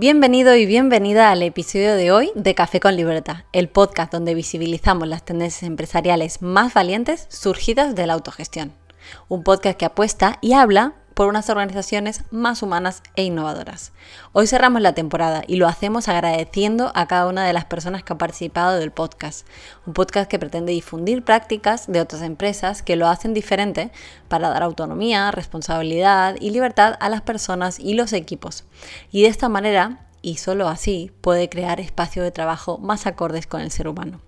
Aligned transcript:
Bienvenido 0.00 0.54
y 0.54 0.64
bienvenida 0.64 1.32
al 1.32 1.42
episodio 1.42 1.96
de 1.96 2.12
hoy 2.12 2.30
de 2.36 2.54
Café 2.54 2.78
con 2.78 2.94
Libertad, 2.94 3.38
el 3.52 3.68
podcast 3.68 4.12
donde 4.12 4.32
visibilizamos 4.32 5.08
las 5.08 5.24
tendencias 5.24 5.64
empresariales 5.64 6.40
más 6.40 6.72
valientes 6.72 7.26
surgidas 7.30 7.96
de 7.96 8.06
la 8.06 8.12
autogestión. 8.12 8.70
Un 9.26 9.42
podcast 9.42 9.76
que 9.76 9.86
apuesta 9.86 10.38
y 10.40 10.52
habla 10.52 10.94
por 11.18 11.26
unas 11.26 11.50
organizaciones 11.50 12.22
más 12.30 12.62
humanas 12.62 13.02
e 13.16 13.24
innovadoras. 13.24 13.90
Hoy 14.32 14.46
cerramos 14.46 14.82
la 14.82 14.92
temporada 14.92 15.42
y 15.48 15.56
lo 15.56 15.66
hacemos 15.66 16.06
agradeciendo 16.06 16.92
a 16.94 17.08
cada 17.08 17.26
una 17.26 17.44
de 17.44 17.52
las 17.52 17.64
personas 17.64 18.04
que 18.04 18.12
ha 18.12 18.18
participado 18.18 18.78
del 18.78 18.92
podcast. 18.92 19.44
Un 19.84 19.94
podcast 19.94 20.30
que 20.30 20.38
pretende 20.38 20.70
difundir 20.70 21.24
prácticas 21.24 21.90
de 21.90 22.00
otras 22.00 22.22
empresas 22.22 22.82
que 22.82 22.94
lo 22.94 23.08
hacen 23.08 23.34
diferente 23.34 23.90
para 24.28 24.48
dar 24.50 24.62
autonomía, 24.62 25.32
responsabilidad 25.32 26.36
y 26.38 26.50
libertad 26.50 26.94
a 27.00 27.08
las 27.08 27.22
personas 27.22 27.80
y 27.80 27.94
los 27.94 28.12
equipos. 28.12 28.62
Y 29.10 29.22
de 29.22 29.28
esta 29.28 29.48
manera, 29.48 30.06
y 30.22 30.36
solo 30.36 30.68
así, 30.68 31.10
puede 31.20 31.48
crear 31.48 31.80
espacios 31.80 32.22
de 32.22 32.30
trabajo 32.30 32.78
más 32.78 33.08
acordes 33.08 33.48
con 33.48 33.60
el 33.60 33.72
ser 33.72 33.88
humano. 33.88 34.20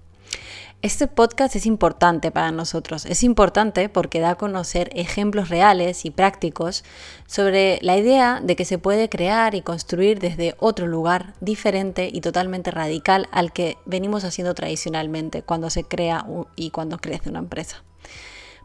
Este 0.82 1.06
podcast 1.06 1.54
es 1.56 1.66
importante 1.66 2.30
para 2.30 2.52
nosotros. 2.52 3.04
Es 3.04 3.22
importante 3.22 3.90
porque 3.90 4.18
da 4.18 4.30
a 4.30 4.34
conocer 4.36 4.88
ejemplos 4.94 5.50
reales 5.50 6.06
y 6.06 6.10
prácticos 6.10 6.84
sobre 7.26 7.78
la 7.82 7.98
idea 7.98 8.40
de 8.42 8.56
que 8.56 8.64
se 8.64 8.78
puede 8.78 9.10
crear 9.10 9.54
y 9.54 9.60
construir 9.60 10.20
desde 10.20 10.54
otro 10.58 10.86
lugar 10.86 11.34
diferente 11.42 12.08
y 12.10 12.22
totalmente 12.22 12.70
radical 12.70 13.28
al 13.30 13.52
que 13.52 13.76
venimos 13.84 14.24
haciendo 14.24 14.54
tradicionalmente 14.54 15.42
cuando 15.42 15.68
se 15.68 15.84
crea 15.84 16.24
y 16.56 16.70
cuando 16.70 16.96
crece 16.96 17.28
una 17.28 17.40
empresa. 17.40 17.84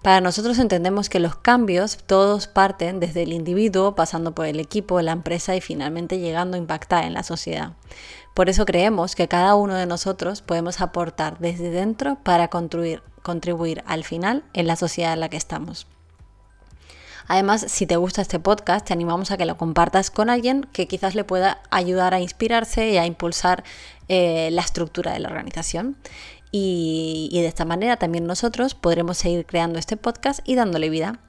Para 0.01 0.21
nosotros 0.21 0.59
entendemos 0.59 1.09
que 1.09 1.19
los 1.19 1.35
cambios 1.35 1.97
todos 2.05 2.47
parten 2.47 2.99
desde 2.99 3.23
el 3.23 3.33
individuo, 3.33 3.95
pasando 3.95 4.33
por 4.33 4.45
el 4.45 4.59
equipo, 4.59 5.01
la 5.01 5.11
empresa 5.11 5.55
y 5.55 5.61
finalmente 5.61 6.19
llegando 6.19 6.55
a 6.55 6.59
impactar 6.59 7.03
en 7.05 7.13
la 7.13 7.23
sociedad. 7.23 7.73
Por 8.35 8.49
eso 8.49 8.65
creemos 8.65 9.15
que 9.15 9.29
cada 9.29 9.55
uno 9.55 9.75
de 9.75 9.85
nosotros 9.85 10.41
podemos 10.41 10.81
aportar 10.81 11.39
desde 11.39 11.69
dentro 11.69 12.17
para 12.21 12.49
contribuir, 12.49 13.01
contribuir 13.23 13.81
al 13.87 14.03
final 14.03 14.43
en 14.51 14.67
la 14.67 14.75
sociedad 14.75 15.13
en 15.13 15.21
la 15.21 15.29
que 15.29 15.37
estamos. 15.37 15.87
Además, 17.27 17.65
si 17.69 17.87
te 17.87 17.95
gusta 17.95 18.21
este 18.21 18.39
podcast, 18.39 18.85
te 18.85 18.93
animamos 18.93 19.31
a 19.31 19.37
que 19.37 19.45
lo 19.45 19.55
compartas 19.55 20.11
con 20.11 20.29
alguien 20.29 20.67
que 20.73 20.85
quizás 20.85 21.15
le 21.15 21.23
pueda 21.23 21.61
ayudar 21.71 22.13
a 22.13 22.19
inspirarse 22.19 22.89
y 22.89 22.97
a 22.97 23.05
impulsar 23.05 23.63
eh, 24.09 24.49
la 24.51 24.63
estructura 24.63 25.13
de 25.13 25.19
la 25.19 25.29
organización. 25.29 25.95
Y, 26.51 27.29
y 27.31 27.41
de 27.41 27.47
esta 27.47 27.63
manera 27.63 27.95
también 27.95 28.27
nosotros 28.27 28.75
podremos 28.75 29.17
seguir 29.17 29.45
creando 29.45 29.79
este 29.79 29.95
podcast 29.95 30.41
y 30.43 30.55
dándole 30.55 30.89
vida. 30.89 31.21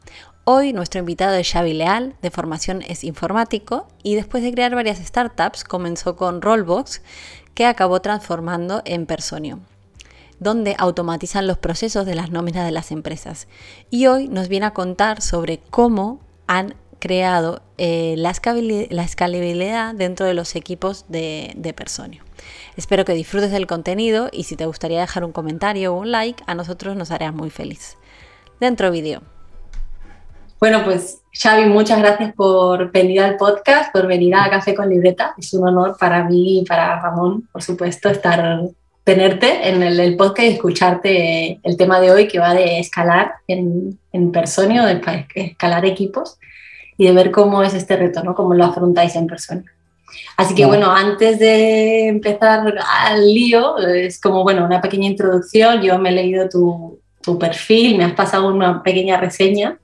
Hoy 0.49 0.73
nuestro 0.73 1.01
invitado 1.01 1.35
es 1.35 1.51
Xavi 1.51 1.73
Leal, 1.73 2.15
de 2.23 2.31
formación 2.31 2.81
es 2.83 3.03
informático 3.03 3.89
y 4.05 4.15
después 4.15 4.45
de 4.45 4.53
crear 4.53 4.73
varias 4.77 4.99
startups 4.99 5.65
comenzó 5.65 6.15
con 6.15 6.41
Rollbox 6.41 7.03
que 7.55 7.67
acabó 7.67 8.01
transformando 8.01 8.81
en 8.85 9.07
Personio, 9.07 9.59
donde 10.39 10.77
automatizan 10.79 11.49
los 11.49 11.59
procesos 11.59 12.07
de 12.07 12.15
las 12.15 12.31
nóminas 12.31 12.65
de 12.65 12.71
las 12.71 12.93
empresas. 12.93 13.49
Y 13.91 14.07
hoy 14.07 14.29
nos 14.29 14.47
viene 14.47 14.67
a 14.67 14.73
contar 14.73 15.21
sobre 15.21 15.59
cómo 15.59 16.21
han 16.47 16.77
creado 17.01 17.61
eh, 17.77 18.15
la, 18.17 18.31
escalabilidad 18.31 19.97
dentro 19.97 20.27
de 20.27 20.35
los 20.35 20.55
equipos 20.55 21.07
de, 21.09 21.55
de 21.57 21.75
Personio. 21.75 22.23
Espero 22.77 23.05
que 23.05 23.15
disfrutes 23.15 23.51
del 23.51 23.67
contenido 23.67 24.29
y 24.33 24.45
si 24.45 24.55
te 24.55 24.67
gustaría 24.67 25.01
dejar 25.01 25.25
un 25.25 25.33
comentario 25.33 25.93
o 25.93 25.99
un 25.99 26.13
like, 26.13 26.45
a 26.47 26.55
nosotros 26.55 26.95
nos 26.95 27.11
harías 27.11 27.35
muy 27.35 27.51
feliz. 27.51 27.97
Dentro 28.61 28.93
vídeo. 28.93 29.23
Bueno, 30.59 30.85
pues 30.85 31.21
Xavi, 31.35 31.67
muchas 31.67 31.99
gracias 31.99 32.33
por 32.35 32.91
venir 32.91 33.21
al 33.21 33.37
podcast, 33.37 33.93
por 33.93 34.07
venir 34.07 34.35
a 34.35 34.49
Café 34.49 34.75
con 34.75 34.89
Libreta. 34.89 35.35
Es 35.37 35.53
un 35.53 35.69
honor 35.69 35.97
para 36.01 36.25
mí 36.25 36.61
y 36.61 36.65
para 36.65 36.99
Ramón, 36.99 37.47
por 37.53 37.63
supuesto, 37.63 38.09
estar 38.09 38.63
tenerte 39.05 39.69
en 39.69 39.83
el, 39.83 40.17
podcast 40.17 40.49
y 40.49 40.53
escucharte 40.55 41.61
el 41.63 41.77
tema 41.77 42.01
de 42.01 42.11
hoy 42.11 42.27
que 42.27 42.39
va 42.39 42.55
de 42.55 42.79
escalar 42.79 43.35
en, 43.47 43.99
en 44.13 44.33
Personio, 44.33 44.85
de 44.87 45.01
escalar 45.35 45.85
equipos 45.85 46.39
y 46.97 47.05
de 47.05 47.13
ver 47.13 47.31
cómo 47.31 47.63
es 47.63 47.75
este 47.75 47.97
reto, 47.97 48.25
¿no? 48.25 48.35
Cómo 48.35 48.55
lo 48.55 48.65
afrontáis 48.65 49.15
en 49.15 49.27
persona. 49.27 49.65
Así 50.39 50.55
que 50.55 50.65
bueno, 50.65 50.91
antes 50.91 51.39
de 51.39 52.09
empezar 52.09 52.75
al 52.79 53.27
lío, 53.27 53.77
es 53.79 54.19
como 54.19 54.43
bueno, 54.43 54.65
una 54.65 54.81
pequeña 54.81 55.07
introducción. 55.07 55.83
Yo 55.83 55.99
me 55.99 56.09
he 56.09 56.13
leído 56.13 56.49
tu, 56.49 56.99
tu 57.21 57.39
perfil, 57.39 57.99
me 57.99 58.05
has 58.05 58.15
pasado 58.15 58.49
una 58.49 58.83
pequeña 58.83 59.19
reseña 59.19 59.79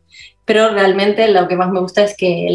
pero 0.44 0.72
realmente 0.72 1.28
lo 1.28 1.46
que 1.48 1.56
más 1.56 1.70
me 1.70 1.80
gusta 1.80 2.02
es 2.02 2.16
que, 2.16 2.48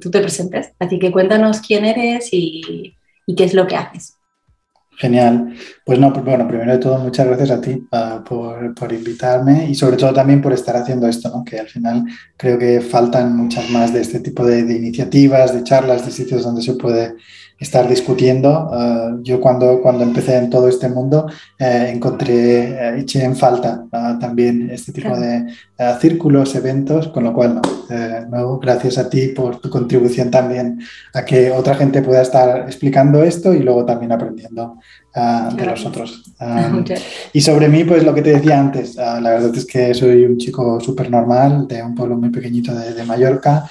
tú 0.00 0.10
te 0.10 0.20
presentes. 0.20 0.72
Así 0.78 0.98
que 0.98 1.10
cuéntanos 1.10 1.60
quién 1.60 1.84
eres 1.84 2.28
y, 2.32 2.94
qué 3.36 3.44
es 3.44 3.54
lo 3.54 3.66
que 3.66 3.76
haces. 3.76 4.16
Genial. 4.98 5.54
Pues 5.84 5.98
no, 5.98 6.10
bueno, 6.10 6.46
primero 6.46 6.72
de 6.72 6.78
todo, 6.78 6.98
muchas 6.98 7.26
gracias 7.26 7.50
a 7.50 7.60
ti 7.60 7.82
ah, 7.92 8.22
por, 8.26 8.92
invitarme 8.92 9.70
y 9.70 9.74
sobre 9.74 9.96
todo 9.96 10.12
también 10.12 10.42
por 10.42 10.52
estar 10.52 10.76
haciendo 10.76 11.08
esto, 11.08 11.30
¿no? 11.30 11.42
que 11.42 11.58
al 11.58 11.68
final 11.68 12.04
creo 12.36 12.58
que 12.58 12.82
faltan 12.82 13.34
muchas 13.34 13.70
más 13.70 13.94
de 13.94 14.02
este 14.02 14.20
tipo 14.20 14.44
de 14.44 14.60
iniciativas, 14.60 15.54
de 15.54 15.64
charlas, 15.64 16.04
de 16.04 16.12
sitios 16.12 16.44
donde 16.44 16.60
se 16.60 16.74
puede 16.74 17.14
estar 17.60 17.86
discutiendo. 17.86 18.70
Eh, 18.72 19.20
yo 19.22 19.40
cuando, 19.40 19.80
cuando 19.82 20.02
empecé 20.02 20.38
en 20.38 20.48
todo 20.48 20.66
este 20.66 20.88
mundo 20.88 21.30
eh, 21.58 21.92
encontré, 21.94 22.70
eh, 22.70 22.98
eché 22.98 23.22
en 23.22 23.36
falta 23.36 23.84
también 24.18 24.70
este 24.70 24.92
tipo 24.92 25.16
de 25.16 25.46
círculos, 26.00 26.54
eventos, 26.54 27.08
con 27.08 27.24
lo 27.24 27.32
cual, 27.32 27.60
no, 28.28 28.58
gracias 28.58 28.98
a 28.98 29.08
ti 29.08 29.28
por 29.28 29.60
tu 29.60 29.70
contribución 29.70 30.30
también 30.30 30.80
a 31.14 31.24
que 31.24 31.50
otra 31.50 31.74
gente 31.74 32.02
pueda 32.02 32.22
estar 32.22 32.60
explicando 32.66 33.22
esto 33.22 33.54
y 33.54 33.60
luego 33.60 33.84
también 33.84 34.12
aprendiendo 34.12 34.78
de 35.14 35.66
los 35.66 35.86
otros. 35.86 36.22
y 37.32 37.40
sobre 37.40 37.68
mí, 37.68 37.84
pues 37.84 38.04
lo 38.04 38.14
que 38.14 38.22
te 38.22 38.32
decía 38.32 38.60
antes, 38.60 38.96
la 38.96 39.20
verdad 39.20 39.54
es 39.54 39.66
que 39.66 39.92
soy 39.94 40.24
un 40.24 40.38
chico 40.38 40.80
súper 40.80 41.10
normal 41.10 41.66
de 41.68 41.82
un 41.82 41.94
pueblo 41.94 42.16
muy 42.16 42.30
pequeñito 42.30 42.74
de, 42.74 42.94
de 42.94 43.04
Mallorca, 43.04 43.68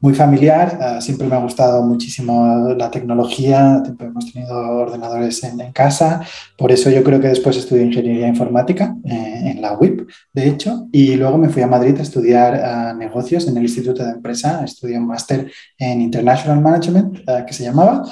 muy 0.00 0.14
familiar, 0.14 1.00
siempre 1.00 1.26
me 1.26 1.36
ha 1.36 1.38
gustado 1.38 1.82
muchísimo 1.82 2.74
la 2.76 2.90
tecnología, 2.90 3.82
hemos 3.98 4.32
tenido 4.32 4.56
ordenadores 4.78 5.42
en, 5.44 5.72
casa, 5.72 6.20
por 6.56 6.72
eso 6.72 6.90
yo 6.90 7.02
creo 7.02 7.20
que 7.20 7.28
después 7.28 7.56
estudié 7.56 7.84
ingeniería 7.84 8.28
informática 8.28 8.96
eh, 9.04 9.52
en 9.54 9.62
la 9.62 9.78
UIP, 9.78 10.08
de 10.32 10.48
hecho, 10.48 10.88
y 10.92 11.14
luego 11.14 11.38
me 11.38 11.48
fui 11.48 11.62
a 11.62 11.66
Madrid 11.66 11.96
a 11.98 12.02
estudiar 12.02 12.54
eh, 12.54 12.98
negocios 12.98 13.46
en 13.48 13.56
el 13.56 13.62
Instituto 13.62 14.04
de 14.04 14.12
Empresa, 14.12 14.62
estudié 14.64 14.98
un 14.98 15.06
máster 15.06 15.50
en 15.78 16.00
International 16.00 16.60
Management, 16.60 17.18
eh, 17.18 17.44
que 17.46 17.52
se 17.52 17.64
llamaba, 17.64 18.02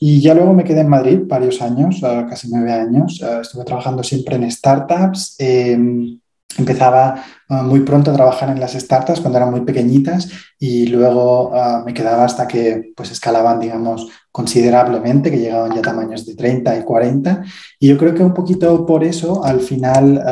y 0.00 0.20
ya 0.20 0.34
luego 0.34 0.52
me 0.54 0.64
quedé 0.64 0.80
en 0.80 0.88
Madrid 0.88 1.20
varios 1.24 1.62
años, 1.62 1.77
casi 2.28 2.48
nueve 2.50 2.72
años, 2.72 3.22
estuve 3.40 3.64
trabajando 3.64 4.02
siempre 4.02 4.36
en 4.36 4.50
startups 4.50 5.36
em, 5.38 6.18
empezaba 6.56 7.24
ah, 7.48 7.62
muy 7.62 7.80
pronto 7.80 8.10
a 8.10 8.14
trabajar 8.14 8.50
en 8.50 8.60
las 8.60 8.72
startups 8.72 9.20
cuando 9.20 9.38
eran 9.38 9.50
muy 9.50 9.62
pequeñitas 9.62 10.28
y 10.58 10.86
luego 10.86 11.52
ah, 11.54 11.82
me 11.84 11.94
quedaba 11.94 12.24
hasta 12.24 12.48
que 12.48 12.92
pues 12.96 13.10
escalaban, 13.10 13.60
digamos, 13.60 14.08
considerablemente, 14.32 15.30
que 15.30 15.38
llegaban 15.38 15.72
ya 15.72 15.80
a 15.80 15.82
tamaños 15.82 16.26
de 16.26 16.34
30 16.34 16.78
y 16.78 16.82
40. 16.82 17.42
Y 17.80 17.88
yo 17.88 17.98
creo 17.98 18.14
que 18.14 18.22
un 18.22 18.34
poquito 18.34 18.86
por 18.86 19.04
eso, 19.04 19.44
al 19.44 19.60
final, 19.60 20.22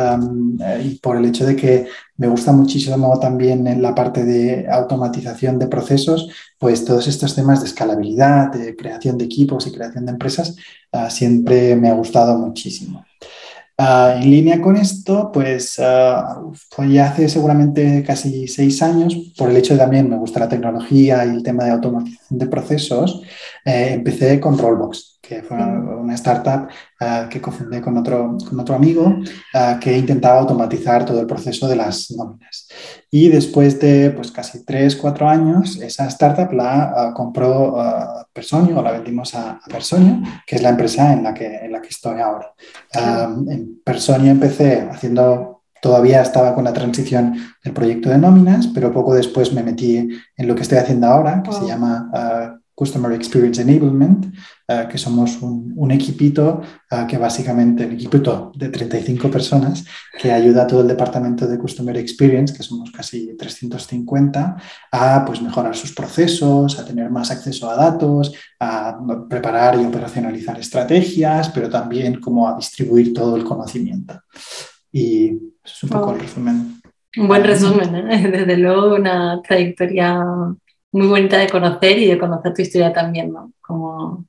eh, 0.64 0.82
y 0.84 0.98
por 0.98 1.16
el 1.16 1.24
hecho 1.26 1.46
de 1.46 1.56
que 1.56 1.86
me 2.16 2.28
gusta 2.28 2.52
muchísimo 2.52 3.18
también 3.18 3.66
en 3.66 3.82
la 3.82 3.94
parte 3.94 4.24
de 4.24 4.66
automatización 4.70 5.58
de 5.58 5.68
procesos, 5.68 6.28
pues 6.58 6.84
todos 6.84 7.06
estos 7.08 7.34
temas 7.34 7.60
de 7.60 7.66
escalabilidad, 7.66 8.52
de 8.52 8.76
creación 8.76 9.18
de 9.18 9.24
equipos 9.24 9.66
y 9.66 9.72
creación 9.72 10.06
de 10.06 10.12
empresas, 10.12 10.56
ah, 10.92 11.10
siempre 11.10 11.76
me 11.76 11.88
ha 11.88 11.94
gustado 11.94 12.38
muchísimo. 12.38 13.05
Ah, 13.78 14.14
en 14.16 14.30
línea 14.30 14.62
con 14.62 14.76
esto, 14.76 15.30
pues 15.32 15.78
uh, 15.78 16.84
ya 16.88 17.10
hace 17.10 17.28
seguramente 17.28 18.02
casi 18.06 18.48
seis 18.48 18.82
años, 18.82 19.14
por 19.36 19.50
el 19.50 19.56
hecho 19.58 19.74
de 19.74 19.80
también 19.80 20.08
me 20.08 20.16
gusta 20.16 20.40
la 20.40 20.48
tecnología 20.48 21.26
y 21.26 21.30
el 21.30 21.42
tema 21.42 21.64
de 21.64 21.72
automatización 21.72 22.38
de 22.38 22.46
procesos, 22.46 23.22
eh, 23.66 23.90
empecé 23.92 24.40
con 24.40 24.56
Rollbox 24.56 25.15
que 25.26 25.42
fue 25.42 25.56
una 25.56 26.14
startup 26.14 26.68
eh, 27.00 27.26
que 27.28 27.40
confundí 27.40 27.80
con 27.80 27.96
otro, 27.96 28.36
con 28.48 28.60
otro 28.60 28.74
amigo 28.74 29.16
eh, 29.52 29.76
que 29.80 29.96
intentaba 29.96 30.40
automatizar 30.40 31.04
todo 31.04 31.20
el 31.20 31.26
proceso 31.26 31.66
de 31.68 31.76
las 31.76 32.10
nóminas. 32.12 32.68
Y 33.10 33.28
después 33.28 33.80
de 33.80 34.10
pues, 34.10 34.30
casi 34.30 34.64
3, 34.64 34.96
4 34.96 35.28
años, 35.28 35.80
esa 35.80 36.06
startup 36.06 36.52
la 36.52 36.92
eh, 36.96 37.14
compró 37.14 37.76
Personio 38.32 38.78
o 38.78 38.82
la 38.82 38.92
vendimos 38.92 39.34
a, 39.34 39.60
Personio, 39.68 40.22
que 40.46 40.56
es 40.56 40.62
la 40.62 40.70
empresa 40.70 41.12
en 41.12 41.22
la 41.22 41.34
que, 41.34 41.46
en 41.46 41.72
la 41.72 41.80
que 41.80 41.88
estoy 41.88 42.20
ahora. 42.20 42.52
en 42.94 43.80
Personio 43.84 44.30
empecé 44.30 44.88
haciendo 44.90 45.52
Todavía 45.78 46.22
estaba 46.22 46.54
con 46.54 46.64
la 46.64 46.72
transición 46.72 47.36
del 47.62 47.72
proyecto 47.74 48.08
de 48.08 48.18
nóminas, 48.18 48.66
pero 48.68 48.90
poco 48.92 49.14
después 49.14 49.52
me 49.52 49.62
metí 49.62 50.08
en 50.36 50.48
lo 50.48 50.54
que 50.54 50.62
estoy 50.62 50.78
haciendo 50.78 51.06
ahora, 51.06 51.42
que 51.44 51.52
se 51.52 51.66
llama 51.66 52.10
Customer 52.76 53.10
Experience 53.12 53.62
Enablement, 53.62 54.26
eh, 54.68 54.86
que 54.90 54.98
somos 54.98 55.40
un, 55.40 55.90
equipito 55.90 56.60
eh, 56.90 57.06
que 57.08 57.16
básicamente, 57.16 57.86
un 57.86 57.92
equipito 57.92 58.52
de 58.54 58.68
35 58.68 59.30
personas 59.30 59.82
que 60.20 60.30
ayuda 60.30 60.64
a 60.64 60.66
todo 60.66 60.82
el 60.82 60.88
departamento 60.88 61.46
de 61.46 61.56
Customer 61.56 61.96
Experience, 61.96 62.54
que 62.54 62.62
somos 62.62 62.90
casi 62.90 63.34
350, 63.34 64.56
a 64.92 65.24
pues, 65.24 65.40
mejorar 65.40 65.74
sus 65.74 65.94
procesos, 65.94 66.78
a 66.78 66.84
tener 66.84 67.10
más 67.10 67.30
acceso 67.30 67.70
a 67.70 67.76
datos, 67.76 68.34
a 68.60 68.98
preparar 69.28 69.80
y 69.80 69.86
operacionalizar 69.86 70.60
estrategias, 70.60 71.48
pero 71.48 71.70
también 71.70 72.20
como 72.20 72.46
a 72.46 72.56
distribuir 72.56 73.14
todo 73.14 73.36
el 73.36 73.44
conocimiento. 73.44 74.20
Y 74.92 75.28
eso 75.64 75.74
es 75.76 75.82
un 75.84 75.88
poco 75.88 76.12
el 76.12 76.20
resumen. 76.20 76.82
Un 77.16 77.28
buen 77.28 77.42
resumen, 77.42 77.96
¿eh? 78.10 78.28
desde 78.30 78.58
luego 78.58 78.96
una 78.96 79.40
trayectoria 79.40 80.22
muy 80.96 81.08
bonita 81.08 81.36
de 81.38 81.48
conocer 81.48 81.98
y 81.98 82.06
de 82.06 82.18
conocer 82.18 82.54
tu 82.54 82.62
historia 82.62 82.92
también, 82.92 83.30
¿no? 83.32 83.52
Como, 83.60 84.24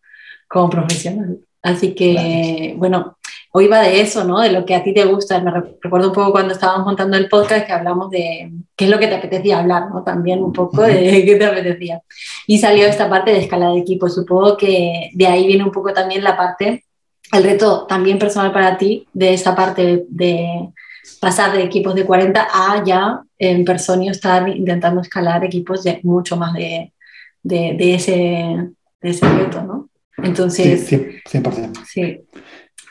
como 0.50 0.70
profesional. 0.70 1.40
Así 1.62 1.96
que, 1.96 2.76
bueno, 2.78 3.18
hoy 3.54 3.68
va 3.68 3.82
de 3.82 4.02
eso, 4.02 4.26
¿no? 4.26 4.42
De 4.42 4.52
lo 4.52 4.66
que 4.66 4.76
a 4.76 4.84
ti 4.84 4.94
te 4.94 5.06
gusta. 5.06 5.40
Me 5.40 5.52
recuerdo 5.52 6.10
un 6.10 6.14
poco 6.14 6.32
cuando 6.34 6.54
estábamos 6.54 6.86
montando 6.86 7.16
el 7.16 7.30
podcast 7.30 7.66
que 7.66 7.72
hablamos 7.72 8.10
de 8.10 8.52
qué 8.76 8.86
es 8.86 8.92
lo 8.92 9.00
que 9.00 9.08
te 9.08 9.16
apetecía 9.16 9.60
hablar, 9.60 9.90
¿no? 9.90 10.04
También 10.04 10.44
un 10.44 10.52
poco 10.52 10.82
de 10.82 11.24
qué 11.26 11.36
te 11.38 11.46
apetecía. 11.46 12.02
Y 12.46 12.58
salió 12.58 12.86
esta 12.86 13.10
parte 13.10 13.32
de 13.32 13.40
escala 13.40 13.70
de 13.70 13.80
equipo. 13.80 14.10
Supongo 14.10 14.58
que 14.58 15.10
de 15.14 15.28
ahí 15.28 15.48
viene 15.48 15.64
un 15.64 15.72
poco 15.72 15.94
también 15.94 16.22
la 16.22 16.36
parte, 16.36 16.84
el 17.32 17.44
reto 17.44 17.86
también 17.88 18.20
personal 18.20 18.52
para 18.52 18.78
ti, 18.78 19.08
de 19.14 19.34
esa 19.34 19.56
parte 19.56 20.06
de 20.10 20.70
pasar 21.20 21.56
de 21.56 21.64
equipos 21.64 21.96
de 21.96 22.06
40 22.06 22.48
a 22.52 22.84
ya 22.84 23.22
en 23.38 23.66
Personio 23.66 24.12
estar 24.12 24.48
intentando 24.50 25.02
escalar 25.02 25.44
equipos 25.44 25.84
de 25.84 26.00
mucho 26.04 26.38
más 26.38 26.54
de, 26.54 26.94
de, 27.44 27.94
ese, 27.94 28.12
de 29.02 29.10
ese 29.10 29.30
reto, 29.30 29.62
¿no? 29.62 29.90
Entonces... 30.18 30.88
Sí, 30.88 30.96
100%. 31.30 31.86
Sí. 31.86 32.22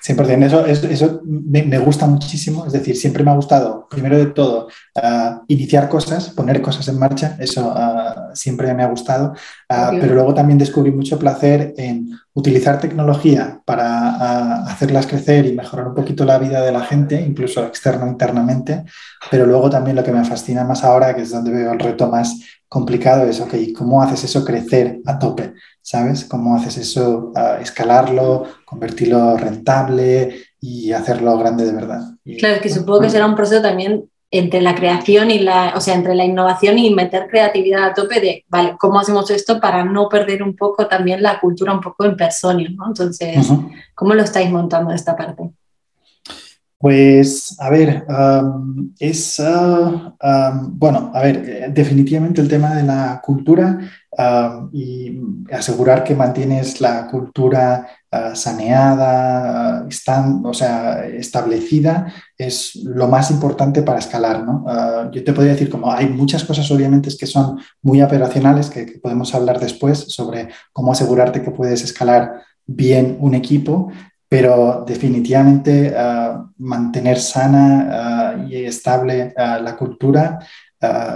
100%. 0.06 0.47
Eso, 0.47 0.67
eso, 0.67 0.87
eso 0.87 1.20
me, 1.25 1.79
gusta 1.79 2.06
muchísimo. 2.06 2.67
Es 2.67 2.73
decir, 2.73 2.97
siempre 2.97 3.25
me 3.25 3.31
ha 3.31 3.35
gustado, 3.35 3.88
primero 3.88 4.17
de 4.17 4.26
todo, 4.26 4.69
ah, 4.94 5.43
iniciar 5.49 5.88
cosas, 5.88 6.31
poner 6.31 6.62
cosas 6.62 6.87
en 6.88 6.99
marcha. 6.99 7.37
Eso 7.41 7.73
ah, 7.75 8.31
siempre 8.35 8.73
me 8.75 8.82
ha 8.82 8.88
gustado. 8.88 9.35
Ah, 9.69 9.93
pero 10.00 10.14
luego 10.14 10.35
también 10.35 10.58
descubrí 10.58 10.93
mucho 10.93 11.19
placer 11.19 11.75
en 11.76 12.11
utilizar 12.35 12.79
tecnología 12.79 13.61
para 13.64 14.64
hacerlas 14.64 15.06
crecer 15.06 15.47
y 15.47 15.55
mejorar 15.55 15.88
un 15.88 15.94
poquito 15.94 16.25
la 16.25 16.38
vida 16.38 16.61
de 16.61 16.70
la 16.70 16.82
gente, 16.82 17.20
incluso 17.20 17.64
externo 17.64 18.06
internamente. 18.06 18.85
Pero 19.31 19.47
luego 19.47 19.70
también 19.70 19.97
lo 19.97 20.05
que 20.05 20.12
me 20.12 20.25
fascina 20.25 20.62
más 20.62 20.85
ahora, 20.85 21.17
que 21.17 21.23
es 21.23 21.31
donde 21.31 21.50
veo 21.50 21.73
el 21.73 21.79
reto 21.81 22.09
más 22.09 22.38
complicado, 22.69 23.27
es, 23.27 23.41
ok, 23.41 23.55
¿cómo 23.77 24.03
haces 24.03 24.25
eso 24.25 24.45
crecer 24.45 25.01
a 25.07 25.19
tope? 25.19 25.55
¿sabes? 25.87 26.25
¿Cómo 26.25 26.57
haces 26.57 26.79
eso, 26.79 27.33
escalarlo, 27.61 28.45
convertirlo 28.65 29.37
rentable 29.37 30.35
y 30.61 30.91
hacerlo 30.91 31.39
grande 31.39 31.65
de 31.65 31.73
verdad? 31.73 32.01
claro, 32.41 32.57
es 32.57 32.61
que 32.61 32.71
supongo 32.71 33.03
que 33.03 33.11
será 33.11 33.25
un 33.25 33.37
proceso 33.37 33.63
también 33.63 34.11
entre 34.33 34.63
la 34.63 34.75
creación 34.75 35.31
y 35.31 35.39
la, 35.39 35.75
o 35.77 35.81
sea, 35.81 35.95
entre 35.95 36.17
la 36.17 36.25
innovación 36.25 36.77
y 36.81 36.93
meter 36.93 37.29
creatividad 37.29 37.85
a 37.85 37.95
tope 37.95 38.21
de, 38.21 38.45
vale, 38.49 38.75
¿cómo 38.81 38.99
hacemos 38.99 39.31
esto 39.31 39.61
para 39.61 39.85
no 39.85 40.09
perder 40.09 40.43
un 40.43 40.57
poco 40.57 40.89
también 40.89 41.23
la 41.23 41.39
cultura 41.39 41.73
un 41.73 41.81
poco 41.81 42.05
en 42.05 42.17
persona, 42.17 42.69
¿no? 42.69 42.89
Entonces, 42.89 43.49
¿cómo 43.95 44.12
lo 44.15 44.25
estáis 44.25 44.51
montando 44.51 44.93
esta 44.93 45.15
parte? 45.15 45.53
Pues, 46.78 47.56
a 47.58 47.70
ver, 47.70 48.05
es, 48.99 49.43
bueno, 50.73 51.11
a 51.14 51.23
ver, 51.23 51.37
eh, 51.49 51.69
definitivamente 51.73 52.40
el 52.43 52.49
tema 52.49 52.75
de 52.75 52.82
la 52.82 53.20
cultura 53.25 53.78
y 54.73 55.19
asegurar 55.52 56.02
que 56.05 56.14
mantienes 56.14 56.81
la 56.81 57.06
cultura 57.08 57.87
ah, 58.11 58.34
saneada, 58.34 59.87
o 60.44 60.55
sea, 60.55 61.06
establecida, 61.06 62.12
es 62.38 62.76
lo 62.76 63.08
más 63.08 63.31
importante 63.31 63.82
para 63.82 63.99
escalar, 63.99 64.44
¿no? 64.44 64.64
Ah, 64.67 65.11
yo 65.12 65.23
te 65.25 65.32
podría 65.32 65.52
decir, 65.52 65.70
como 65.70 65.90
hay 65.93 66.08
muchas 66.08 66.44
cosas 66.44 66.70
obviamente 66.70 67.11
que 67.19 67.26
son 67.26 67.58
muy 67.82 68.02
operacionales, 68.02 68.70
que 68.70 68.99
podemos 69.02 69.34
hablar 69.34 69.61
después 69.61 69.99
sobre 70.08 70.49
cómo 70.73 70.93
asegurarte 70.93 71.43
que 71.43 71.50
puedes 71.50 71.82
escalar 71.84 72.43
bien 72.67 73.17
un 73.20 73.34
equipo, 73.34 73.90
pero 74.28 74.84
definitivamente 74.87 75.94
ah, 75.96 76.50
mantener 76.58 77.19
sana 77.19 77.88
ah, 77.90 78.46
y 78.49 78.56
estable 78.64 79.32
ah, 79.37 79.61
la 79.62 79.76
cultura 79.76 80.38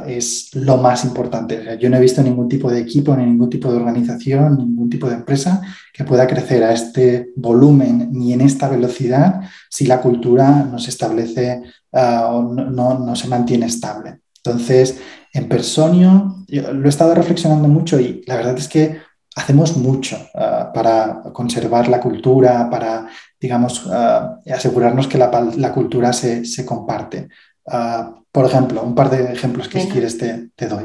es 0.08 0.50
lo 0.54 0.78
más 0.78 1.04
importante. 1.04 1.78
yo 1.78 1.88
no 1.90 1.96
he 1.96 2.00
visto 2.00 2.22
ningún 2.22 2.48
tipo 2.48 2.72
de 2.72 2.80
equipo, 2.80 3.14
ni 3.14 3.24
ningún 3.24 3.50
tipo 3.50 3.70
de 3.70 3.76
organización, 3.76 4.56
ningún 4.56 4.90
tipo 4.90 5.06
de 5.06 5.14
empresa 5.14 5.60
que 5.92 6.02
pueda 6.02 6.26
crecer 6.26 6.64
a 6.64 6.72
este 6.72 7.28
volumen 7.36 8.08
ni 8.10 8.32
en 8.32 8.40
esta 8.40 8.68
velocidad 8.68 9.42
si 9.68 9.86
la 9.86 10.00
cultura 10.00 10.64
no 10.64 10.78
se 10.80 10.90
establece 10.90 11.62
o 11.92 12.42
no, 12.42 12.98
no, 12.98 13.14
se 13.14 13.28
mantiene 13.28 13.66
estable. 13.66 14.20
Entonces, 14.42 14.98
en 15.34 15.48
Personio, 15.48 16.44
lo 16.48 16.86
he 16.86 16.88
estado 16.88 17.14
reflexionando 17.14 17.68
mucho 17.68 18.00
y 18.00 18.24
la 18.26 18.36
verdad 18.36 18.58
es 18.58 18.66
que 18.66 18.98
hacemos 19.36 19.76
mucho 19.76 20.18
ah, 20.34 20.70
para 20.74 21.22
conservar 21.32 21.88
la 21.88 22.00
cultura, 22.00 22.68
para, 22.70 23.08
digamos, 23.40 23.86
ah, 23.90 24.40
asegurarnos 24.52 25.06
que 25.06 25.18
la, 25.18 25.72
cultura 25.72 26.12
se, 26.12 26.64
comparte. 26.66 27.28
Ah, 27.66 28.14
por 28.32 28.46
ejemplo, 28.46 28.82
un 28.82 28.94
par 28.94 29.10
de 29.10 29.32
ejemplos 29.32 29.68
que 29.68 29.80
si 29.80 29.88
quieres 29.88 30.16
te, 30.16 30.68
doy. 30.68 30.84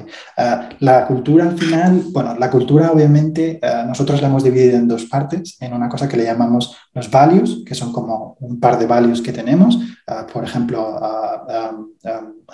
la 0.80 1.06
cultura 1.06 1.44
al 1.44 1.58
final, 1.58 2.02
bueno, 2.12 2.36
la 2.40 2.50
cultura 2.50 2.92
obviamente 2.92 3.60
nosotros 3.86 4.20
la 4.20 4.30
hemos 4.30 4.44
dividido 4.44 4.78
en 4.78 4.88
dos 4.88 5.06
partes, 5.06 5.56
en 5.60 5.74
una 5.74 5.88
cosa 5.88 6.10
que 6.10 6.18
le 6.18 6.24
llamamos 6.24 6.76
los 6.94 7.12
values, 7.12 7.62
que 7.64 7.76
son 7.76 7.94
como 7.94 8.36
un 8.40 8.60
par 8.60 8.80
de 8.80 8.88
values 8.88 9.22
que 9.22 9.32
tenemos, 9.32 9.78
por 10.34 10.44
ejemplo, 10.44 11.00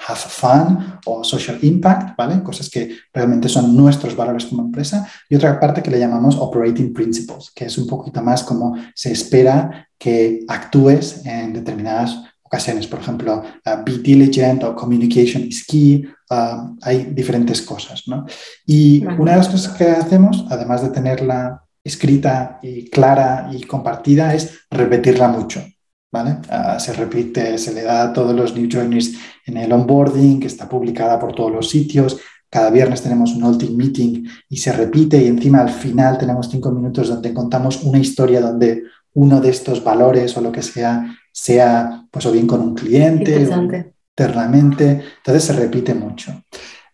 have 0.08 0.18
fun 0.18 1.00
o 1.06 1.24
social 1.24 1.58
impact, 1.62 2.18
¿vale? 2.18 2.44
Cosas 2.44 2.70
que 2.70 2.98
realmente 3.14 3.48
son 3.48 3.76
nuestros 3.76 4.16
valores 4.16 4.46
como 4.46 4.64
empresa. 4.64 5.08
Y 5.30 5.36
otra 5.36 5.60
parte 5.60 5.82
que 5.82 5.92
le 5.92 6.00
llamamos 6.00 6.36
operating 6.38 6.94
principles, 6.94 7.52
que 7.54 7.66
es 7.66 7.78
un 7.78 7.88
poquito 7.88 8.22
más 8.22 8.44
como 8.44 8.76
se 8.94 9.12
espera 9.12 9.88
que 9.98 10.44
actúes 10.48 11.26
en 11.26 11.54
determinadas 11.54 12.24
ocasiones. 12.52 12.86
Por 12.88 13.00
ejemplo, 13.00 13.44
uh, 13.66 13.84
be 13.86 14.00
diligent 14.00 14.64
o 14.64 14.76
communication 14.76 15.44
is 15.44 15.66
key. 15.66 16.06
Uh, 16.30 16.76
hay 16.82 17.06
diferentes 17.14 17.62
cosas, 17.62 18.04
¿no? 18.08 18.26
Y 18.66 19.06
una 19.06 19.32
de 19.32 19.38
las 19.38 19.50
cosas 19.50 19.74
que 19.78 19.86
hacemos, 19.86 20.46
además 20.50 20.82
de 20.82 20.90
tenerla 20.90 21.64
escrita 21.84 22.60
y 22.62 22.90
clara 22.90 23.50
y 23.54 23.64
compartida, 23.64 24.36
es 24.36 24.60
repetirla 24.70 25.30
mucho. 25.30 25.64
¿vale? 26.12 26.40
Ah, 26.50 26.78
se 26.78 26.92
repite, 26.92 27.58
se 27.58 27.74
le 27.74 27.84
da 27.84 28.04
a 28.04 28.14
todos 28.14 28.36
los 28.36 28.54
new 28.54 28.68
joiners 28.70 29.14
en 29.46 29.56
el 29.56 29.72
onboarding, 29.72 30.42
que 30.42 30.48
está 30.48 30.68
publicada 30.68 31.18
por 31.18 31.34
todos 31.34 31.52
los 31.52 31.70
sitios. 31.70 32.20
Cada 32.50 32.70
viernes 32.70 33.02
tenemos 33.02 33.34
un 33.34 33.46
ultimate 33.46 33.78
meeting 33.78 34.26
y 34.50 34.58
se 34.58 34.74
repite 34.74 35.24
y 35.24 35.28
encima 35.28 35.62
al 35.62 35.70
final 35.70 36.18
tenemos 36.18 36.50
cinco 36.50 36.70
minutos 36.72 37.08
donde 37.08 37.34
contamos 37.34 37.82
una 37.84 37.98
historia 38.00 38.42
donde 38.42 38.84
uno 39.14 39.40
de 39.40 39.50
estos 39.50 39.82
valores 39.84 40.36
o 40.36 40.42
lo 40.42 40.52
que 40.52 40.62
sea, 40.62 41.18
sea 41.32 42.06
pues 42.12 42.26
o 42.26 42.32
bien 42.32 42.48
con 42.48 42.62
un 42.62 42.76
cliente 42.76 43.40
internamente. 43.42 45.04
Entonces 45.18 45.44
se 45.44 45.54
repite 45.54 45.94
mucho. 45.94 46.44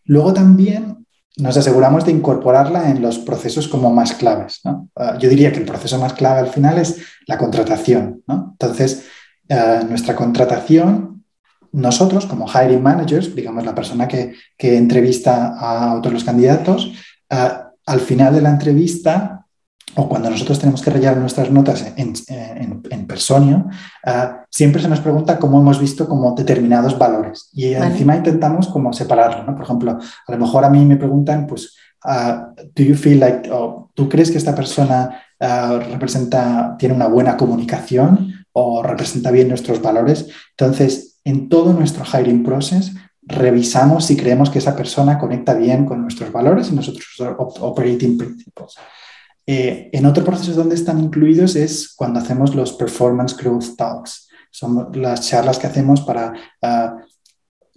Luego 0.05 0.33
también 0.33 1.05
nos 1.37 1.55
aseguramos 1.55 2.05
de 2.05 2.11
incorporarla 2.11 2.89
en 2.89 3.01
los 3.01 3.19
procesos 3.19 3.67
como 3.67 3.93
más 3.93 4.13
claves. 4.13 4.61
Ah, 4.95 5.17
yo 5.19 5.29
diría 5.29 5.51
que 5.51 5.59
el 5.59 5.65
proceso 5.65 5.99
más 5.99 6.13
clave 6.13 6.39
al 6.39 6.47
final 6.47 6.77
es 6.79 6.99
la 7.27 7.37
contratación. 7.37 8.23
Entonces, 8.27 9.05
ah, 9.49 9.83
nuestra 9.87 10.15
contratación, 10.15 11.23
nosotros 11.71 12.25
como 12.25 12.47
hiring 12.47 12.81
managers, 12.81 13.35
digamos 13.35 13.65
la 13.65 13.75
persona 13.75 14.07
que, 14.07 14.33
entrevista 14.57 15.55
a 15.59 16.01
todos 16.01 16.13
los 16.13 16.23
candidatos, 16.23 16.93
ah, 17.29 17.71
al 17.85 17.99
final 17.99 18.33
de 18.33 18.41
la 18.41 18.49
entrevista 18.49 19.46
o 19.97 20.07
cuando 20.07 20.29
nosotros 20.29 20.59
tenemos 20.59 20.81
que 20.83 20.91
rellenar 20.91 21.17
nuestras 21.17 21.49
notas 21.49 21.93
en, 21.95 22.13
en, 22.27 23.07
Personio, 23.07 23.65
ah, 24.05 24.45
siempre 24.49 24.81
se 24.81 24.87
nos 24.87 24.99
pregunta 24.99 25.39
cómo 25.39 25.59
hemos 25.59 25.79
visto 25.79 26.07
como 26.07 26.35
determinados 26.35 26.97
valores 26.99 27.49
y 27.53 27.73
encima 27.73 28.15
intentamos 28.15 28.67
como 28.67 28.93
separarlo, 28.93 29.43
¿no? 29.43 29.55
Por 29.55 29.63
ejemplo, 29.63 29.97
a 30.27 30.31
lo 30.31 30.37
mejor 30.37 30.65
a 30.65 30.69
mí 30.69 30.85
me 30.85 30.97
preguntan, 30.97 31.47
pues, 31.47 31.75
uh, 32.05 32.53
do 32.75 32.83
you 32.83 32.95
feel 32.95 33.19
like, 33.19 33.49
¿tú 33.93 34.09
crees 34.09 34.29
que 34.29 34.37
esta 34.37 34.53
persona 34.53 35.19
ah, 35.39 35.79
representa, 35.89 36.75
tiene 36.77 36.93
una 36.93 37.07
buena 37.07 37.35
comunicación 37.35 38.45
o 38.51 38.83
representa 38.83 39.31
bien 39.31 39.47
nuestros 39.47 39.81
valores? 39.81 40.27
Entonces, 40.51 41.19
en 41.23 41.49
todo 41.49 41.73
nuestro 41.73 42.03
hiring 42.05 42.43
process 42.43 42.93
revisamos 43.23 44.05
si 44.05 44.15
creemos 44.15 44.49
que 44.49 44.59
esa 44.59 44.75
persona 44.75 45.17
conecta 45.17 45.53
bien 45.55 45.85
con 45.85 46.01
nuestros 46.01 46.31
valores 46.31 46.69
y 46.69 46.75
nuestros 46.75 46.99
operating 47.37 48.17
principles. 48.17 48.75
Eh, 49.49 49.89
en 49.93 50.05
otro 50.05 50.25
proceso 50.25 50.51
donde 50.51 50.75
están 50.75 50.99
incluidos 50.99 51.55
es 51.55 51.93
cuando 51.95 52.19
hacemos 52.19 52.53
los 52.53 52.73
Performance 52.73 53.35
Growth 53.37 53.77
Talks. 53.77 54.27
Son 54.51 54.89
las 54.93 55.21
charlas 55.21 55.57
que 55.57 55.67
hacemos 55.67 56.01
para 56.01 56.33
ah, 56.61 56.97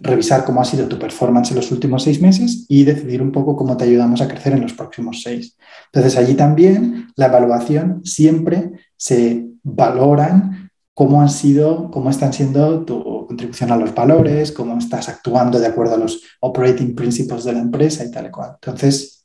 revisar 0.00 0.44
cómo 0.44 0.60
ha 0.60 0.64
sido 0.64 0.88
tu 0.88 0.98
performance 0.98 1.50
en 1.50 1.56
los 1.58 1.70
últimos 1.70 2.02
seis 2.02 2.20
meses 2.20 2.64
y 2.68 2.84
decidir 2.84 3.22
un 3.22 3.30
poco 3.30 3.54
cómo 3.54 3.76
te 3.76 3.84
ayudamos 3.84 4.20
a 4.20 4.28
crecer 4.28 4.54
en 4.54 4.62
los 4.62 4.72
próximos 4.72 5.22
seis. 5.22 5.56
Entonces, 5.92 6.18
allí 6.18 6.34
también 6.34 7.12
la 7.16 7.26
evaluación 7.26 8.00
siempre 8.04 8.72
se 8.96 9.46
valoran 9.62 10.70
cómo 10.94 11.20
han 11.20 11.30
sido, 11.30 11.90
cómo 11.90 12.10
están 12.10 12.32
siendo 12.32 12.84
tu 12.84 13.26
contribución 13.26 13.70
a 13.70 13.76
los 13.76 13.94
valores, 13.94 14.52
cómo 14.52 14.76
estás 14.78 15.08
actuando 15.08 15.60
de 15.60 15.66
acuerdo 15.66 15.94
a 15.94 15.98
los 15.98 16.22
operating 16.40 16.94
principles 16.94 17.44
de 17.44 17.52
la 17.52 17.60
empresa 17.60 18.04
y 18.04 18.10
tal 18.10 18.26
y 18.26 18.30
cual. 18.30 18.52
Entonces, 18.54 19.19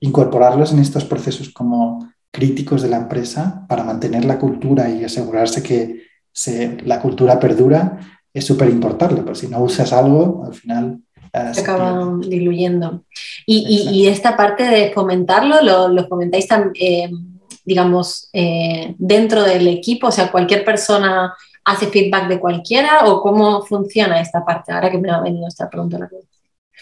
incorporarlos 0.00 0.72
en 0.72 0.80
estos 0.80 1.04
procesos 1.04 1.50
como 1.50 2.10
críticos 2.30 2.82
de 2.82 2.88
la 2.88 2.96
empresa 2.96 3.66
para 3.68 3.84
mantener 3.84 4.24
la 4.24 4.38
cultura 4.38 4.88
y 4.88 5.04
asegurarse 5.04 5.62
que 5.62 6.04
se, 6.32 6.78
la 6.84 7.00
cultura 7.00 7.38
perdura 7.38 7.98
es 8.32 8.46
súper 8.46 8.70
importante, 8.70 9.22
porque 9.22 9.40
si 9.40 9.48
no 9.48 9.60
usas 9.60 9.92
algo, 9.92 10.44
al 10.44 10.54
final... 10.54 11.00
Eh, 11.32 11.50
se, 11.52 11.60
acaba 11.60 12.16
diluyendo. 12.20 13.04
Y, 13.46 14.06
esta 14.06 14.36
parte 14.36 14.64
de 14.64 14.92
fomentarlo, 14.92 15.62
¿lo, 15.62 15.88
lo 15.88 16.06
fomentáis 16.06 16.46
también, 16.46 16.74
eh, 16.80 17.10
digamos, 17.64 18.28
eh, 18.32 18.94
dentro 18.98 19.42
del 19.42 19.66
equipo? 19.68 20.08
O 20.08 20.12
sea, 20.12 20.30
cualquier 20.30 20.64
persona 20.64 21.34
hace 21.64 21.86
feedback 21.86 22.28
de 22.28 22.40
cualquiera 22.40 23.06
o 23.06 23.20
cómo 23.20 23.62
funciona 23.62 24.20
esta 24.20 24.44
parte? 24.44 24.72
Ahora 24.72 24.90
que 24.90 24.98
me 24.98 25.10
ha 25.10 25.20
venido 25.20 25.46
esta 25.46 25.68
pregunta 25.68 25.96
a 25.96 26.00
la 26.00 26.08
cabeza. 26.08 26.28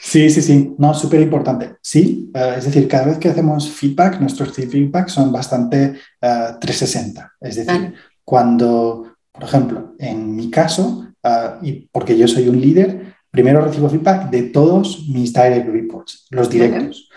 Sí, 0.00 0.31
sí, 0.31 0.43
sí, 0.43 0.75
no, 0.78 0.95
súper 0.95 1.21
importante. 1.21 1.76
Sí, 1.83 2.31
es 2.35 2.64
decir, 2.64 2.88
cada 2.88 3.07
vez 3.07 3.19
que 3.19 3.28
hacemos 3.28 3.69
feedback, 3.71 4.21
nuestros 4.21 4.52
feedback 4.52 5.09
son 5.09 5.33
bastante 5.33 5.95
360. 6.21 7.33
Es 7.40 7.57
decir, 7.57 7.95
cuando, 8.25 9.17
por 9.33 9.45
ejemplo, 9.45 9.95
en 9.99 10.35
mi 10.35 10.50
caso, 10.50 11.09
Ah, 11.23 11.59
y 11.62 11.88
porque 11.93 12.17
yo 12.17 12.28
soy 12.28 12.49
un 12.49 12.61
líder, 12.61 13.14
primero 13.31 13.61
recibo 13.61 13.88
feedback 13.88 14.31
de 14.31 14.43
todos 14.45 15.09
mis 15.09 15.33
direct 15.33 15.69
reports, 15.69 16.26
los 16.31 16.49
directos. 16.49 17.09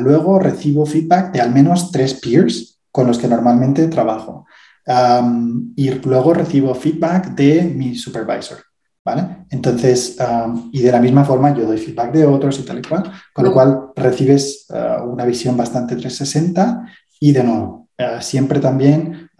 Luego 0.00 0.38
recibo 0.38 0.86
feedback 0.86 1.32
de 1.32 1.40
al 1.40 1.52
menos 1.52 1.90
tres 1.90 2.14
peers 2.14 2.80
con 2.90 3.06
los 3.06 3.18
que 3.18 3.28
normalmente 3.28 3.86
trabajo. 3.88 4.46
y 5.76 5.90
luego 5.90 6.32
recibo 6.32 6.74
feedback 6.74 7.34
de 7.34 7.62
mi 7.62 7.94
supervisor. 7.94 8.58
¿Vale? 9.08 9.46
Entonces, 9.48 10.18
y 10.70 10.82
de 10.82 10.92
la 10.92 11.00
misma 11.00 11.24
forma 11.24 11.56
yo 11.56 11.64
doy 11.64 11.78
feedback 11.78 12.12
de 12.12 12.26
otros 12.26 12.58
y 12.58 12.62
tal 12.64 12.80
y 12.80 12.82
cual, 12.82 13.10
con 13.32 13.42
lo 13.46 13.54
cual 13.54 13.84
recibes 13.96 14.66
ah, 14.68 15.02
una 15.02 15.24
visión 15.24 15.56
bastante 15.56 15.96
360 15.96 16.84
y 17.18 17.32
de 17.32 17.42
nuevo, 17.42 17.88
siempre 18.20 18.60
también 18.60 19.30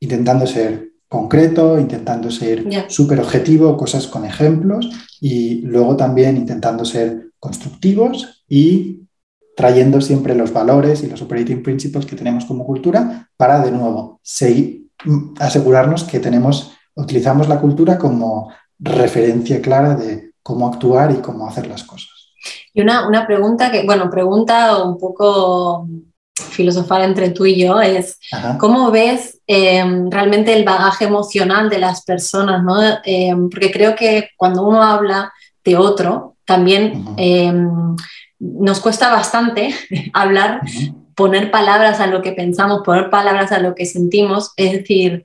intentando 0.00 0.48
ser 0.48 0.94
concreto, 1.08 1.78
intentando 1.78 2.28
ser 2.28 2.64
súper 2.88 3.20
objetivo, 3.20 3.76
cosas 3.76 4.08
con 4.08 4.24
ejemplos 4.24 4.90
y 5.20 5.60
luego 5.60 5.96
también 5.96 6.36
intentando 6.36 6.84
ser 6.84 7.30
constructivos 7.38 8.44
y 8.48 9.06
trayendo 9.56 10.00
siempre 10.00 10.34
los 10.34 10.52
valores 10.52 11.04
y 11.04 11.06
los 11.06 11.22
operating 11.22 11.62
principles 11.62 12.04
que 12.04 12.16
tenemos 12.16 12.46
como 12.46 12.66
cultura 12.66 13.30
para 13.36 13.60
de 13.60 13.70
nuevo 13.70 14.18
seguir, 14.24 14.88
mm, 15.04 15.34
asegurarnos 15.38 16.02
que 16.02 16.18
tenemos, 16.18 16.72
utilizamos 16.96 17.48
la 17.48 17.60
cultura 17.60 17.96
como 17.96 18.50
referencia 18.84 19.60
clara 19.60 19.94
de 19.94 20.32
cómo 20.42 20.68
actuar 20.68 21.10
y 21.10 21.16
cómo 21.16 21.48
hacer 21.48 21.66
las 21.66 21.82
cosas. 21.84 22.10
Y 22.72 22.82
una, 22.82 23.08
una 23.08 23.26
pregunta 23.26 23.70
que, 23.70 23.84
bueno, 23.84 24.10
pregunta 24.10 24.82
un 24.82 24.98
poco 24.98 25.88
filosofar 26.34 27.02
entre 27.02 27.30
tú 27.30 27.46
y 27.46 27.60
yo 27.60 27.80
es 27.80 28.18
cómo 28.58 28.90
ves 28.90 29.40
em, 29.46 30.10
realmente 30.10 30.52
el 30.52 30.64
bagaje 30.64 31.04
emocional 31.04 31.70
de 31.70 31.78
las 31.78 32.04
personas, 32.04 32.62
¿no? 32.62 32.76
Em, 33.04 33.48
porque 33.48 33.70
creo 33.70 33.94
que 33.94 34.30
cuando 34.36 34.66
uno 34.66 34.82
habla 34.82 35.32
de 35.64 35.76
otro, 35.76 36.36
también 36.44 37.04
em, 37.16 37.96
nos 38.38 38.80
cuesta 38.80 39.10
bastante 39.10 39.74
hablar, 40.12 40.60
poner 41.14 41.50
palabras 41.50 42.00
a 42.00 42.08
lo 42.08 42.22
que 42.22 42.32
pensamos, 42.32 42.82
poner 42.84 43.10
palabras 43.10 43.52
a 43.52 43.60
lo 43.60 43.74
que 43.74 43.86
sentimos, 43.86 44.52
es 44.56 44.72
decir, 44.72 45.22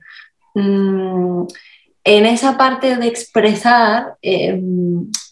mm, 0.54 1.42
en 2.04 2.26
esa 2.26 2.56
parte 2.56 2.96
de 2.96 3.06
expresar 3.06 4.16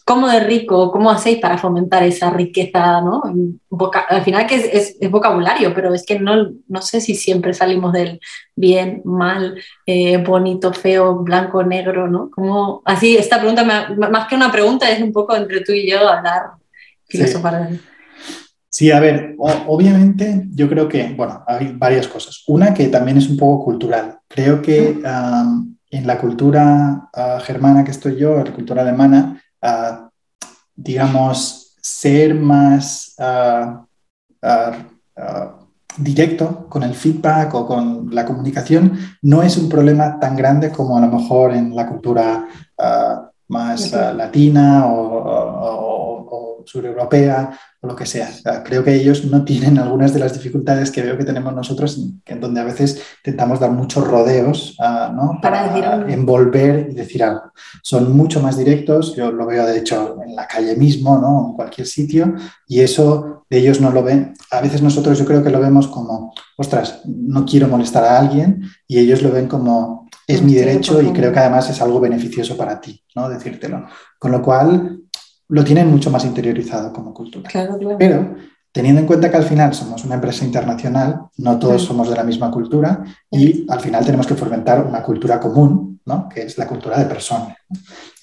cómo 0.05 0.27
de 0.27 0.39
rico, 0.39 0.91
cómo 0.91 1.11
hacéis 1.11 1.37
para 1.37 1.57
fomentar 1.57 2.01
esa 2.03 2.31
riqueza, 2.31 3.01
¿no? 3.01 3.21
al 4.09 4.23
final 4.23 4.47
que 4.47 4.55
es, 4.55 4.97
vocabulario, 5.09 5.73
pero 5.73 5.93
es 5.93 6.03
que 6.03 6.19
no, 6.19 6.49
no 6.67 6.81
sé 6.81 6.99
si 6.99 7.13
siempre 7.13 7.53
salimos 7.53 7.93
del 7.93 8.19
bien, 8.55 9.01
mal, 9.05 9.61
eh, 9.85 10.17
bonito, 10.17 10.73
feo, 10.73 11.17
blanco, 11.17 11.63
negro, 11.63 12.07
¿no? 12.07 12.31
Como, 12.31 12.81
así, 12.85 13.17
esta 13.17 13.37
pregunta, 13.37 13.63
más 13.63 14.27
que 14.27 14.35
una 14.35 14.51
pregunta, 14.51 14.89
es 14.89 14.99
un 15.01 15.13
poco 15.13 15.35
entre 15.35 15.61
tú 15.61 15.73
y 15.73 15.89
yo 15.89 15.99
hablar, 15.99 16.53
filosofar. 17.07 17.69
Sí. 17.69 17.79
Sí, 18.71 18.91
a 18.91 18.99
ver, 18.99 19.35
obviamente 19.37 20.43
yo 20.53 20.69
creo 20.69 20.87
que, 20.87 21.13
bueno, 21.15 21.43
hay 21.47 21.73
varias 21.75 22.07
cosas. 22.07 22.43
Una 22.47 22.73
que 22.73 22.87
también 22.87 23.17
es 23.17 23.27
un 23.27 23.35
poco 23.35 23.65
cultural. 23.65 24.19
Creo 24.27 24.61
que 24.61 25.01
en 25.89 26.05
la 26.05 26.17
cultura 26.17 27.09
ah, 27.13 27.39
germana 27.43 27.83
que 27.83 27.91
estoy 27.91 28.15
yo, 28.15 28.43
la 28.43 28.53
cultura 28.53 28.81
alemana, 28.81 29.41
digamos, 30.75 31.75
ser 31.81 32.35
más 32.35 33.15
directo 35.97 36.67
con 36.69 36.83
el 36.83 36.93
feedback 36.93 37.53
o 37.55 37.65
con 37.65 38.09
la 38.13 38.25
comunicación 38.25 38.97
no 39.21 39.43
es 39.43 39.57
un 39.57 39.67
problema 39.67 40.19
tan 40.19 40.35
grande 40.35 40.71
como 40.71 40.97
a 40.97 41.01
lo 41.01 41.07
mejor 41.07 41.53
en 41.53 41.75
la 41.75 41.87
cultura 41.87 42.47
más 43.47 43.91
latina. 43.91 44.85
o, 44.87 45.88
sureuropea 46.65 47.57
o 47.81 47.87
lo 47.87 47.95
que 47.95 48.05
sea. 48.05 48.29
Creo 48.65 48.83
que 48.83 48.93
ellos 48.93 49.25
no 49.25 49.45
tienen 49.45 49.79
algunas 49.79 50.13
de 50.13 50.19
las 50.19 50.33
dificultades 50.33 50.91
que 50.91 51.01
veo 51.01 51.17
que 51.17 51.23
tenemos 51.23 51.53
nosotros, 51.53 51.99
en 52.25 52.39
donde 52.41 52.59
a 52.59 52.65
veces 52.65 53.01
intentamos 53.23 53.59
dar 53.59 53.71
muchos 53.71 54.05
rodeos 54.05 54.75
¿no? 54.79 55.39
para, 55.41 56.05
envolver 56.11 56.89
y 56.91 56.95
decir 56.95 57.23
algo. 57.23 57.51
Son 57.83 58.15
mucho 58.15 58.41
más 58.41 58.57
directos, 58.57 59.15
yo 59.15 59.31
lo 59.31 59.45
veo 59.45 59.65
de 59.65 59.79
hecho 59.79 60.17
en 60.25 60.35
la 60.35 60.47
calle 60.47 60.75
mismo, 60.75 61.17
¿no? 61.17 61.49
en 61.49 61.55
cualquier 61.55 61.87
sitio, 61.87 62.35
y 62.67 62.81
eso 62.81 63.45
de 63.49 63.57
ellos 63.57 63.79
no 63.79 63.91
lo 63.91 64.03
ven. 64.03 64.33
A 64.51 64.61
veces 64.61 64.81
nosotros 64.81 65.17
yo 65.17 65.25
creo 65.25 65.43
que 65.43 65.49
lo 65.49 65.59
vemos 65.59 65.87
como, 65.87 66.33
ostras, 66.57 67.01
no 67.05 67.45
quiero 67.45 67.67
molestar 67.67 68.03
a 68.03 68.19
alguien, 68.19 68.63
y 68.87 68.99
ellos 68.99 69.21
lo 69.21 69.31
ven 69.31 69.47
como, 69.47 70.09
es 70.27 70.43
mi 70.43 70.53
derecho 70.53 71.01
y 71.01 71.11
creo 71.11 71.31
que 71.31 71.39
además 71.39 71.69
es 71.69 71.81
algo 71.81 71.99
beneficioso 71.99 72.55
para 72.55 72.79
ti, 72.79 73.03
¿no? 73.15 73.29
Decírtelo. 73.29 73.87
Con 74.19 74.31
lo 74.31 74.41
cual, 74.41 74.98
lo 75.49 75.63
tienen 75.63 75.87
mucho 75.89 76.09
más 76.09 76.25
interiorizado 76.25 76.93
como 76.93 77.13
cultura. 77.13 77.49
Pero 77.97 78.35
teniendo 78.71 79.01
en 79.01 79.07
cuenta 79.07 79.29
que 79.29 79.37
al 79.37 79.43
final 79.43 79.73
somos 79.73 80.05
una 80.05 80.15
empresa 80.15 80.45
internacional, 80.45 81.21
no 81.37 81.57
todos 81.59 81.83
somos 81.83 82.09
de 82.09 82.15
la 82.15 82.23
misma 82.23 82.51
cultura 82.51 83.03
y 83.31 83.65
al 83.69 83.79
final 83.79 84.05
tenemos 84.05 84.27
que 84.27 84.35
fomentar 84.35 84.85
una 84.85 85.01
cultura 85.01 85.39
común, 85.39 85.99
¿no? 86.05 86.29
que 86.29 86.43
es 86.43 86.57
la 86.57 86.67
cultura 86.67 86.99
de 86.99 87.05
persona. 87.05 87.55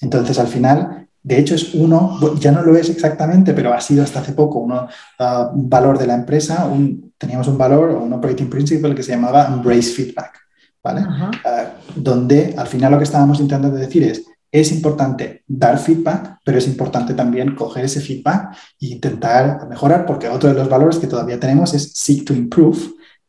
Entonces, 0.01 0.39
al 0.39 0.47
final, 0.47 1.07
de 1.21 1.37
hecho, 1.37 1.55
es 1.55 1.73
uno, 1.73 2.17
ya 2.39 2.51
no 2.51 2.61
lo 2.61 2.77
es 2.77 2.89
exactamente, 2.89 3.53
pero 3.53 3.73
ha 3.73 3.81
sido 3.81 4.03
hasta 4.03 4.21
hace 4.21 4.31
poco 4.31 4.59
uno, 4.59 4.87
uh, 5.19 5.53
un 5.53 5.69
valor 5.69 5.97
de 5.97 6.07
la 6.07 6.15
empresa, 6.15 6.65
un, 6.65 7.13
teníamos 7.17 7.47
un 7.49 7.57
valor 7.57 7.89
o 7.89 8.03
un 8.03 8.13
operating 8.13 8.49
principle 8.49 8.95
que 8.95 9.03
se 9.03 9.11
llamaba 9.11 9.47
embrace 9.47 9.91
feedback. 9.91 10.47
Ah, 10.95 11.73
donde 11.95 12.55
al 12.57 12.67
final 12.67 12.91
lo 12.91 12.97
que 12.97 13.03
estábamos 13.03 13.39
intentando 13.39 13.75
decir 13.75 14.03
es, 14.03 14.25
es 14.59 14.71
importante 14.71 15.43
dar 15.47 15.77
feedback, 15.79 16.39
pero 16.43 16.57
es 16.57 16.67
importante 16.67 17.13
también 17.13 17.55
coger 17.55 17.85
ese 17.85 18.01
feedback 18.01 18.55
e 18.79 18.87
intentar 18.87 19.67
mejorar, 19.67 20.05
porque 20.05 20.29
otro 20.29 20.49
de 20.49 20.55
los 20.55 20.69
valores 20.69 20.97
que 20.97 21.07
todavía 21.07 21.39
tenemos 21.39 21.73
es 21.73 21.93
seek 21.93 22.25
to 22.25 22.33
improve, 22.33 22.79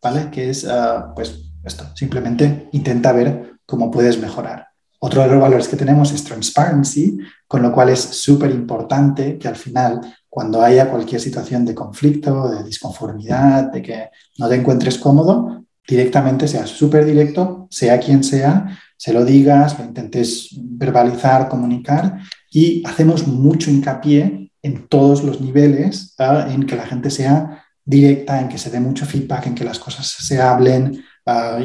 ¿vale? 0.02 0.30
Que 0.30 0.50
es, 0.50 0.66
ah, 0.66 1.12
pues, 1.14 1.50
esto, 1.64 1.84
simplemente 1.94 2.68
intenta 2.72 3.12
ver 3.12 3.58
cómo 3.66 3.90
puedes 3.90 4.18
mejorar. 4.20 4.68
Otro 5.00 5.22
de 5.22 5.28
los 5.28 5.40
valores 5.40 5.68
que 5.68 5.76
tenemos 5.76 6.12
es 6.12 6.24
transparency, 6.24 7.18
con 7.46 7.62
lo 7.62 7.72
cual 7.72 7.90
es 7.90 8.00
súper 8.00 8.50
importante 8.50 9.38
que 9.38 9.46
al 9.46 9.56
final, 9.56 10.00
cuando 10.28 10.60
haya 10.60 10.90
cualquier 10.90 11.20
situación 11.20 11.64
de 11.64 11.74
conflicto, 11.74 12.48
de 12.50 12.64
disconformidad, 12.64 13.70
de 13.70 13.82
que 13.82 14.10
no 14.38 14.48
te 14.48 14.56
encuentres 14.56 14.98
cómodo, 14.98 15.64
directamente 15.86 16.48
seas 16.48 16.70
súper 16.70 17.04
directo, 17.04 17.68
sea 17.70 17.98
quien 18.00 18.24
sea, 18.24 18.78
se 18.98 19.12
lo 19.12 19.24
digas, 19.24 19.78
lo 19.78 19.84
intentes 19.84 20.48
verbalizar, 20.60 21.48
comunicar 21.48 22.18
y 22.50 22.82
hacemos 22.86 23.26
mucho 23.26 23.70
hincapié 23.70 24.50
en 24.60 24.88
todos 24.88 25.22
los 25.22 25.40
niveles, 25.40 26.14
en 26.18 26.66
que 26.66 26.76
la 26.76 26.84
gente 26.84 27.10
sea 27.10 27.64
directa, 27.84 28.40
en 28.40 28.48
que 28.48 28.58
se 28.58 28.70
dé 28.70 28.80
mucho 28.80 29.06
feedback, 29.06 29.46
en 29.46 29.54
que 29.54 29.64
las 29.64 29.78
cosas 29.78 30.06
se 30.06 30.40
hablen 30.40 31.02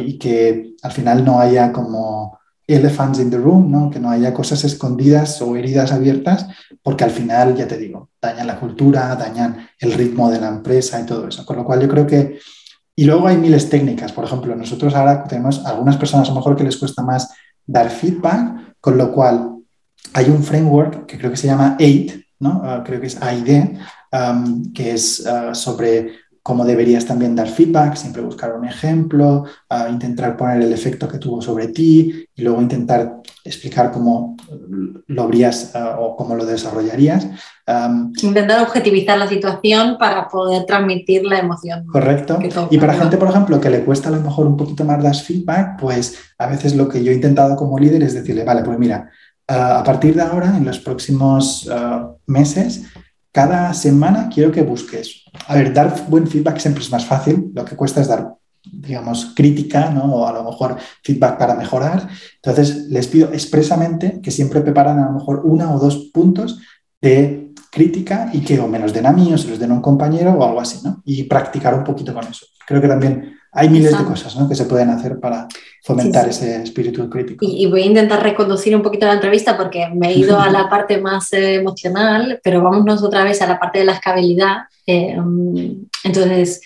y 0.05 0.17
que 0.19 0.75
al 0.83 0.91
final 0.91 1.25
no 1.25 1.39
haya 1.39 1.71
como 1.71 2.37
elephants 2.67 3.19
in 3.19 3.29
the 3.29 3.37
room, 3.37 3.71
¿no? 3.71 3.89
que 3.89 3.99
no 3.99 4.09
haya 4.09 4.33
cosas 4.33 4.63
escondidas 4.63 5.41
o 5.41 5.55
heridas 5.55 5.91
abiertas, 5.91 6.47
porque 6.81 7.03
al 7.03 7.11
final, 7.11 7.55
ya 7.55 7.67
te 7.67 7.77
digo, 7.77 8.09
dañan 8.21 8.47
la 8.47 8.59
cultura, 8.59 9.15
dañan 9.15 9.67
el 9.79 9.93
ritmo 9.93 10.29
de 10.29 10.39
la 10.39 10.49
empresa 10.49 11.01
y 11.01 11.05
todo 11.05 11.27
eso. 11.27 11.45
Con 11.45 11.57
lo 11.57 11.65
cual 11.65 11.81
yo 11.81 11.89
creo 11.89 12.05
que 12.05 12.39
y 12.95 13.05
luego 13.05 13.27
hay 13.27 13.37
miles 13.37 13.69
técnicas. 13.69 14.11
Por 14.11 14.25
ejemplo, 14.25 14.55
nosotros 14.55 14.93
ahora 14.93 15.23
tenemos 15.23 15.65
algunas 15.65 15.97
personas 15.97 16.27
a 16.27 16.31
lo 16.31 16.37
mejor 16.37 16.55
que 16.55 16.63
les 16.63 16.77
cuesta 16.77 17.03
más 17.03 17.33
dar 17.65 17.89
feedback, 17.89 18.75
con 18.79 18.97
lo 18.97 19.11
cual 19.11 19.57
hay 20.13 20.29
un 20.29 20.43
framework 20.43 21.05
que 21.05 21.17
creo 21.17 21.31
que 21.31 21.37
se 21.37 21.47
llama 21.47 21.75
AID, 21.79 22.11
¿no? 22.39 22.61
Ah, 22.63 22.83
creo 22.85 22.99
que 22.99 23.07
es 23.07 23.21
AID, 23.21 23.77
que 24.73 24.91
es 24.91 25.25
ah, 25.25 25.55
sobre 25.55 26.11
cómo 26.43 26.65
deberías 26.65 27.05
también 27.05 27.35
dar 27.37 27.47
feedback, 27.47 27.95
siempre 27.95 28.21
buscar 28.21 28.53
un 28.53 28.65
ejemplo, 28.65 29.45
intentar 29.89 30.35
poner 30.35 30.61
el 30.61 30.73
efecto 30.73 31.07
que 31.07 31.17
tuvo 31.17 31.41
sobre 31.41 31.69
ti 31.69 32.27
y 32.35 32.41
luego 32.41 32.61
intentar 32.61 33.21
explicar 33.45 33.91
cómo 33.91 34.35
lo 35.07 35.23
habrías 35.23 35.71
o 35.97 36.17
cómo 36.17 36.35
lo 36.35 36.45
desarrollarías. 36.45 37.27
intentar 38.21 38.61
objetivizar 38.61 39.17
la 39.17 39.27
situación 39.27 39.95
para 39.97 40.27
poder 40.27 40.65
transmitir 40.65 41.23
la 41.23 41.39
emoción. 41.39 41.85
Correcto. 41.87 42.37
Y 42.69 42.77
para 42.77 42.93
gente, 42.93 43.15
por 43.15 43.29
ejemplo, 43.29 43.61
que 43.61 43.69
le 43.69 43.85
cuesta 43.85 44.09
a 44.09 44.11
lo 44.11 44.19
mejor 44.19 44.45
un 44.45 44.57
poquito 44.57 44.83
más 44.83 45.01
dar 45.01 45.15
feedback, 45.15 45.79
pues 45.79 46.17
a 46.37 46.47
veces 46.47 46.75
lo 46.75 46.89
que 46.89 47.01
yo 47.01 47.11
he 47.11 47.15
intentado 47.15 47.55
como 47.55 47.79
líder 47.79 48.03
es 48.03 48.13
decirle, 48.13 48.43
vale, 48.43 48.63
pues 48.63 48.77
mira, 48.77 49.09
a 49.47 49.83
partir 49.83 50.13
de 50.15 50.23
ahora, 50.23 50.57
en 50.57 50.65
los 50.65 50.79
próximos 50.79 51.69
meses, 52.25 52.83
cada 53.33 53.73
semana 53.73 54.29
quiero 54.33 54.51
que 54.51 54.61
busques. 54.61 55.25
A 55.47 55.55
ver, 55.55 55.73
dar 55.73 56.05
buen 56.07 56.27
feedback 56.27 56.59
siempre 56.59 56.83
es 56.83 56.91
más 56.91 57.05
fácil, 57.05 57.51
lo 57.53 57.65
que 57.65 57.75
cuesta 57.75 57.99
es 57.99 58.07
dar, 58.07 58.35
digamos, 58.63 59.33
crítica, 59.35 59.89
¿no? 59.89 60.03
O 60.03 60.27
a 60.27 60.31
lo 60.31 60.43
mejor 60.43 60.77
feedback 61.03 61.39
para 61.39 61.55
mejorar. 61.55 62.07
Entonces, 62.35 62.85
les 62.89 63.07
pido 63.07 63.33
expresamente 63.33 64.21
que 64.21 64.29
siempre 64.29 64.61
preparan 64.61 64.99
a 64.99 65.07
lo 65.07 65.13
mejor 65.13 65.41
una 65.45 65.73
o 65.73 65.79
dos 65.79 66.11
puntos 66.13 66.59
de 67.01 67.42
crítica 67.73 68.29
y 68.31 68.41
que 68.41 68.59
o 68.59 68.67
menos 68.67 68.93
den 68.93 69.05
a 69.05 69.11
mí 69.11 69.33
o 69.33 69.37
se 69.37 69.49
los 69.49 69.59
den 69.59 69.71
a 69.71 69.73
un 69.73 69.81
compañero 69.81 70.31
o 70.31 70.43
algo 70.43 70.61
así, 70.61 70.79
¿no? 70.83 71.01
Y 71.05 71.23
practicar 71.23 71.73
un 71.73 71.83
poquito 71.83 72.13
con 72.13 72.25
eso. 72.27 72.45
Creo 72.65 72.81
que 72.81 72.87
también 72.87 73.33
hay 73.53 73.69
miles 73.69 73.97
de 73.97 74.03
cosas 74.03 74.35
¿no? 74.35 74.49
que 74.49 74.55
se 74.55 74.65
pueden 74.65 74.89
hacer 74.89 75.19
para 75.19 75.47
fomentar 75.83 76.27
ese 76.27 76.63
espíritu 76.63 77.07
crítico. 77.09 77.45
Y, 77.47 77.67
voy 77.67 77.83
a 77.83 77.85
intentar 77.85 78.23
reconducir 78.23 78.75
un 78.75 78.81
poquito 78.81 79.05
la 79.05 79.13
entrevista 79.13 79.55
porque 79.55 79.89
me 79.93 80.09
he 80.09 80.17
ido 80.17 80.39
a 80.39 80.49
la 80.49 80.69
parte 80.69 80.99
más 80.99 81.31
eh, 81.33 81.55
emocional, 81.55 82.39
pero 82.43 82.63
vámonos 82.63 83.03
otra 83.03 83.23
vez 83.23 83.41
a 83.41 83.47
la 83.47 83.59
parte 83.59 83.79
de 83.79 83.85
la 83.85 83.93
escalabilidad. 83.93 84.63
Eh, 84.87 85.15
entonces, 86.03 86.61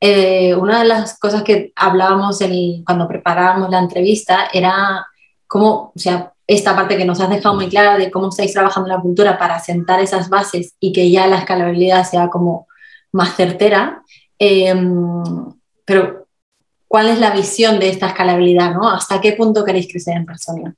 eh, 0.00 0.54
una 0.54 0.80
de 0.80 0.88
las 0.88 1.18
cosas 1.18 1.42
que 1.42 1.72
hablábamos 1.74 2.38
cuando 2.84 3.08
preparábamos 3.08 3.70
la 3.70 3.80
entrevista 3.80 4.48
era 4.52 5.04
cómo, 5.46 5.92
o 5.94 5.98
sea, 5.98 6.32
esta 6.48 6.74
parte 6.74 6.96
que 6.96 7.04
nos 7.04 7.20
has 7.20 7.28
dejado 7.28 7.54
muy 7.54 7.68
clara 7.68 7.98
de 7.98 8.10
cómo 8.10 8.30
estáis 8.30 8.54
trabajando 8.54 8.88
la 8.88 9.00
cultura 9.00 9.38
para 9.38 9.60
sentar 9.60 10.00
esas 10.00 10.30
bases 10.30 10.74
y 10.80 10.92
que 10.94 11.10
ya 11.10 11.26
la 11.26 11.38
escalabilidad 11.38 12.04
sea 12.04 12.30
como 12.30 12.66
más 13.12 13.36
certera. 13.36 14.02
pero 15.84 16.26
cuál 16.88 17.08
es 17.08 17.20
la 17.20 17.32
visión 17.32 17.78
de 17.78 17.90
esta 17.90 18.08
escalabilidad, 18.08 18.72
¿no? 18.72 18.88
¿Hasta 18.88 19.20
qué 19.20 19.34
punto 19.34 19.62
queréis 19.62 19.88
crecer 19.90 20.16
en 20.16 20.24
persona? 20.24 20.74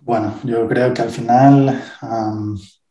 Bueno, 0.00 0.34
yo 0.42 0.66
creo 0.66 0.94
que 0.94 1.02
al 1.02 1.10
final 1.10 1.82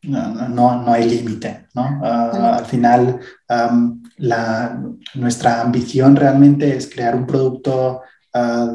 no, 0.03 0.83
hay 0.93 1.09
límite, 1.09 1.67
¿no? 1.73 1.99
Ah, 2.03 2.57
al 2.59 2.65
final 2.65 3.19
nuestra 5.15 5.61
ambición 5.61 6.15
realmente 6.15 6.77
es 6.77 6.87
crear 6.87 7.15
un 7.15 7.25
producto 7.25 8.01
ah, 8.33 8.73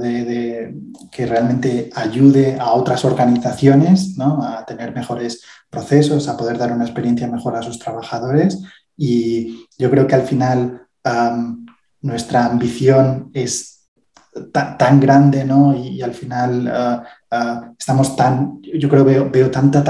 que 1.10 1.26
realmente 1.26 1.90
ayude 1.94 2.58
a 2.58 2.72
otras 2.72 3.04
organizaciones 3.04 4.16
¿no? 4.16 4.42
a 4.42 4.64
tener 4.66 4.94
mejores 4.94 5.42
procesos, 5.70 6.28
a 6.28 6.36
poder 6.36 6.58
dar 6.58 6.72
una 6.72 6.84
experiencia 6.84 7.26
mejor 7.26 7.56
a 7.56 7.62
sus 7.62 7.78
trabajadores. 7.78 8.62
Y 8.96 9.66
yo 9.78 9.90
creo 9.90 10.06
que 10.06 10.14
al 10.14 10.22
final 10.22 10.86
nuestra 12.00 12.46
ambición 12.46 13.30
es 13.34 13.76
tan, 14.52 15.00
grande, 15.00 15.44
¿no? 15.44 15.76
Y, 15.76 16.02
al 16.02 16.12
final 16.12 16.68
ah, 16.68 17.04
ah, 17.30 17.72
estamos 17.78 18.16
tan, 18.16 18.60
yo 18.62 18.88
creo 18.88 19.04
veo, 19.04 19.30
veo 19.30 19.50
tanta, 19.50 19.82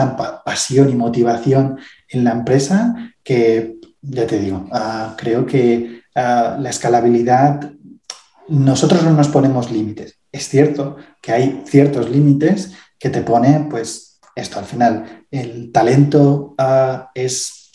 pasión 0.44 0.88
y 0.90 0.94
motivación 0.94 1.78
en 2.08 2.24
la 2.24 2.32
empresa 2.32 2.94
que, 3.22 3.76
ya 4.02 4.26
te 4.26 4.38
digo, 4.38 4.68
creo 5.16 5.44
que 5.46 6.02
la 6.14 6.70
escalabilidad, 6.70 7.72
nosotros 8.48 9.02
no 9.04 9.12
nos 9.12 9.28
ponemos 9.28 9.70
límites. 9.70 10.18
Es 10.32 10.48
cierto 10.48 10.96
que 11.20 11.32
hay 11.32 11.62
ciertos 11.66 12.10
límites 12.10 12.72
que 12.98 13.10
te 13.10 13.22
pone, 13.22 13.66
pues, 13.70 14.20
esto 14.34 14.58
al 14.58 14.64
final, 14.66 15.26
el 15.30 15.72
talento 15.72 16.54
es 17.14 17.65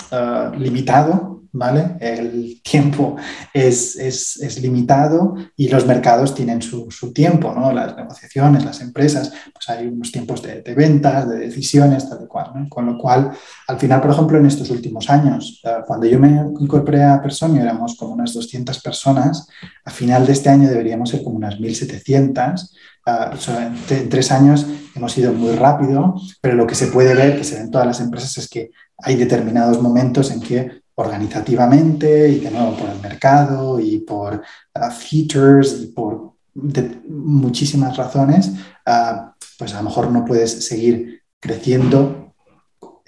limitado, 0.58 1.42
¿vale? 1.54 1.98
El 2.00 2.62
tiempo 2.64 3.18
es, 3.54 4.60
limitado 4.62 5.36
y 5.56 5.68
los 5.68 5.86
mercados 5.86 6.34
tienen 6.34 6.62
su, 6.62 6.88
tiempo, 7.14 7.54
¿no? 7.54 7.72
Las 7.72 7.96
negociaciones, 7.96 8.64
las 8.64 8.82
empresas, 8.82 9.32
pues 9.54 9.70
hay 9.70 9.88
unos 9.88 10.12
tiempos 10.12 10.42
de, 10.42 10.62
ventas, 10.76 11.30
de 11.30 11.40
decisiones, 11.40 12.10
tal 12.10 12.24
y 12.24 12.28
cual, 12.28 12.68
Con 12.70 12.86
lo 12.86 12.98
cual, 12.98 13.32
al 13.68 13.78
final, 13.78 14.02
por 14.02 14.12
ejemplo, 14.12 14.38
en 14.38 14.46
estos 14.46 14.70
últimos 14.70 15.10
años, 15.10 15.62
eh, 15.64 15.78
cuando 15.86 16.06
yo 16.06 16.20
me 16.20 16.30
incorporé 16.60 17.04
a 17.04 17.22
Personio 17.22 17.62
éramos 17.62 17.96
como 17.96 18.14
unas 18.14 18.34
200 18.34 18.82
personas, 18.82 19.48
a 19.84 19.92
final 19.92 20.26
de 20.26 20.34
este 20.34 20.50
año 20.50 20.70
deberíamos 20.70 21.10
ser 21.10 21.24
como 21.24 21.38
unas 21.38 21.56
1.700, 21.56 22.72
eh, 23.06 23.70
en 23.90 24.10
tres 24.10 24.32
años 24.32 24.66
hemos 24.96 25.18
ido 25.18 25.34
muy 25.34 25.56
rápido, 25.56 26.16
pero 26.42 26.56
lo 26.56 26.68
que 26.68 26.76
se 26.76 26.88
puede 26.88 27.16
ver, 27.16 27.38
que 27.38 27.44
se 27.44 27.56
ve 27.56 27.62
en 27.62 27.72
todas 27.72 27.88
las 27.88 28.00
empresas, 28.00 28.38
es 28.38 28.50
que 28.50 28.72
hay 28.98 29.16
determinados 29.16 29.82
momentos 29.82 30.32
en 30.32 30.42
que 30.42 30.82
organizativamente 30.96 32.30
y 32.30 32.40
de 32.40 32.52
nuevo 32.52 32.78
por 32.78 32.90
el 32.90 33.00
mercado 33.00 33.80
y 33.80 34.00
por 34.00 34.36
uh, 34.36 34.92
features 34.92 35.82
y 35.82 35.88
por 35.88 36.34
muchísimas 36.54 37.98
razones, 37.98 38.50
uh, 38.86 39.32
pues 39.58 39.74
a 39.74 39.78
lo 39.78 39.84
mejor 39.84 40.12
no 40.12 40.26
puedes 40.26 40.66
seguir 40.66 41.22
creciendo, 41.40 42.36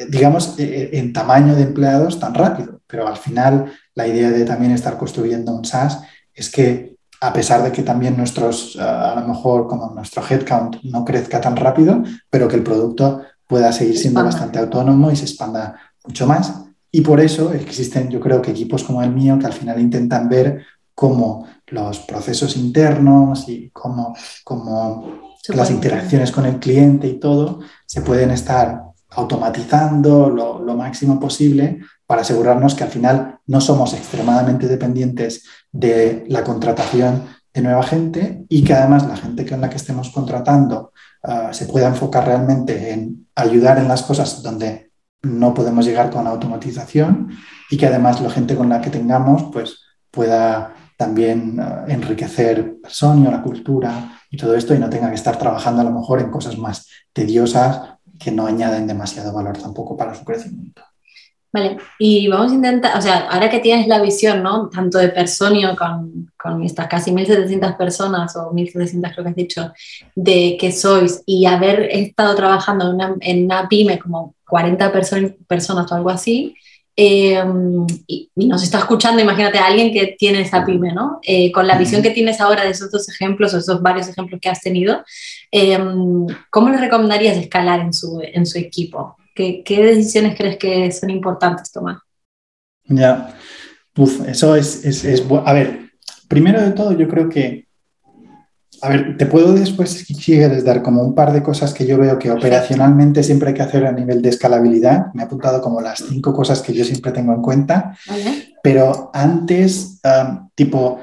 digamos, 0.10 0.58
e, 0.58 0.63
e, 0.63 0.99
en 0.99 1.13
tamaño 1.13 1.56
de 1.56 1.63
empleados 1.63 2.19
tan 2.19 2.34
rápido. 2.34 2.82
Pero 2.88 3.08
al 3.08 3.17
final 3.17 3.71
la 3.95 4.08
idea 4.08 4.32
de 4.32 4.45
también 4.45 4.71
estar 4.71 4.97
construyendo 4.97 5.53
un 5.53 5.65
SaaS 5.65 5.99
es 6.34 6.49
que 6.49 6.92
a 7.23 7.31
pesar 7.31 7.63
de 7.63 7.71
que 7.71 7.83
también 7.83 8.17
nuestros, 8.17 8.75
uh, 8.75 8.81
a 8.81 9.15
lo 9.15 9.25
mejor 9.29 9.65
como 9.65 9.89
nuestro 9.91 10.21
headcount 10.29 10.83
no 10.83 11.05
crezca 11.05 11.39
tan 11.39 11.55
rápido, 11.55 12.03
pero 12.29 12.49
que 12.49 12.57
el 12.57 12.63
producto 12.63 13.21
pueda 13.47 13.71
seguir 13.71 13.97
siendo 13.97 14.21
bastante 14.21 14.59
autónomo 14.59 15.09
y 15.09 15.15
se 15.15 15.23
expanda 15.23 15.73
mucho 16.05 16.27
más, 16.27 16.65
y 16.91 16.99
por 16.99 17.21
eso 17.21 17.53
existen, 17.53 18.09
yo 18.09 18.19
creo 18.19 18.41
que 18.41 18.51
equipos 18.51 18.83
como 18.83 19.01
el 19.01 19.12
mío 19.12 19.39
que 19.39 19.45
al 19.45 19.53
final 19.53 19.79
intentan 19.79 20.27
ver 20.27 20.65
cómo 20.93 21.47
los 21.67 21.99
procesos 21.99 22.57
internos 22.57 23.47
y 23.47 23.69
cómo, 23.71 24.13
las 25.47 25.71
interacciones 25.71 26.29
con 26.29 26.45
el 26.45 26.59
cliente 26.59 27.07
y 27.07 27.19
todo 27.19 27.62
se 27.86 28.01
pueden 28.01 28.31
estar 28.31 28.83
automatizando 29.12 30.29
lo, 30.29 30.59
lo, 30.59 30.75
máximo 30.75 31.19
posible 31.19 31.79
para 32.13 32.21
asegurarnos 32.21 32.76
que 32.76 32.84
al 32.84 32.91
final 32.91 33.39
no 33.47 33.60
somos 33.60 33.95
extremadamente 33.95 34.67
dependientes 34.67 35.45
de 35.71 36.23
la 36.28 36.43
contratación 36.43 37.23
de 37.52 37.62
nueva 37.63 37.82
gente 37.82 38.45
y 38.49 38.63
que 38.63 38.76
además 38.76 39.08
la 39.08 39.17
gente 39.17 39.49
con 39.49 39.60
la 39.60 39.67
que 39.67 39.78
estemos 39.78 40.12
contratando 40.12 40.93
ah, 41.23 41.52
se 41.54 41.65
pueda 41.65 41.88
enfocar 41.88 42.28
realmente 42.28 42.93
en 42.93 43.26
ayudar 43.34 43.80
en 43.80 43.88
las 43.88 44.04
cosas 44.04 44.43
donde 44.43 44.91
no 45.23 45.56
podemos 45.56 45.88
llegar 45.88 46.12
con 46.12 46.28
automatización 46.28 47.30
y 47.71 47.78
que 47.78 47.88
además 47.88 48.21
la 48.21 48.30
gente 48.30 48.56
con 48.56 48.69
la 48.69 48.80
que 48.80 48.91
tengamos 48.91 49.45
pues 49.52 49.80
pueda 50.12 50.76
también 50.95 51.60
uh, 51.60 51.89
enriquecer 51.89 52.80
persona, 52.80 53.32
la 53.32 53.41
cultura 53.41 54.19
y 54.30 54.38
todo 54.38 54.54
esto 54.54 54.76
y 54.76 54.78
no 54.78 54.88
tenga 54.88 55.10
que 55.10 55.15
estar 55.15 55.39
trabajando 55.39 55.82
a 55.82 55.86
lo 55.86 55.91
mejor 55.91 56.19
en 56.19 56.30
cosas 56.30 56.60
más 56.60 56.88
tediosas 57.12 57.95
que 58.19 58.30
no 58.32 58.45
añaden 58.45 58.86
demasiado 58.86 59.34
valor 59.34 59.58
tampoco 59.58 59.97
para 59.97 60.13
su 60.13 60.23
crecimiento. 60.23 60.84
Vale, 61.54 61.78
y 62.00 62.28
vamos 62.28 62.52
a 62.52 62.56
intentar, 62.56 62.98
o 62.98 63.02
sea, 63.02 63.28
ahora 63.30 63.48
que 63.48 63.60
tienes 63.60 63.88
la 63.88 64.02
visión, 64.02 64.42
¿no? 64.42 64.70
Tanto 64.70 64.98
de 64.98 65.10
Personio 65.10 65.76
con, 65.76 66.32
con 66.36 66.63
estas 66.63 66.88
casi 66.88 67.12
1.700 67.12 67.78
personas 67.78 68.36
o 68.36 68.52
1.700 68.52 69.13
creo 69.13 69.24
que 69.24 69.30
has 69.30 69.36
dicho, 69.36 69.72
de 70.16 70.58
que 70.60 70.72
sois 70.72 71.22
y 71.28 71.46
haber 71.46 71.82
estado 71.92 72.36
trabajando 72.36 72.89
en 72.89 72.96
una, 72.96 73.16
en 73.20 73.46
una 73.46 73.70
pyme 73.70 74.00
como 74.00 74.34
40 74.48 74.92
personas 74.92 75.92
o 75.92 75.96
algo 75.96 76.10
así, 76.10 76.56
eh, 76.96 77.44
y, 78.08 78.32
nos 78.36 78.63
está 78.63 78.80
escuchando, 78.80 79.22
imagínate 79.22 79.60
a 79.60 79.68
alguien 79.68 79.94
que 79.94 80.16
tiene 80.18 80.42
esa 80.42 80.66
pyme, 80.66 80.92
¿no? 80.92 81.20
Eh, 81.22 81.52
con 81.52 81.68
la 81.68 81.78
visión 81.78 82.02
que 82.02 82.10
tienes 82.10 82.42
ahora 82.42 82.63
de 82.63 82.72
esos 82.72 82.89
dos 82.89 83.08
ejemplos 83.10 83.54
o 83.54 83.60
esos 83.60 83.80
varios 83.80 84.08
ejemplos 84.08 84.42
que 84.42 84.50
has 84.50 84.62
tenido, 84.62 85.04
eh, 85.52 85.78
¿cómo 86.50 86.70
le 86.70 86.78
recomendarías 86.78 87.38
escalar 87.38 87.80
en 87.80 87.94
su, 87.94 88.22
en 88.24 88.48
su 88.48 88.58
equipo? 88.58 89.18
¿Qué, 89.34 89.63
¿Qué, 89.63 89.84
decisiones 89.84 90.38
crees 90.38 90.58
que 90.58 90.91
son 90.91 91.10
importantes 91.10 91.72
tomar? 91.72 91.98
Ya, 92.86 93.36
eso 94.28 94.56
es, 94.56 94.86
es, 94.86 95.06
es, 95.06 95.24
A 95.46 95.54
ver, 95.54 95.91
primero 96.28 96.62
de 96.62 96.72
todo, 96.72 96.91
yo 96.93 97.08
creo 97.08 97.30
que 97.30 97.67
a 98.84 98.89
ver, 98.89 99.15
te 99.15 99.26
puedo 99.26 99.54
después, 99.54 99.91
si 99.91 100.13
quieres, 100.13 100.65
dar 100.65 100.84
como 100.84 101.02
un 101.04 101.15
par 101.15 101.32
de 101.32 101.41
cosas 101.41 101.74
que 101.74 101.86
yo 101.86 101.98
veo 101.98 102.19
que 102.19 102.30
operacionalmente 102.30 103.24
siempre 103.24 103.50
hay 103.50 103.54
que 103.54 103.62
hacer 103.62 103.86
a 103.86 103.93
nivel 103.93 104.22
de 104.22 104.28
escalabilidad. 104.28 105.06
Me 105.13 105.24
he 105.24 105.26
apuntado 105.26 105.62
como 105.62 105.80
las 105.80 106.00
cinco 106.00 106.34
cosas 106.34 106.62
que 106.62 106.74
yo 106.74 106.84
siempre 106.84 107.13
tengo 107.13 107.34
en 107.34 107.41
cuenta. 107.41 107.98
Pero 108.62 109.10
antes, 109.13 110.02
tipo, 110.54 111.00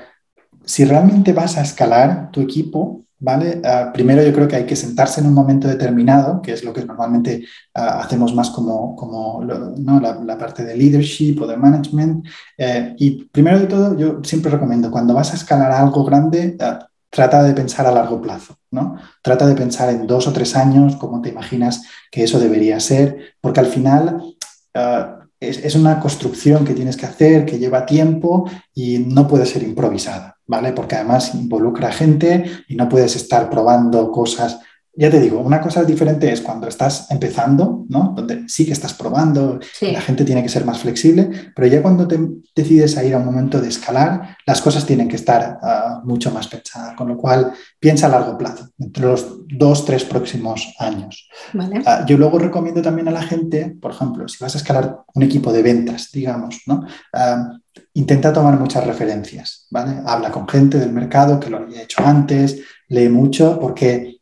si 0.62 0.85
realmente 0.85 1.33
vas 1.33 1.57
a 1.57 1.62
escalar 1.62 2.31
tu 2.31 2.43
equipo, 2.43 3.00
¿vale? 3.20 3.61
Ah, 3.64 3.90
primero 3.92 4.22
yo 4.22 4.33
creo 4.33 4.48
que 4.48 4.56
hay 4.56 4.66
que 4.66 4.74
sentarse 4.74 5.20
en 5.20 5.26
un 5.26 5.35
momento 5.35 5.68
determinado, 5.68 6.42
que 6.42 6.52
es 6.52 6.64
lo 6.64 6.72
que 6.72 6.85
normalmente 6.85 7.44
ah, 7.74 8.00
hacemos 8.00 8.35
más 8.35 8.50
como, 8.50 8.96
como 8.96 9.44
¿no? 9.44 10.00
la, 10.00 10.38
parte 10.38 10.64
de 10.64 10.76
leadership 10.76 11.38
o 11.40 11.46
de 11.46 11.56
management. 11.56 12.26
Eh, 12.56 12.94
y 12.98 13.24
primero 13.26 13.61
de 13.61 13.66
todo, 13.66 13.96
yo 13.96 14.20
siempre 14.24 14.50
recomiendo, 14.50 14.90
cuando 14.90 15.14
vas 15.14 15.33
a 15.33 15.37
escalar 15.37 15.70
algo 15.70 16.04
grande, 16.04 16.56
ah, 16.61 16.87
trata 17.11 17.42
de 17.42 17.52
pensar 17.52 17.87
a 17.87 17.92
largo 17.92 18.20
plazo, 18.20 18.56
¿no? 18.70 18.96
Trata 19.22 19.46
de 19.46 19.54
pensar 19.54 19.90
en 19.90 20.06
dos 20.06 20.26
o 20.28 20.33
tres 20.33 20.56
años, 20.56 20.96
cómo 20.96 21.20
te 21.20 21.28
imaginas 21.28 21.83
que 22.11 22.22
eso 22.24 22.38
debería 22.38 22.78
ser, 22.80 23.35
porque 23.40 23.61
al 23.61 23.66
final 23.66 24.22
es, 25.40 25.74
una 25.74 25.98
construcción 25.98 26.64
que 26.64 26.74
tienes 26.74 26.96
que 26.96 27.07
hacer, 27.07 27.46
que 27.46 27.59
lleva 27.59 27.87
tiempo 27.87 28.48
y 28.74 28.98
no 28.98 29.26
puede 29.26 29.46
ser 29.46 29.62
improvisada, 29.62 30.37
¿vale? 30.46 30.72
Porque 30.72 30.96
además 30.96 31.35
involucra 31.35 31.90
gente 31.90 32.44
y 32.68 32.76
no 32.76 32.88
puedes 32.88 33.16
estar 33.16 33.48
probando 33.48 34.12
cosas 34.12 34.61
ya 34.94 35.09
te 35.09 35.20
digo, 35.20 35.40
una 35.40 35.61
cosa 35.61 35.85
diferente 35.85 36.33
es 36.33 36.40
cuando 36.40 36.66
estás 36.66 37.11
empezando, 37.11 37.87
¿no? 37.88 38.12
Donde 38.16 38.48
sí 38.48 38.66
que 38.66 38.72
estás 38.72 38.92
probando, 38.92 39.61
la 39.81 40.00
gente 40.00 40.24
tiene 40.24 40.42
que 40.42 40.48
ser 40.48 40.64
más 40.64 40.81
flexible, 40.81 41.31
pero 41.55 41.68
ya 41.68 41.81
cuando 41.81 42.09
te 42.09 42.18
decides 42.55 42.96
a 42.96 43.05
ir 43.05 43.14
a 43.14 43.18
un 43.18 43.24
momento 43.24 43.61
de 43.61 43.68
escalar, 43.68 44.37
las 44.44 44.61
cosas 44.61 44.85
tienen 44.85 45.09
que 45.09 45.16
estar 45.16 45.59
ah, 45.62 46.00
mucho 46.05 46.33
más 46.33 46.48
pensadas, 46.48 46.96
con 46.96 47.09
lo 47.09 47.16
cual 47.16 47.53
piensa 47.79 48.07
a 48.07 48.11
largo 48.11 48.37
plazo, 48.37 48.68
entre 48.79 49.05
los 49.05 49.46
dos, 49.46 49.85
tres 49.85 50.05
próximos 50.05 50.74
años. 50.79 51.29
Ah, 51.87 52.05
yo 52.07 52.18
luego 52.18 52.38
recomiendo 52.38 52.83
también 52.83 53.09
a 53.09 53.12
la 53.12 53.22
gente, 53.22 53.76
por 53.81 53.92
ejemplo, 53.92 54.26
si 54.29 54.42
vas 54.42 54.55
a 54.55 54.59
escalar 54.59 55.03
un 55.14 55.22
equipo 55.22 55.53
de 55.53 55.62
ventas, 55.62 56.11
digamos, 56.12 56.62
¿no? 56.66 56.85
Ah, 57.12 57.53
intenta 57.94 58.33
tomar 58.33 58.59
muchas 58.59 58.85
referencias, 58.85 59.66
¿vale? 59.70 60.00
Habla 60.05 60.31
con 60.31 60.48
gente 60.48 60.79
del 60.79 60.92
mercado 60.92 61.38
que 61.38 61.50
lo 61.50 61.59
había 61.59 61.83
hecho 61.83 62.03
antes, 62.05 62.61
lee 62.88 63.09
mucho, 63.09 63.59
porque 63.61 64.19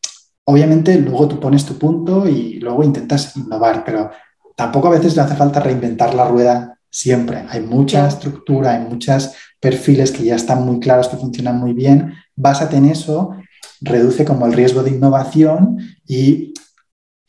Obviamente 0.49 0.97
luego 0.97 1.27
tú 1.27 1.39
pones 1.39 1.63
tu 1.63 1.77
punto 1.77 2.27
y 2.27 2.59
luego 2.59 2.83
intentas 2.83 3.37
innovar, 3.37 3.83
pero 3.85 4.09
tampoco 4.55 4.87
a 4.87 4.97
veces 4.97 5.15
le 5.15 5.21
hace 5.21 5.35
falta 5.35 5.59
reinventar 5.59 6.15
la 6.15 6.27
rueda 6.27 6.79
siempre. 6.89 7.45
Hay 7.49 7.61
mucha 7.61 8.07
estructura, 8.07 8.71
hay 8.71 8.83
muchos 8.83 9.33
perfiles 9.59 10.11
que 10.11 10.23
ya 10.23 10.35
están 10.35 10.65
muy 10.65 10.79
claros, 10.79 11.07
que 11.07 11.17
funcionan 11.17 11.59
muy 11.59 11.73
bien. 11.73 12.15
Básate 12.35 12.77
en 12.77 12.85
eso, 12.85 13.35
reduce 13.79 14.25
como 14.25 14.47
el 14.47 14.53
riesgo 14.53 14.81
de 14.81 14.89
innovación 14.89 15.77
y 16.07 16.55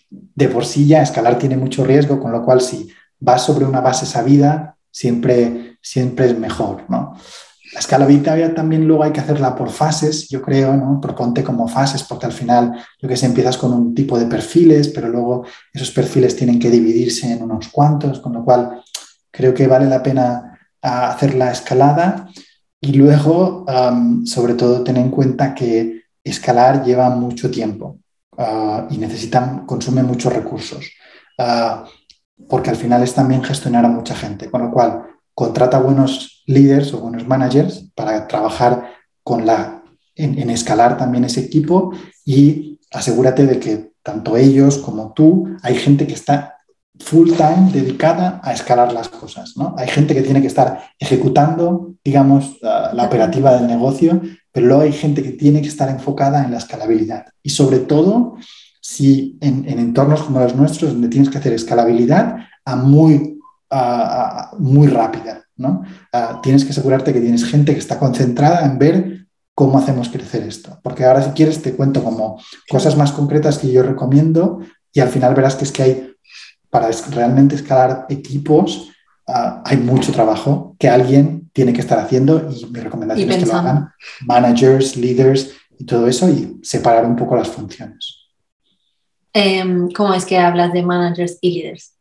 de 0.08 0.48
por 0.48 0.64
sí 0.64 0.86
ya 0.86 1.02
escalar 1.02 1.38
tiene 1.38 1.58
mucho 1.58 1.84
riesgo, 1.84 2.20
con 2.20 2.32
lo 2.32 2.42
cual 2.42 2.62
si 2.62 2.88
vas 3.18 3.44
sobre 3.44 3.66
una 3.66 3.82
base 3.82 4.06
sabida, 4.06 4.78
siempre, 4.90 5.76
siempre 5.82 6.24
es 6.24 6.38
mejor, 6.38 6.84
¿no? 6.88 7.18
La 7.72 7.80
escalabilidad 7.80 8.52
también 8.54 8.86
luego 8.86 9.04
hay 9.04 9.12
que 9.12 9.20
hacerla 9.20 9.54
por 9.54 9.70
fases, 9.70 10.28
yo 10.28 10.42
creo, 10.42 10.74
¿no? 10.74 11.00
Proponte 11.00 11.44
como 11.44 11.68
fases, 11.68 12.02
porque 12.02 12.26
al 12.26 12.32
final, 12.32 12.84
lo 13.00 13.08
que 13.08 13.16
se 13.16 13.26
empiezas 13.26 13.56
con 13.56 13.72
un 13.72 13.94
tipo 13.94 14.18
de 14.18 14.26
perfiles, 14.26 14.88
pero 14.88 15.08
luego 15.08 15.44
esos 15.72 15.90
perfiles 15.92 16.34
tienen 16.34 16.58
que 16.58 16.70
dividirse 16.70 17.30
en 17.30 17.42
unos 17.42 17.68
cuantos, 17.68 18.18
con 18.18 18.32
lo 18.32 18.44
cual 18.44 18.82
creo 19.30 19.54
que 19.54 19.68
vale 19.68 19.86
la 19.86 20.02
pena 20.02 20.58
ah, 20.82 21.10
hacer 21.10 21.34
la 21.34 21.52
escalada. 21.52 22.28
Y 22.80 22.94
luego, 22.94 23.66
sobre 24.24 24.54
todo, 24.54 24.82
ten 24.82 24.96
en 24.96 25.10
cuenta 25.10 25.54
que 25.54 26.00
escalar 26.24 26.84
lleva 26.84 27.10
mucho 27.10 27.50
tiempo 27.50 27.98
ah, 28.38 28.86
y 28.90 28.98
necesita, 28.98 29.64
consume 29.66 30.02
muchos 30.02 30.32
recursos, 30.32 30.90
ah, 31.38 31.84
porque 32.48 32.70
al 32.70 32.76
final 32.76 33.02
es 33.02 33.14
también 33.14 33.44
gestionar 33.44 33.84
a 33.84 33.88
mucha 33.88 34.14
gente, 34.14 34.50
con 34.50 34.62
lo 34.62 34.70
cual 34.70 35.02
contrata 35.34 35.78
buenos 35.78 36.39
líderes 36.50 36.92
o 36.92 37.00
buenos 37.00 37.26
managers 37.26 37.90
para 37.94 38.26
trabajar 38.26 38.90
con 39.22 39.46
la, 39.46 39.82
en, 40.16 40.50
escalar 40.50 40.96
también 40.96 41.24
ese 41.24 41.40
equipo 41.40 41.92
y 42.24 42.80
asegúrate 42.90 43.46
de 43.46 43.58
que 43.60 43.92
tanto 44.02 44.36
ellos 44.36 44.78
como 44.78 45.12
tú, 45.12 45.48
hay 45.62 45.76
gente 45.76 46.06
que 46.06 46.14
está 46.14 46.56
full 46.98 47.30
time 47.32 47.70
dedicada 47.72 48.40
a 48.42 48.52
escalar 48.52 48.92
las 48.92 49.08
cosas. 49.08 49.56
¿no? 49.56 49.74
Hay 49.78 49.88
gente 49.88 50.14
que 50.14 50.22
tiene 50.22 50.40
que 50.40 50.48
estar 50.48 50.90
ejecutando, 50.98 51.94
digamos, 52.04 52.58
la, 52.60 53.04
operativa 53.04 53.56
del 53.56 53.66
negocio, 53.66 54.20
pero 54.52 54.66
luego 54.66 54.82
hay 54.82 54.92
gente 54.92 55.22
que 55.22 55.32
tiene 55.32 55.62
que 55.62 55.68
estar 55.68 55.88
enfocada 55.88 56.44
en 56.44 56.50
la 56.50 56.58
escalabilidad. 56.58 57.26
Y 57.42 57.50
sobre 57.50 57.78
todo, 57.78 58.36
si 58.80 59.38
en, 59.40 59.68
en 59.68 59.78
entornos 59.78 60.22
como 60.22 60.40
los 60.40 60.56
nuestros, 60.56 60.92
donde 60.92 61.08
tienes 61.08 61.30
que 61.30 61.38
hacer 61.38 61.52
escalabilidad 61.52 62.36
a 62.64 62.76
muy 62.76 63.40
muy 64.58 64.88
rápida. 64.88 65.44
¿No? 65.60 65.82
tienes 66.42 66.64
que 66.64 66.70
asegurarte 66.70 67.12
que 67.12 67.20
tienes 67.20 67.44
gente 67.44 67.72
que 67.72 67.78
está 67.78 67.98
concentrada 67.98 68.64
en 68.64 68.78
ver 68.78 69.26
cómo 69.54 69.78
hacemos 69.78 70.08
crecer 70.08 70.42
esto. 70.44 70.80
Porque 70.82 71.04
ahora 71.04 71.22
si 71.22 71.30
quieres 71.30 71.60
te 71.62 71.74
cuento 71.74 72.02
como 72.02 72.40
cosas 72.68 72.96
más 72.96 73.12
concretas 73.12 73.58
que 73.58 73.70
yo 73.70 73.82
recomiendo 73.82 74.60
y 74.92 75.00
al 75.00 75.08
final 75.08 75.34
verás 75.34 75.54
que 75.54 75.64
es 75.64 75.72
que 75.72 75.82
hay, 75.82 76.12
para 76.70 76.90
realmente 77.10 77.56
escalar 77.56 78.06
equipos, 78.08 78.90
hay 79.26 79.76
mucho 79.76 80.12
trabajo 80.12 80.74
que 80.78 80.88
alguien 80.88 81.50
tiene 81.52 81.72
que 81.72 81.80
estar 81.80 81.98
haciendo 81.98 82.50
y 82.50 82.66
mi 82.66 82.80
recomendación 82.80 83.30
es 83.30 83.36
que 83.36 83.46
lo 83.46 83.54
hagan 83.54 83.90
managers, 84.22 84.96
leaders 84.96 85.52
y 85.78 85.84
todo 85.84 86.08
eso 86.08 86.28
y 86.28 86.58
separar 86.62 87.04
un 87.04 87.16
poco 87.16 87.36
las 87.36 87.48
funciones. 87.48 88.16
Em, 89.32 89.90
¿Cómo 89.92 90.14
es 90.14 90.24
que 90.24 90.38
hablas 90.38 90.72
de 90.72 90.82
managers 90.82 91.38
y 91.40 91.60
leaders? 91.60 91.99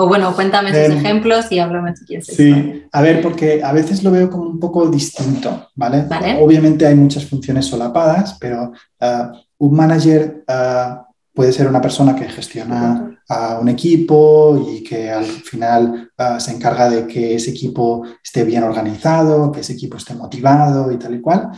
O 0.00 0.08
bueno, 0.08 0.34
cuéntame 0.34 0.70
em, 0.70 0.92
ejemplos 0.92 1.52
y 1.52 1.58
háblame 1.58 1.94
si 1.94 2.06
quieres. 2.06 2.26
Sí, 2.26 2.86
a 2.90 3.02
ver, 3.02 3.20
porque 3.20 3.62
a 3.62 3.70
veces 3.72 4.02
lo 4.02 4.10
veo 4.10 4.30
como 4.30 4.44
un 4.44 4.58
poco 4.58 4.88
distinto, 4.88 5.68
¿vale? 5.74 6.06
Obviamente 6.40 6.86
hay 6.86 6.94
muchas 6.94 7.26
funciones 7.26 7.66
solapadas, 7.66 8.38
pero 8.40 8.72
uh, 8.72 9.38
un 9.58 9.76
manager 9.76 10.42
uh, 10.48 11.04
puede 11.34 11.52
ser 11.52 11.68
una 11.68 11.82
persona 11.82 12.16
que 12.16 12.30
gestiona 12.30 13.20
a 13.28 13.58
un 13.58 13.68
equipo 13.68 14.66
y 14.72 14.82
que 14.82 15.10
al 15.10 15.26
final 15.26 16.10
uh, 16.18 16.40
se 16.40 16.52
encarga 16.52 16.88
de 16.88 17.06
que 17.06 17.34
ese 17.34 17.50
equipo 17.50 18.02
esté 18.24 18.42
bien 18.44 18.62
organizado, 18.62 19.52
que 19.52 19.60
ese 19.60 19.74
equipo 19.74 19.98
esté 19.98 20.14
motivado 20.14 20.90
y 20.90 20.96
tal 20.96 21.14
y 21.14 21.20
cual, 21.20 21.50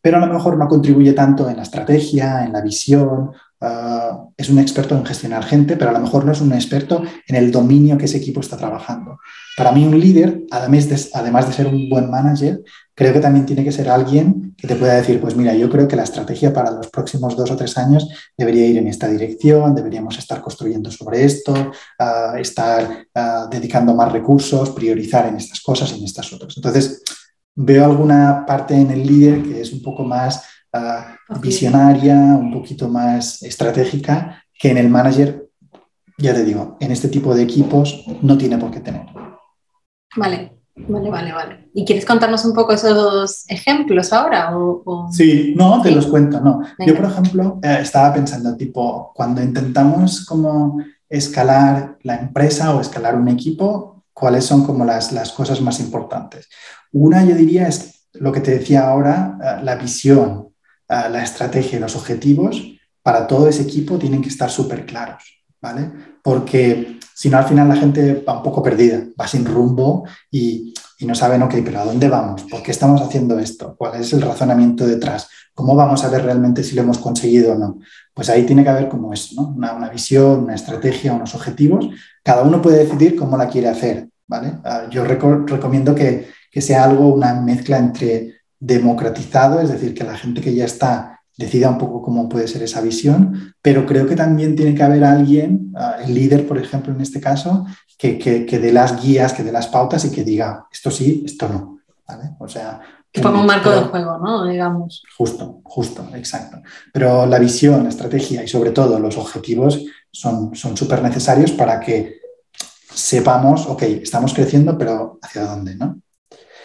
pero 0.00 0.18
a 0.18 0.26
lo 0.26 0.32
mejor 0.32 0.56
no 0.56 0.68
contribuye 0.68 1.14
tanto 1.14 1.50
en 1.50 1.56
la 1.56 1.64
estrategia, 1.64 2.44
en 2.44 2.52
la 2.52 2.60
visión 2.60 3.32
Ah, 3.60 4.26
es 4.36 4.50
un 4.50 4.58
experto 4.58 4.94
en 4.94 5.06
gestionar 5.06 5.42
gente, 5.44 5.76
pero 5.76 5.90
a 5.90 5.94
lo 5.94 6.00
mejor 6.00 6.26
no 6.26 6.32
es 6.32 6.42
un 6.42 6.52
experto 6.52 7.02
en 7.26 7.36
el 7.36 7.50
dominio 7.50 7.96
que 7.96 8.04
ese 8.04 8.18
equipo 8.18 8.40
está 8.40 8.56
trabajando. 8.58 9.18
Para 9.56 9.72
mí 9.72 9.86
un 9.86 9.98
líder, 9.98 10.42
además 10.50 10.88
de, 10.90 11.00
además 11.14 11.46
de 11.46 11.54
ser 11.54 11.66
un 11.66 11.88
buen 11.88 12.10
manager, 12.10 12.60
creo 12.94 13.14
que 13.14 13.20
también 13.20 13.46
tiene 13.46 13.64
que 13.64 13.72
ser 13.72 13.88
alguien 13.88 14.54
que 14.58 14.68
te 14.68 14.76
pueda 14.76 14.94
decir, 14.94 15.20
pues 15.20 15.36
mira, 15.36 15.54
yo 15.54 15.70
creo 15.70 15.88
que 15.88 15.96
la 15.96 16.02
estrategia 16.02 16.52
para 16.52 16.70
los 16.70 16.88
próximos 16.88 17.34
dos 17.34 17.50
o 17.50 17.56
tres 17.56 17.78
años 17.78 18.08
debería 18.36 18.66
ir 18.66 18.76
en 18.76 18.88
esta 18.88 19.08
dirección, 19.08 19.74
deberíamos 19.74 20.18
estar 20.18 20.42
construyendo 20.42 20.90
sobre 20.90 21.24
esto, 21.24 21.72
ah, 21.98 22.34
estar 22.38 23.06
ah, 23.14 23.48
dedicando 23.50 23.94
más 23.94 24.12
recursos, 24.12 24.70
priorizar 24.70 25.28
en 25.28 25.36
estas 25.36 25.60
cosas 25.60 25.92
y 25.92 25.98
en 25.98 26.04
estas 26.04 26.30
otras. 26.30 26.54
Entonces, 26.56 27.02
veo 27.54 27.86
alguna 27.86 28.44
parte 28.46 28.74
en 28.74 28.90
el 28.90 29.06
líder 29.06 29.42
que 29.42 29.62
es 29.62 29.72
un 29.72 29.80
poco 29.80 30.04
más 30.04 30.42
visionaria, 31.40 32.14
un 32.16 32.52
poquito 32.52 32.88
más 32.88 33.42
estratégica, 33.42 34.42
que 34.58 34.70
en 34.70 34.78
el 34.78 34.88
manager, 34.88 35.48
ya 36.18 36.34
te 36.34 36.44
digo, 36.44 36.76
en 36.80 36.92
este 36.92 37.08
tipo 37.08 37.34
de 37.34 37.42
equipos 37.42 38.04
no 38.22 38.38
tiene 38.38 38.58
por 38.58 38.70
qué 38.70 38.80
tener. 38.80 39.06
Vale, 40.16 40.58
vale, 40.74 41.10
vale, 41.10 41.32
vale. 41.32 41.70
¿Y 41.74 41.84
quieres 41.84 42.06
contarnos 42.06 42.44
un 42.44 42.54
poco 42.54 42.72
esos 42.72 43.44
ejemplos 43.48 44.12
ahora? 44.12 44.56
O, 44.56 45.08
Sí, 45.12 45.54
no, 45.56 45.82
te 45.82 45.90
los 45.90 46.06
cuento, 46.06 46.40
no. 46.40 46.62
Yo, 46.86 46.96
por 46.96 47.06
ejemplo, 47.06 47.58
eh, 47.62 47.78
estaba 47.82 48.14
pensando, 48.14 48.56
tipo, 48.56 49.12
cuando 49.14 49.42
intentamos 49.42 50.24
como 50.24 50.78
escalar 51.08 51.98
la 52.02 52.16
empresa 52.16 52.74
o 52.74 52.80
escalar 52.80 53.14
un 53.14 53.28
equipo, 53.28 54.04
¿cuáles 54.12 54.44
son 54.44 54.64
como 54.64 54.84
las, 54.84 55.12
las 55.12 55.32
cosas 55.32 55.60
más 55.60 55.80
importantes? 55.80 56.48
Una, 56.92 57.24
yo 57.24 57.34
diría, 57.34 57.68
es 57.68 58.08
lo 58.14 58.32
que 58.32 58.40
te 58.40 58.52
decía 58.52 58.88
ahora, 58.88 59.38
eh, 59.42 59.64
la 59.64 59.76
visión 59.76 60.45
la 60.88 61.22
estrategia 61.22 61.78
y 61.78 61.80
los 61.80 61.96
objetivos 61.96 62.62
para 63.02 63.26
todo 63.26 63.48
ese 63.48 63.62
equipo 63.62 63.98
tienen 63.98 64.22
que 64.22 64.28
estar 64.28 64.50
súper 64.50 64.84
claros, 64.84 65.22
¿vale? 65.60 65.90
Porque 66.22 66.98
si 67.14 67.30
no, 67.30 67.38
al 67.38 67.44
final 67.44 67.68
la 67.68 67.76
gente 67.76 68.24
va 68.28 68.38
un 68.38 68.42
poco 68.42 68.62
perdida, 68.62 69.04
va 69.18 69.28
sin 69.28 69.44
rumbo 69.44 70.04
y, 70.30 70.74
y 70.98 71.06
no 71.06 71.14
saben, 71.14 71.42
ok, 71.42 71.54
pero 71.64 71.80
¿a 71.80 71.84
dónde 71.84 72.08
vamos? 72.08 72.42
¿Por 72.44 72.62
qué 72.62 72.72
estamos 72.72 73.00
haciendo 73.00 73.38
esto? 73.38 73.74
¿Cuál 73.76 74.00
es 74.00 74.12
el 74.12 74.22
razonamiento 74.22 74.86
detrás? 74.86 75.28
¿Cómo 75.54 75.74
vamos 75.74 76.04
a 76.04 76.08
ver 76.08 76.24
realmente 76.24 76.62
si 76.62 76.74
lo 76.74 76.82
hemos 76.82 76.98
conseguido 76.98 77.52
o 77.52 77.58
no? 77.58 77.78
Pues 78.12 78.28
ahí 78.28 78.44
tiene 78.44 78.62
que 78.62 78.70
haber 78.70 78.88
como 78.88 79.12
eso, 79.12 79.40
¿no? 79.40 79.48
Una, 79.48 79.72
una 79.72 79.88
visión, 79.88 80.44
una 80.44 80.54
estrategia, 80.54 81.14
unos 81.14 81.34
objetivos. 81.34 81.88
Cada 82.22 82.42
uno 82.42 82.60
puede 82.60 82.84
decidir 82.84 83.16
cómo 83.16 83.36
la 83.36 83.48
quiere 83.48 83.68
hacer, 83.68 84.08
¿vale? 84.26 84.54
Ah, 84.64 84.88
yo 84.90 85.04
recomiendo 85.04 85.94
que, 85.94 86.28
que 86.50 86.60
sea 86.60 86.84
algo, 86.84 87.08
una 87.08 87.40
mezcla 87.40 87.78
entre 87.78 88.35
democratizado, 88.58 89.60
es 89.60 89.70
decir, 89.70 89.94
que 89.94 90.04
la 90.04 90.16
gente 90.16 90.40
que 90.40 90.54
ya 90.54 90.64
está 90.64 91.20
decida 91.36 91.68
un 91.68 91.78
poco 91.78 92.00
cómo 92.00 92.28
puede 92.28 92.48
ser 92.48 92.62
esa 92.62 92.80
visión, 92.80 93.54
pero 93.60 93.84
creo 93.84 94.06
que 94.06 94.16
también 94.16 94.56
tiene 94.56 94.74
que 94.74 94.82
haber 94.82 95.04
alguien, 95.04 95.72
ah, 95.76 95.96
el 96.02 96.14
líder, 96.14 96.46
por 96.46 96.56
ejemplo, 96.56 96.94
en 96.94 97.00
este 97.00 97.20
caso, 97.20 97.66
que, 97.98 98.18
que, 98.18 98.58
dé 98.58 98.72
las 98.72 99.02
guías, 99.02 99.32
que 99.32 99.42
dé 99.42 99.52
las 99.52 99.68
pautas 99.68 100.04
y 100.04 100.10
que 100.10 100.24
diga 100.24 100.66
esto 100.70 100.90
sí, 100.90 101.22
esto 101.26 101.48
no. 101.48 101.80
O 102.38 102.48
sea, 102.48 102.80
Que 103.10 103.20
ponga 103.20 103.40
un 103.40 103.46
marco 103.46 103.70
de 103.70 103.80
juego, 103.80 104.18
¿no? 104.18 104.46
Digamos. 104.46 105.02
Justo, 105.16 105.60
justo, 105.64 106.08
exacto. 106.14 106.62
Pero 106.92 107.26
la 107.26 107.38
visión, 107.38 107.82
la 107.82 107.88
estrategia 107.88 108.44
y 108.44 108.48
sobre 108.48 108.70
todo 108.70 108.98
los 108.98 109.16
objetivos 109.16 109.84
son 110.10 110.54
súper 110.54 111.02
necesarios 111.02 111.52
para 111.52 111.80
que 111.80 112.20
sepamos, 112.96 113.66
ok, 113.66 113.82
estamos 113.82 114.32
creciendo, 114.32 114.76
pero 114.78 115.18
¿hacia 115.20 115.44
dónde? 115.44 115.76
¿no? 115.76 116.00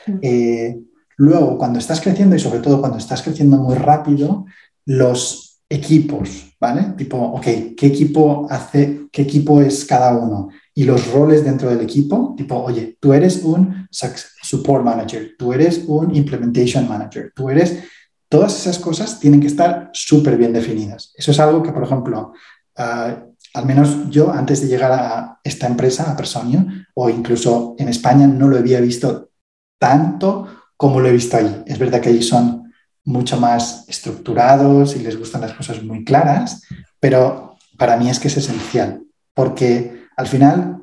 Mm. 0.08 0.20
Eh, 0.22 0.80
luego, 1.18 1.58
cuando 1.58 1.80
estás 1.80 2.02
creciendo 2.02 2.36
y 2.36 2.40
sobre 2.40 2.60
todo 2.60 2.80
cuando 2.80 2.98
estás 2.98 3.22
creciendo 3.22 3.58
muy 3.58 3.76
rápido, 3.76 4.46
los 4.86 5.62
equipos, 5.70 6.54
¿vale? 6.60 6.94
Tipo, 6.98 7.18
ok, 7.18 7.46
¿qué 7.78 7.88
equipo 7.88 8.46
hace, 8.50 9.08
qué 9.12 9.22
equipo 9.22 9.62
es 9.62 9.86
cada 9.86 10.18
uno? 10.18 10.50
Y 10.74 10.84
los 10.84 11.12
roles 11.14 11.46
dentro 11.46 11.70
del 11.70 11.82
equipo, 11.82 12.34
tipo, 12.36 12.58
oye, 12.58 12.98
tú 13.00 13.14
eres 13.14 13.44
un 13.44 13.88
support 13.90 14.84
manager, 14.84 15.36
tú 15.38 15.54
eres 15.54 15.84
un 15.88 16.16
implementation 16.16 16.88
manager, 16.88 17.32
tú 17.36 17.50
eres... 17.50 17.84
Todas 18.28 18.58
esas 18.58 18.80
cosas 18.80 19.20
tienen 19.20 19.42
que 19.42 19.48
estar 19.48 19.90
súper 19.92 20.38
bien 20.38 20.54
definidas. 20.54 21.14
Eso 21.18 21.32
es 21.32 21.40
algo 21.42 21.62
que, 21.62 21.74
por 21.74 21.84
ejemplo, 21.84 22.32
ah, 22.78 23.26
al 23.54 23.66
menos 23.66 24.10
yo 24.10 24.32
antes 24.32 24.62
de 24.62 24.68
llegar 24.68 24.92
a 24.94 25.40
esta 25.44 25.68
empresa, 25.68 26.10
a 26.10 26.16
Personio, 26.16 26.66
o 26.96 27.10
incluso 27.10 27.76
en 27.78 27.90
España, 27.90 28.28
no 28.28 28.48
lo 28.48 28.58
había 28.58 28.80
visto 28.80 29.32
tanto 29.78 30.48
como 30.82 31.00
lo 31.00 31.10
he 31.10 31.12
visto 31.12 31.38
ahí. 31.38 31.62
Es 31.68 31.78
verdad 31.78 32.02
que 32.02 32.10
allí 32.10 32.24
son 32.24 32.74
mucho 33.04 33.40
más 33.40 33.86
estructurados 33.88 34.96
y 34.96 35.00
les 35.04 35.16
gustan 35.16 35.42
las 35.42 35.54
cosas 35.54 35.84
muy 35.84 36.04
claras, 36.04 36.64
pero 37.00 37.56
para 37.78 37.98
mí 37.98 38.10
es 38.10 38.20
que 38.20 38.30
es 38.30 38.38
esencial, 38.38 39.00
porque 39.36 40.08
al 40.18 40.26
final 40.26 40.80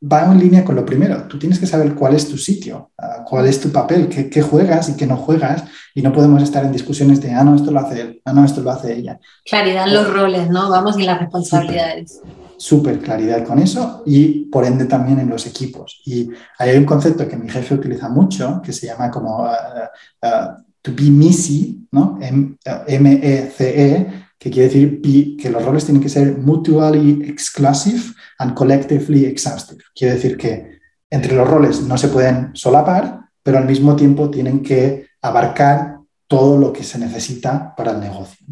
va 0.00 0.26
en 0.26 0.38
línea 0.38 0.64
con 0.64 0.76
lo 0.76 0.86
primero. 0.86 1.24
Tú 1.24 1.40
tienes 1.40 1.58
que 1.58 1.66
saber 1.66 1.96
cuál 1.96 2.14
es 2.14 2.28
tu 2.28 2.38
sitio, 2.38 2.92
ah, 2.96 3.24
cuál 3.26 3.48
es 3.48 3.60
tu 3.60 3.72
papel, 3.72 4.08
qué, 4.08 4.42
juegas 4.42 4.88
y 4.88 4.96
qué 4.96 5.08
no 5.08 5.16
juegas. 5.16 5.64
Y 5.92 6.00
no 6.00 6.12
podemos 6.12 6.40
estar 6.40 6.64
en 6.64 6.70
discusiones 6.70 7.20
de, 7.20 7.32
ah, 7.32 7.42
no, 7.42 7.56
esto 7.56 7.72
lo 7.72 7.80
hace 7.80 8.00
él, 8.00 8.22
ah, 8.24 8.32
no, 8.32 8.44
esto 8.44 8.60
lo 8.60 8.70
hace 8.70 8.96
ella. 8.96 9.18
Claridad 9.44 9.88
en 9.88 9.94
los 9.94 10.12
roles, 10.12 10.50
¿no? 10.50 10.70
Vamos, 10.70 10.96
y 11.00 11.02
las 11.02 11.18
responsabilidades. 11.18 12.20
Súper 12.56 13.00
claridad 13.00 13.44
con 13.44 13.58
eso 13.58 14.02
y 14.06 14.46
por 14.46 14.64
ende 14.64 14.86
también 14.86 15.18
en 15.18 15.28
los 15.28 15.46
equipos. 15.46 16.00
Y 16.04 16.30
hay 16.58 16.76
un 16.76 16.84
concepto 16.84 17.28
que 17.28 17.36
mi 17.36 17.48
jefe 17.48 17.74
utiliza 17.74 18.08
mucho 18.08 18.60
que 18.62 18.72
se 18.72 18.86
llama 18.86 19.10
como 19.10 19.46
ah, 19.46 20.56
to 20.82 20.92
be 20.94 21.10
messy, 21.10 21.88
¿no? 21.90 22.18
M-E-C-E, 22.20 24.06
que 24.38 24.50
quiere 24.50 24.68
decir 24.68 25.36
que 25.38 25.48
los 25.48 25.64
roles 25.64 25.86
tienen 25.86 26.02
que 26.02 26.10
ser 26.10 26.36
mutually 26.36 27.22
exclusive 27.26 28.12
and 28.38 28.54
collectively 28.54 29.24
exhaustive. 29.24 29.82
Quiere 29.94 30.14
decir 30.14 30.36
que 30.36 30.78
entre 31.08 31.34
los 31.34 31.48
roles 31.48 31.80
no 31.82 31.96
se 31.96 32.08
pueden 32.08 32.50
solapar, 32.54 33.20
pero 33.42 33.58
al 33.58 33.66
mismo 33.66 33.96
tiempo 33.96 34.30
tienen 34.30 34.62
que 34.62 35.06
abarcar 35.22 36.00
todo 36.28 36.58
lo 36.58 36.72
que 36.72 36.82
se 36.82 36.98
necesita 36.98 37.74
para 37.74 37.92
el 37.92 38.00
negocio. 38.00 38.46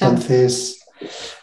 Entonces, 0.00 0.79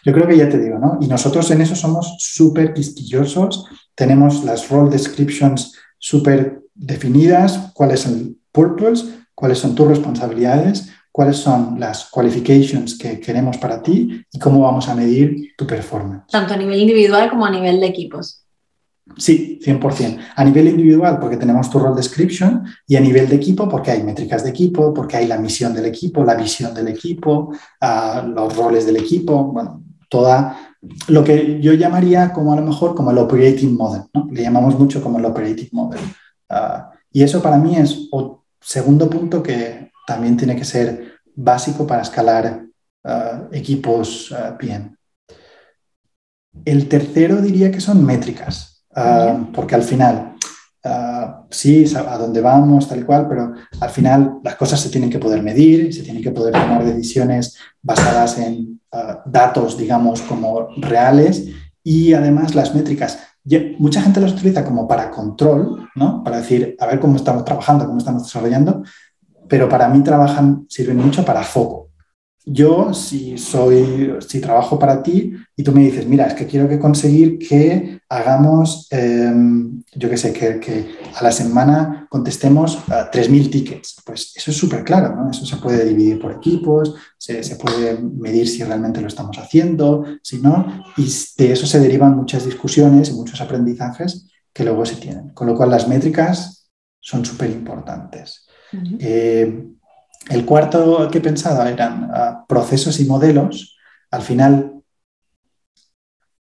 yo 0.04 0.14
creo 0.14 0.28
que 0.28 0.38
ya 0.38 0.50
te 0.50 0.60
digo, 0.60 0.80
¿no? 0.80 0.98
Y 1.02 1.08
nosotros 1.08 1.50
en 1.52 1.62
eso 1.62 1.76
somos 1.76 2.16
súper 2.20 2.74
quisquillosos, 2.74 3.66
tenemos 3.96 4.44
las 4.44 4.70
role 4.70 4.92
descriptions 4.92 5.74
súper 5.98 6.62
definidas, 6.74 7.72
cuál 7.74 7.92
es 7.92 8.06
el 8.06 8.38
purpose, 8.52 9.06
cuáles 9.34 9.60
son 9.60 9.76
tus 9.76 9.88
responsabilidades, 9.88 10.90
cuáles 11.12 11.38
son 11.38 11.80
las 11.80 12.10
qualifications 12.12 12.98
que 12.98 13.20
queremos 13.20 13.58
para 13.58 13.82
ti 13.82 14.24
y 14.32 14.40
cómo 14.40 14.62
vamos 14.62 14.88
a 14.88 14.96
medir 14.96 15.54
tu 15.58 15.66
performance. 15.66 16.28
Tanto 16.32 16.54
a 16.54 16.58
nivel 16.58 16.80
individual 16.80 17.30
como 17.30 17.46
a 17.46 17.50
nivel 17.50 17.80
de 17.80 17.88
equipos. 17.88 18.47
Sí, 19.16 19.60
100%. 19.64 20.20
A 20.36 20.44
nivel 20.44 20.68
individual, 20.68 21.20
porque 21.20 21.38
tenemos 21.38 21.70
tu 21.70 21.80
role 21.80 21.96
description, 21.96 22.64
y 22.86 22.96
a 22.96 23.00
nivel 23.00 23.28
de 23.28 23.36
equipo, 23.36 23.68
porque 23.68 23.92
hay 23.92 24.04
métricas 24.04 24.44
de 24.44 24.50
equipo, 24.50 24.94
porque 24.94 25.18
hay 25.18 25.28
la 25.28 25.38
misión 25.38 25.74
del 25.74 25.86
equipo, 25.86 26.24
la 26.24 26.36
visión 26.36 26.74
del 26.74 26.88
equipo, 26.88 27.52
ah, 27.82 28.26
los 28.28 28.56
roles 28.56 28.86
del 28.86 28.98
equipo, 28.98 29.46
bueno, 29.46 29.84
toda 30.10 30.76
lo 31.08 31.24
que 31.24 31.60
yo 31.62 31.74
llamaría 31.74 32.32
como 32.32 32.54
a 32.54 32.56
lo 32.56 32.62
mejor 32.62 32.96
como 32.96 33.12
el 33.12 33.18
operating 33.18 33.76
model, 33.76 34.04
¿no? 34.14 34.28
Le 34.32 34.44
llamamos 34.44 34.78
mucho 34.78 35.02
como 35.02 35.20
el 35.20 35.26
operating 35.26 35.70
model. 35.72 36.00
Ah, 36.50 36.92
y 37.12 37.24
eso 37.24 37.42
para 37.42 37.58
mí 37.58 37.76
es 37.76 38.08
un 38.12 38.38
segundo 38.62 39.10
punto 39.10 39.42
que 39.42 39.92
también 40.06 40.38
tiene 40.38 40.56
que 40.56 40.64
ser 40.64 41.18
básico 41.36 41.86
para 41.86 42.02
escalar 42.02 42.66
uh, 43.04 43.54
equipos 43.54 44.34
bien. 44.60 44.98
El 46.66 46.88
tercero 46.88 47.42
diría 47.42 47.72
que 47.72 47.82
son 47.82 48.06
métricas, 48.06 48.77
uh, 48.98 49.52
porque 49.54 49.76
al 49.76 49.84
final, 49.84 50.34
sí, 51.50 51.86
a 51.96 52.18
dónde 52.18 52.42
vamos, 52.42 52.88
tal 52.88 53.00
y 53.00 53.04
cual, 53.04 53.28
pero 53.28 53.54
al 53.80 53.90
final 53.90 54.40
las 54.44 54.56
cosas 54.56 54.80
se 54.80 54.90
tienen 54.90 55.10
que 55.10 55.20
poder 55.20 55.44
medir, 55.44 55.94
se 55.94 56.04
tienen 56.04 56.24
que 56.24 56.32
poder 56.32 56.54
tomar 56.54 56.84
decisiones 56.84 57.58
basadas 57.82 58.38
en 58.40 58.80
datos, 59.26 59.78
digamos, 59.78 60.22
como 60.22 60.70
reales 60.78 61.50
y 61.84 62.14
además 62.14 62.56
las 62.56 62.74
métricas. 62.74 63.20
Mucha 63.80 64.02
gente 64.02 64.22
las 64.22 64.34
utiliza 64.34 64.64
como 64.64 64.88
para 64.88 65.12
control, 65.12 65.90
¿no? 65.96 66.24
Para 66.24 66.38
decir, 66.38 66.76
a 66.80 66.86
ver 66.86 67.00
cómo 67.00 67.18
estamos 67.18 67.44
trabajando, 67.44 67.86
cómo 67.86 67.98
estamos 67.98 68.24
desarrollando, 68.24 68.84
pero 69.48 69.68
para 69.68 69.90
mí 69.90 70.02
trabajan, 70.04 70.66
sirven 70.70 70.98
mucho 70.98 71.24
para 71.26 71.44
foco. 71.44 71.87
Yo, 72.50 72.94
si 72.94 73.38
soy, 73.38 74.14
si 74.26 74.40
trabajo 74.40 74.80
para 74.80 75.04
ti 75.04 75.34
y 75.54 75.64
tú 75.64 75.74
me 75.74 75.84
dices, 75.84 76.08
mira, 76.08 76.28
es 76.28 76.34
que 76.34 76.48
quiero 76.48 76.70
que 76.70 76.80
conseguir 76.80 77.38
que 77.38 78.00
hagamos, 78.08 78.88
em, 78.90 79.84
yo 79.94 80.10
qué 80.10 80.16
sé, 80.16 80.32
que, 80.32 80.96
a 81.14 81.22
la 81.22 81.34
semana 81.34 82.08
contestemos 82.10 82.80
3.000 83.12 83.52
tickets, 83.52 84.02
pues 84.06 84.32
eso 84.34 84.52
es 84.52 84.58
súper 84.58 84.86
claro, 84.86 85.14
¿no? 85.14 85.30
Eso 85.30 85.46
se 85.46 85.58
puede 85.58 85.84
dividir 85.84 86.22
por 86.22 86.32
equipos, 86.32 86.96
se, 87.18 87.44
se, 87.44 87.58
puede 87.58 88.00
medir 88.00 88.48
si 88.48 88.64
realmente 88.64 89.02
lo 89.02 89.08
estamos 89.08 89.38
haciendo, 89.38 90.06
si 90.24 90.40
no, 90.40 90.86
y 90.96 91.06
de 91.38 91.52
eso 91.52 91.68
se 91.68 91.82
derivan 91.82 92.16
muchas 92.16 92.46
discusiones 92.46 93.10
y 93.10 93.14
muchos 93.14 93.42
aprendizajes 93.42 94.26
que 94.54 94.64
luego 94.64 94.86
se 94.86 94.96
tienen. 94.96 95.32
Con 95.34 95.48
lo 95.48 95.56
cual 95.56 95.70
las 95.70 95.90
métricas 95.90 96.70
son 97.02 97.26
súper 97.26 97.50
importantes. 97.50 98.48
Eh, 99.00 99.66
el 100.30 100.46
cuarto 100.46 101.08
que 101.12 101.20
he 101.20 101.22
pensado 101.22 101.66
eran 101.66 102.10
ah, 102.14 102.46
procesos 102.48 103.00
y 103.00 103.06
modelos. 103.06 103.78
Al 104.12 104.22
final 104.22 104.74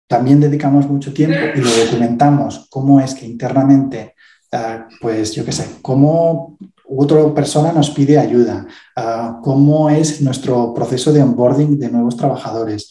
también 0.08 0.40
dedicamos 0.40 0.88
mucho 0.90 1.14
tiempo 1.14 1.38
y 1.56 1.62
lo 1.62 1.70
documentamos 1.70 2.68
cómo 2.70 3.00
es 3.00 3.14
que 3.14 3.26
internamente, 3.26 4.16
ah, 4.52 4.88
pues 5.02 5.34
yo 5.34 5.46
qué 5.46 5.52
sé, 5.52 5.66
cómo 5.82 6.58
otra 6.92 7.32
persona 7.36 7.72
nos 7.72 7.92
pide 7.92 8.18
ayuda, 8.18 8.66
ah, 8.96 9.40
cómo 9.44 9.90
es 9.90 10.22
nuestro 10.22 10.74
proceso 10.74 11.14
de 11.14 11.22
onboarding 11.22 11.78
de 11.78 11.92
nuevos 11.92 12.18
trabajadores, 12.18 12.90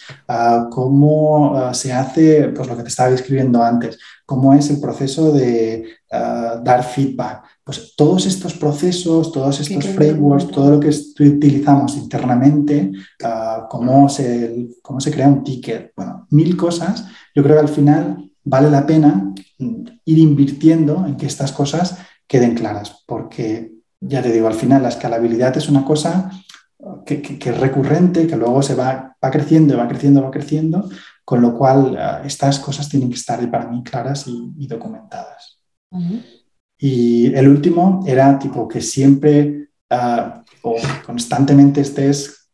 cómo 0.71 1.75
se 1.75 1.93
hace, 1.93 2.49
pues 2.55 2.69
lo 2.69 2.77
que 2.77 2.85
te 2.85 2.89
estaba 2.89 3.11
describiendo 3.11 3.63
antes, 3.63 3.99
cómo 4.25 4.55
es 4.55 4.71
el 4.71 4.81
proceso 4.81 5.33
de 5.33 5.97
dar 6.09 6.85
feedback, 6.85 7.43
pues 7.69 7.95
todos 7.95 8.25
estos 8.25 8.55
procesos, 8.55 9.31
todos 9.31 9.61
estos 9.61 9.89
frameworks, 9.89 10.51
todo 10.51 10.71
lo 10.71 10.81
que 10.81 10.89
utilizamos 10.89 11.99
internamente, 11.99 12.93
ah, 13.23 13.67
cómo, 13.69 14.09
se, 14.09 14.71
cómo 14.81 14.99
se 15.01 15.11
crea 15.11 15.29
un 15.29 15.45
ticket, 15.45 15.93
bueno, 15.95 16.27
mil 16.31 16.57
cosas, 16.57 17.05
yo 17.35 17.43
creo 17.43 17.57
que 17.57 17.61
al 17.61 17.69
final 17.69 18.33
vale 18.43 18.71
la 18.71 18.87
pena 18.87 19.35
ir 19.59 20.19
invirtiendo 20.19 21.05
en 21.07 21.19
que 21.19 21.27
estas 21.27 21.53
cosas 21.53 21.99
queden 22.27 22.55
claras, 22.55 23.05
porque 23.07 23.75
ya 24.01 24.23
te 24.23 24.33
digo, 24.33 24.47
al 24.47 24.55
final 24.55 24.83
la 24.83 24.89
escalabilidad 24.89 25.55
es 25.59 25.69
una 25.69 25.85
cosa 25.85 26.31
que, 27.05 27.39
es 27.39 27.61
recurrente, 27.61 28.27
que 28.27 28.37
luego 28.37 28.63
se 28.63 28.77
va, 28.77 29.15
va 29.23 29.31
creciendo, 29.31 29.77
va 29.77 29.87
creciendo, 29.89 30.23
va 30.23 30.31
creciendo, 30.31 30.89
con 31.23 31.43
lo 31.43 31.55
cual 31.55 31.99
ah, 31.99 32.23
estas 32.25 32.61
cosas 32.61 32.89
tienen 32.89 33.11
que 33.11 33.17
estar 33.17 33.39
para 33.51 33.69
mí 33.69 33.85
claras 33.85 34.25
y, 34.27 34.67
documentadas. 34.67 35.61
Y 36.79 37.35
el 37.35 37.49
último 37.49 38.05
era 38.07 38.39
tipo 38.39 38.69
que 38.69 38.81
siempre 38.81 39.69
ah, 39.91 40.45
o 40.63 40.77
constantemente 41.05 41.81
estés 41.81 42.51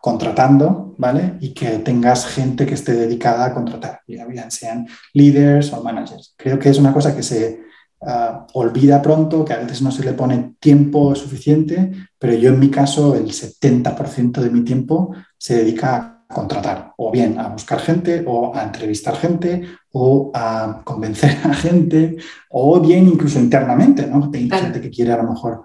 contratando, 0.00 0.94
¿vale? 0.98 1.34
Y 1.40 1.54
que 1.54 1.78
tengas 1.78 2.26
gente 2.26 2.66
que 2.66 2.74
esté 2.74 2.92
dedicada 2.92 3.46
a 3.46 3.54
contratar, 3.54 4.00
ya 4.06 4.26
bien 4.26 4.50
sean 4.50 4.86
líderes 5.14 5.72
o 5.72 5.82
managers. 5.82 6.34
Creo 6.36 6.58
que 6.58 6.68
es 6.68 6.78
una 6.78 6.92
cosa 6.92 7.14
que 7.14 7.22
se 7.22 7.60
ah, 8.02 8.46
olvida 8.54 9.00
pronto, 9.00 9.44
que 9.44 9.52
a 9.52 9.58
veces 9.58 9.80
no 9.80 9.92
se 9.92 10.04
le 10.04 10.12
pone 10.12 10.54
tiempo 10.58 11.14
suficiente, 11.14 11.92
pero 12.18 12.34
yo 12.34 12.50
en 12.50 12.58
mi 12.58 12.68
caso 12.68 13.14
el 13.14 13.30
70% 13.32 14.40
de 14.40 14.50
mi 14.50 14.62
tiempo 14.64 15.14
se 15.38 15.58
dedica 15.58 15.96
a 15.96 16.21
contratar, 16.32 16.92
o 16.96 17.10
bien 17.10 17.38
a 17.38 17.48
buscar 17.48 17.78
gente, 17.80 18.24
o 18.26 18.54
a 18.54 18.62
entrevistar 18.62 19.16
gente, 19.16 19.64
o 19.92 20.30
a 20.34 20.80
convencer 20.84 21.38
a 21.44 21.54
gente, 21.54 22.16
o 22.50 22.80
bien 22.80 23.06
incluso 23.08 23.38
internamente, 23.38 24.06
¿no? 24.06 24.30
Hay 24.32 24.48
gente 24.48 24.80
que 24.80 24.90
quiere 24.90 25.12
a 25.12 25.22
lo 25.22 25.30
mejor 25.30 25.64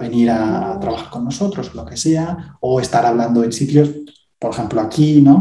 venir 0.00 0.30
a, 0.30 0.78
trabajar 0.80 1.10
con 1.10 1.24
nosotros, 1.24 1.74
lo 1.74 1.84
que 1.84 1.96
sea, 1.96 2.56
o 2.60 2.80
estar 2.80 3.04
hablando 3.04 3.44
en 3.44 3.52
sitios, 3.52 3.90
por 4.38 4.52
ejemplo 4.52 4.80
aquí, 4.80 5.22
¿no? 5.22 5.40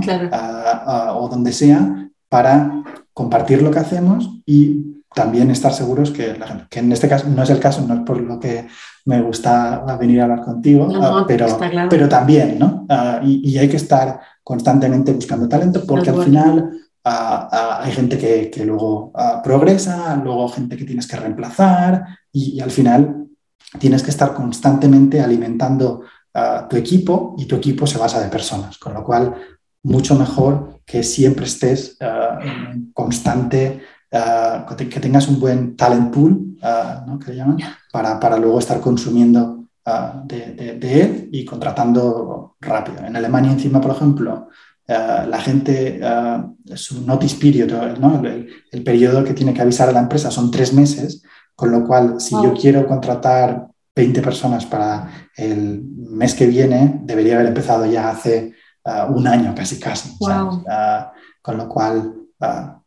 o 1.15 1.29
donde 1.29 1.51
sea, 1.51 2.09
para 2.29 2.83
compartir 3.13 3.61
lo 3.61 3.71
que 3.71 3.79
hacemos 3.79 4.29
y 4.45 4.94
también 5.15 5.49
estar 5.49 5.73
seguros 5.73 6.11
que, 6.11 6.37
que 6.69 6.79
en 6.79 6.91
este 6.91 7.07
caso 7.07 7.27
no 7.29 7.41
es 7.41 7.49
el 7.49 7.59
caso, 7.59 7.81
no 7.87 7.93
es 7.93 8.01
por 8.01 8.19
lo 8.19 8.37
que 8.37 8.67
me 9.05 9.21
gusta 9.21 9.83
venir 9.97 10.19
a 10.19 10.23
hablar 10.25 10.41
contigo, 10.41 10.89
ah, 11.01 11.23
pero, 11.25 11.57
pero 11.89 12.09
también, 12.09 12.59
¿no? 12.59 12.85
Ah, 12.89 13.21
y, 13.23 13.57
hay 13.57 13.69
que 13.69 13.77
estar 13.77 14.19
constantemente 14.43 15.13
buscando 15.13 15.47
talento 15.47 15.85
porque 15.87 16.09
al 16.09 16.21
final 16.21 16.69
ah, 17.05 17.79
hay 17.81 17.93
gente 17.93 18.17
que, 18.17 18.51
que 18.51 18.65
luego 18.65 19.13
progresa, 19.41 20.19
luego 20.21 20.49
gente 20.49 20.75
que 20.75 20.83
tienes 20.83 21.07
que 21.07 21.15
reemplazar 21.15 22.03
y, 22.31 22.59
al 22.59 22.71
final 22.71 23.27
tienes 23.79 24.03
que 24.03 24.11
estar 24.11 24.33
constantemente 24.33 25.21
alimentando 25.21 26.01
tu 26.69 26.75
equipo 26.75 27.35
y 27.37 27.45
tu 27.45 27.55
equipo 27.55 27.87
se 27.87 27.97
basa 27.97 28.19
de 28.19 28.27
personas, 28.27 28.77
con 28.77 28.93
lo 28.93 29.03
cual 29.03 29.33
mucho 29.83 30.15
mejor 30.15 30.81
que 30.85 31.03
siempre 31.03 31.45
estés 31.45 31.97
en 32.01 32.91
constante 32.91 33.81
Ah, 34.17 34.65
que 34.77 34.99
tengas 35.01 35.27
un 35.27 35.41
buen 35.41 35.75
talent 35.75 36.13
pool, 36.13 36.57
ah, 36.61 37.03
¿no? 37.05 37.19
que 37.19 37.31
le 37.31 37.37
llaman, 37.37 37.57
para, 37.91 38.17
para, 38.17 38.37
luego 38.37 38.59
estar 38.59 38.79
consumiendo 38.79 39.65
ah, 39.83 40.23
de, 40.25 40.77
de, 40.79 41.01
él 41.01 41.29
y 41.33 41.43
contratando 41.43 42.55
rápido. 42.61 42.99
En 43.05 43.13
Alemania, 43.17 43.51
encima, 43.51 43.81
por 43.81 43.91
ejemplo, 43.91 44.47
la 44.87 45.41
gente, 45.41 45.99
su 46.75 47.05
notice 47.05 47.37
period, 47.41 47.97
¿no? 47.97 48.23
el, 48.23 48.47
el, 48.71 48.83
periodo 48.83 49.23
que 49.23 49.33
tiene 49.33 49.53
que 49.53 49.61
avisar 49.61 49.89
a 49.89 49.91
la 49.91 49.99
empresa 49.99 50.31
son 50.31 50.49
tres 50.49 50.73
meses, 50.73 51.21
con 51.53 51.71
lo 51.71 51.85
cual, 51.85 52.21
si 52.21 52.35
yo 52.35 52.53
quiero 52.53 52.87
contratar 52.87 53.67
20 53.95 54.21
personas 54.21 54.65
para 54.65 55.09
el 55.35 55.83
mes 55.83 56.35
que 56.35 56.47
viene, 56.47 57.01
debería 57.03 57.35
haber 57.35 57.47
empezado 57.47 57.85
ya 57.85 58.11
hace 58.11 58.53
un 59.09 59.27
año, 59.27 59.53
casi, 59.53 59.77
casi. 59.77 60.15
con 61.41 61.57
lo 61.57 61.67
cual, 61.67 62.13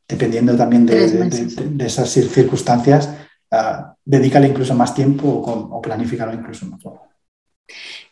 dependiendo 0.09 0.57
también 0.57 0.87
de, 0.87 1.85
esas 1.85 2.09
circunstancias, 2.11 3.11
uh, 3.53 3.93
dedícale 4.05 4.49
incluso 4.49 4.75
más 4.75 4.95
tiempo 4.95 5.29
o, 5.29 5.77
o 5.77 5.83
planificarlo 5.83 6.35
incluso 6.35 6.67
mejor. 6.67 7.01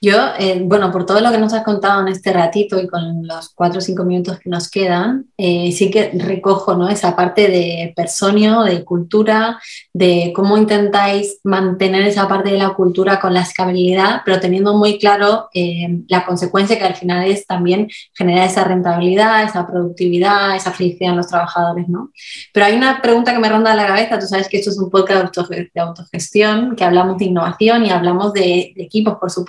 Yo, 0.00 0.18
eh, 0.38 0.60
bueno, 0.62 0.92
por 0.92 1.06
todo 1.06 1.20
lo 1.20 1.30
que 1.30 1.38
nos 1.38 1.52
has 1.54 1.64
contado 1.64 2.02
en 2.02 2.08
este 2.08 2.32
ratito 2.32 2.78
y 2.80 2.86
con 2.86 3.26
los 3.26 3.48
cuatro 3.54 3.78
o 3.78 3.80
cinco 3.80 4.04
minutos 4.04 4.38
que 4.38 4.50
nos 4.50 4.70
quedan, 4.70 5.26
eh, 5.38 5.72
sí 5.72 5.90
que 5.90 6.10
recojo 6.14 6.74
¿no? 6.74 6.88
esa 6.88 7.16
parte 7.16 7.48
de 7.48 7.92
personio, 7.96 8.62
de 8.62 8.84
cultura, 8.84 9.58
de 9.92 10.32
cómo 10.34 10.56
intentáis 10.58 11.40
mantener 11.44 12.02
esa 12.02 12.28
parte 12.28 12.50
de 12.50 12.58
la 12.58 12.74
cultura 12.74 13.18
con 13.18 13.32
la 13.32 13.40
escalabilidad, 13.40 14.20
pero 14.24 14.38
teniendo 14.38 14.74
muy 14.76 14.98
claro 14.98 15.48
eh, 15.54 16.02
la 16.08 16.26
consecuencia 16.26 16.78
que 16.78 16.84
al 16.84 16.94
final 16.94 17.26
es 17.26 17.46
también 17.46 17.88
generar 18.14 18.46
esa 18.46 18.64
rentabilidad, 18.64 19.44
esa 19.44 19.66
productividad, 19.66 20.56
esa 20.56 20.72
felicidad 20.72 21.12
en 21.12 21.16
los 21.16 21.28
trabajadores, 21.28 21.88
¿no? 21.88 22.10
Pero 22.52 22.66
hay 22.66 22.76
una 22.76 23.00
pregunta 23.00 23.32
que 23.32 23.38
me 23.38 23.48
ronda 23.48 23.74
la 23.74 23.86
cabeza, 23.86 24.18
tú 24.18 24.26
sabes 24.26 24.48
que 24.48 24.58
esto 24.58 24.70
es 24.70 24.78
un 24.78 24.90
podcast 24.90 25.38
de 25.46 25.80
autogestión, 25.80 26.76
que 26.76 26.84
hablamos 26.84 27.18
de 27.18 27.26
innovación 27.26 27.86
y 27.86 27.90
hablamos 27.90 28.32
de, 28.34 28.72
de 28.76 28.82
equipos, 28.82 29.16
por 29.18 29.30
supuesto, 29.30 29.45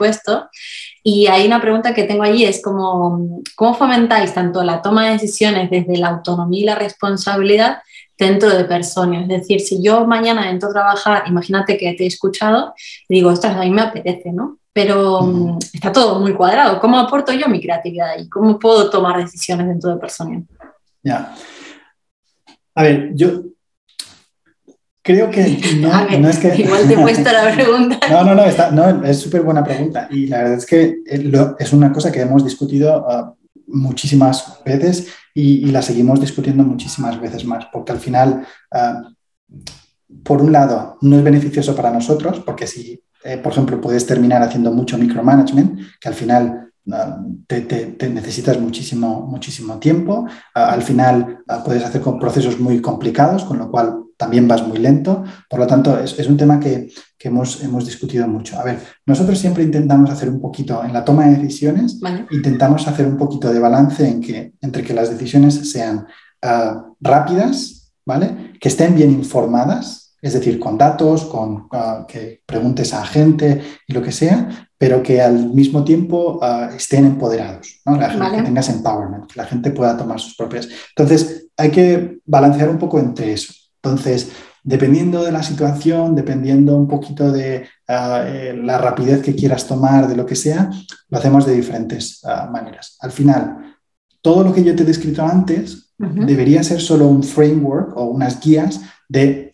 y 1.04 1.28
hay 1.28 1.46
una 1.48 1.62
pregunta 1.62 1.94
que 1.94 2.04
tengo 2.04 2.24
allí, 2.24 2.44
es 2.44 2.62
como, 2.62 3.42
¿cómo 3.56 3.74
fomentáis 3.74 4.34
tanto 4.34 4.64
la 4.64 4.82
toma 4.82 5.06
de 5.06 5.14
decisiones 5.14 5.70
desde 5.70 5.98
la 5.98 6.10
autonomía 6.10 6.62
y 6.62 6.66
la 6.66 6.76
responsabilidad 6.76 7.80
dentro 8.18 8.50
de 8.50 8.66
personas? 8.66 9.24
Es 9.24 9.28
decir, 9.28 9.62
si 9.62 9.82
yo 9.82 10.06
mañana 10.06 10.50
entro 10.50 10.70
a 10.70 10.74
trabajar, 10.74 11.24
imagínate 11.28 11.78
que 11.78 11.94
te 11.94 12.04
he 12.04 12.08
escuchado, 12.08 12.74
y 13.08 13.16
digo, 13.16 13.30
ostras, 13.30 13.56
a 13.56 13.62
mí 13.62 13.70
me 13.70 13.82
apetece, 13.82 14.32
¿no? 14.32 14.60
Pero 14.74 15.58
está 15.74 15.92
todo 15.92 16.20
muy 16.20 16.34
cuadrado. 16.34 16.80
¿Cómo 16.80 17.00
aporto 17.00 17.32
yo 17.34 17.48
mi 17.48 17.60
creatividad 17.60 18.10
ahí? 18.10 18.30
¿Cómo 18.30 18.60
puedo 18.60 18.90
tomar 18.90 19.18
decisiones 19.18 19.68
dentro 19.68 19.92
de 19.92 19.98
personas? 19.98 20.44
Ya. 21.02 21.34
A 22.76 22.84
ver, 22.84 23.12
yo 23.16 23.42
Creo 25.08 25.32
que 25.32 25.58
no, 25.80 26.28
es 26.28 26.38
que... 26.38 26.54
Igual 26.54 26.86
te 26.86 26.94
he 26.94 26.98
puesto 26.98 27.32
la 27.32 27.50
pregunta. 27.56 27.98
no, 28.12 28.36
no, 28.36 28.72
no, 28.72 29.06
es 29.06 29.18
súper 29.18 29.42
buena 29.42 29.64
pregunta. 29.64 30.10
Y 30.12 30.28
la 30.28 30.40
verdad 30.40 30.58
es 30.58 30.66
que 30.66 30.98
eh, 31.08 31.32
es 31.60 31.72
una 31.72 31.94
cosa 31.94 32.12
que 32.12 32.20
hemos 32.20 32.44
discutido 32.44 33.10
ah, 33.10 33.34
muchísimas 33.68 34.62
veces 34.66 35.08
y, 35.34 35.68
la 35.68 35.82
seguimos 35.82 36.20
discutiendo 36.20 36.62
muchísimas 36.66 37.22
veces 37.22 37.46
más, 37.46 37.68
porque 37.72 37.94
al 37.94 38.00
final, 38.00 38.46
ah, 38.70 39.02
por 40.26 40.42
un 40.42 40.52
lado, 40.52 40.98
no 41.00 41.16
es 41.16 41.24
beneficioso 41.24 41.74
para 41.74 41.90
nosotros, 41.90 42.42
porque 42.42 42.68
si, 42.68 43.02
eh, 43.24 43.38
por 43.38 43.54
ejemplo, 43.54 43.80
puedes 43.80 44.06
terminar 44.06 44.44
haciendo 44.44 44.74
mucho 44.74 44.98
micromanagement, 44.98 45.80
que 46.02 46.10
al 46.10 46.16
final 46.16 46.67
ah, 46.92 47.22
te, 47.48 48.10
necesitas 48.10 48.60
muchísimo, 48.60 49.28
muchísimo 49.28 49.78
tiempo. 49.80 50.28
al 50.54 50.82
final 50.82 51.40
puedes 51.66 51.84
hacer 51.84 52.02
con 52.02 52.20
procesos 52.20 52.60
muy 52.60 52.82
complicados, 52.82 53.44
con 53.44 53.58
lo 53.58 53.70
cual 53.72 54.08
también 54.18 54.48
vas 54.48 54.68
muy 54.68 54.80
lento. 54.80 55.24
Por 55.50 55.60
lo 55.60 55.68
tanto, 55.68 55.98
es, 56.00 56.28
un 56.28 56.38
tema 56.38 56.60
que, 56.60 56.92
hemos, 57.20 57.64
hemos, 57.64 57.86
discutido 57.86 58.28
mucho. 58.28 58.60
A 58.60 58.64
ver, 58.64 58.80
nosotros 59.06 59.38
siempre 59.38 59.64
intentamos 59.64 60.10
hacer 60.10 60.30
un 60.30 60.42
poquito, 60.42 60.84
en 60.84 60.92
la 60.92 61.06
toma 61.06 61.28
de 61.28 61.36
decisiones, 61.36 62.00
intentamos 62.32 62.88
hacer 62.88 63.06
un 63.06 63.18
poquito 63.18 63.54
de 63.54 63.60
balance 63.60 64.08
en 64.08 64.20
que, 64.22 64.54
entre 64.62 64.84
que 64.84 64.94
las 64.94 65.10
decisiones 65.10 65.72
sean 65.72 66.08
ah, 66.42 66.88
rápidas, 67.00 67.94
¿vale? 68.06 68.54
Que 68.60 68.70
estén 68.70 68.96
bien 68.96 69.12
informadas, 69.12 70.07
es 70.22 70.34
decir, 70.34 70.60
con 70.60 70.78
datos, 70.78 71.26
con 71.26 71.68
ah, 71.72 72.06
que 72.08 72.42
preguntes 72.46 72.94
a 72.94 73.06
gente 73.06 73.62
y 73.88 73.94
lo 73.94 74.02
que 74.02 74.12
sea, 74.12 74.68
pero 74.78 75.02
que 75.04 75.22
al 75.22 75.50
mismo 75.54 75.84
tiempo 75.84 76.40
ah, 76.42 76.72
estén 76.76 77.06
empoderados, 77.06 77.82
¿no? 77.86 77.98
La 77.98 78.10
gente, 78.10 78.38
que 78.38 78.44
tengas 78.44 78.70
empowerment, 78.70 79.32
que 79.32 79.40
la 79.40 79.46
gente 79.46 79.72
pueda 79.72 79.96
tomar 79.96 80.20
sus 80.20 80.36
propias. 80.36 80.68
Entonces, 80.96 81.48
hay 81.56 81.72
que 81.72 82.20
balancear 82.26 82.70
un 82.70 82.78
poco 82.78 83.00
entre 83.00 83.34
eso. 83.34 83.54
Entonces, 83.82 84.32
dependiendo 84.64 85.24
de 85.24 85.32
la 85.32 85.44
situación, 85.44 86.16
dependiendo 86.16 86.76
un 86.76 86.88
poquito 86.88 87.32
de 87.32 87.68
ah, 87.88 88.24
eh, 88.26 88.60
la 88.62 88.78
rapidez 88.78 89.22
que 89.22 89.36
quieras 89.36 89.68
tomar, 89.68 90.08
de 90.08 90.16
lo 90.16 90.26
que 90.26 90.36
sea, 90.36 90.70
lo 91.10 91.18
hacemos 91.18 91.46
de 91.46 91.56
diferentes 91.56 92.22
maneras. 92.52 92.98
Al 93.00 93.12
final, 93.12 93.78
todo 94.22 94.44
lo 94.44 94.54
que 94.54 94.64
yo 94.64 94.76
te 94.76 94.84
he 94.84 94.86
descrito 94.86 95.24
antes 95.24 95.94
debería 95.98 96.62
ser 96.62 96.82
solo 96.82 97.08
un 97.08 97.24
framework 97.24 97.96
o 97.96 98.06
unas 98.06 98.40
guías 98.40 98.82
de 99.08 99.47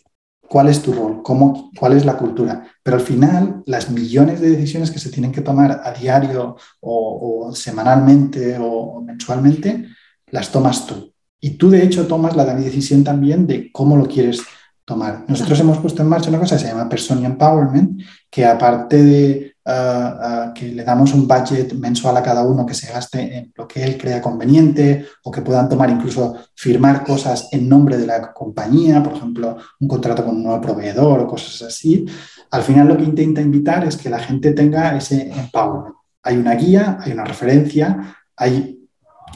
cuál 0.53 0.69
es 0.69 0.83
tu 0.83 0.93
rol, 0.93 1.23
cómo, 1.23 1.71
cuál 1.75 1.93
es 1.93 2.05
la 2.05 2.15
cultura. 2.15 2.63
Pero 2.83 2.97
al 2.97 3.01
final, 3.01 3.63
las 3.65 3.89
millones 3.89 4.39
de 4.39 4.51
decisiones 4.51 4.91
que 4.91 4.99
se 4.99 5.09
tienen 5.09 5.31
que 5.31 5.41
tomar 5.41 5.81
a 5.83 5.91
diario 5.93 6.57
o, 6.79 7.47
o 7.47 7.55
semanalmente 7.55 8.57
o 8.61 9.01
mensualmente, 9.01 9.87
las 10.27 10.51
tomas 10.51 10.85
tú. 10.85 11.11
Y 11.39 11.57
tú, 11.57 11.71
de 11.71 11.83
hecho, 11.83 12.05
tomas 12.05 12.35
la 12.35 12.45
decisión 12.45 13.03
también 13.03 13.47
de 13.47 13.71
cómo 13.71 13.97
lo 13.97 14.05
quieres 14.05 14.43
tomar. 14.85 15.25
Nosotros 15.27 15.59
hemos 15.59 15.79
puesto 15.79 16.03
en 16.03 16.09
marcha 16.09 16.29
una 16.29 16.37
cosa 16.37 16.55
que 16.55 16.61
se 16.61 16.67
llama 16.67 16.87
Person 16.87 17.25
Empowerment, 17.25 18.03
que 18.29 18.45
aparte 18.45 19.01
de 19.01 19.52
ah, 19.65 20.17
ah, 20.21 20.53
que 20.53 20.67
le 20.67 20.83
damos 20.83 21.13
un 21.13 21.27
budget 21.27 21.73
mensual 21.73 22.17
a 22.17 22.23
cada 22.23 22.43
uno 22.43 22.65
que 22.65 22.73
se 22.73 22.91
gaste 22.91 23.37
en 23.37 23.53
lo 23.55 23.67
que 23.67 23.83
él 23.83 23.97
crea 23.97 24.21
conveniente 24.21 25.05
o 25.23 25.31
que 25.31 25.41
puedan 25.41 25.69
tomar 25.69 25.89
incluso 25.89 26.35
firmar 26.55 27.03
cosas 27.03 27.49
en 27.51 27.67
nombre 27.67 27.97
de 27.97 28.07
la 28.07 28.33
compañía, 28.33 29.01
por 29.01 29.13
ejemplo, 29.13 29.57
un 29.79 29.87
contrato 29.87 30.25
con 30.25 30.35
un 30.37 30.43
nuevo 30.43 30.61
proveedor 30.61 31.19
o 31.19 31.27
cosas 31.27 31.61
así, 31.61 32.05
al 32.51 32.63
final 32.63 32.87
lo 32.87 32.97
que 32.97 33.03
intenta 33.03 33.41
invitar 33.41 33.85
es 33.85 33.97
que 33.97 34.09
la 34.09 34.19
gente 34.19 34.51
tenga 34.51 34.95
ese 34.95 35.31
empowerment. 35.31 35.95
Hay 36.23 36.37
una 36.37 36.55
guía, 36.55 36.97
hay 37.01 37.11
una 37.11 37.25
referencia, 37.25 38.15
hay 38.35 38.79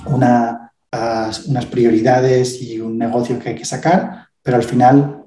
una 0.05 0.67
unas 1.47 1.65
prioridades 1.65 2.61
y 2.61 2.79
un 2.79 2.97
negocio 2.97 3.39
que 3.39 3.49
hay 3.49 3.55
que 3.55 3.65
sacar, 3.65 4.27
pero 4.41 4.57
al 4.57 4.63
final 4.63 5.25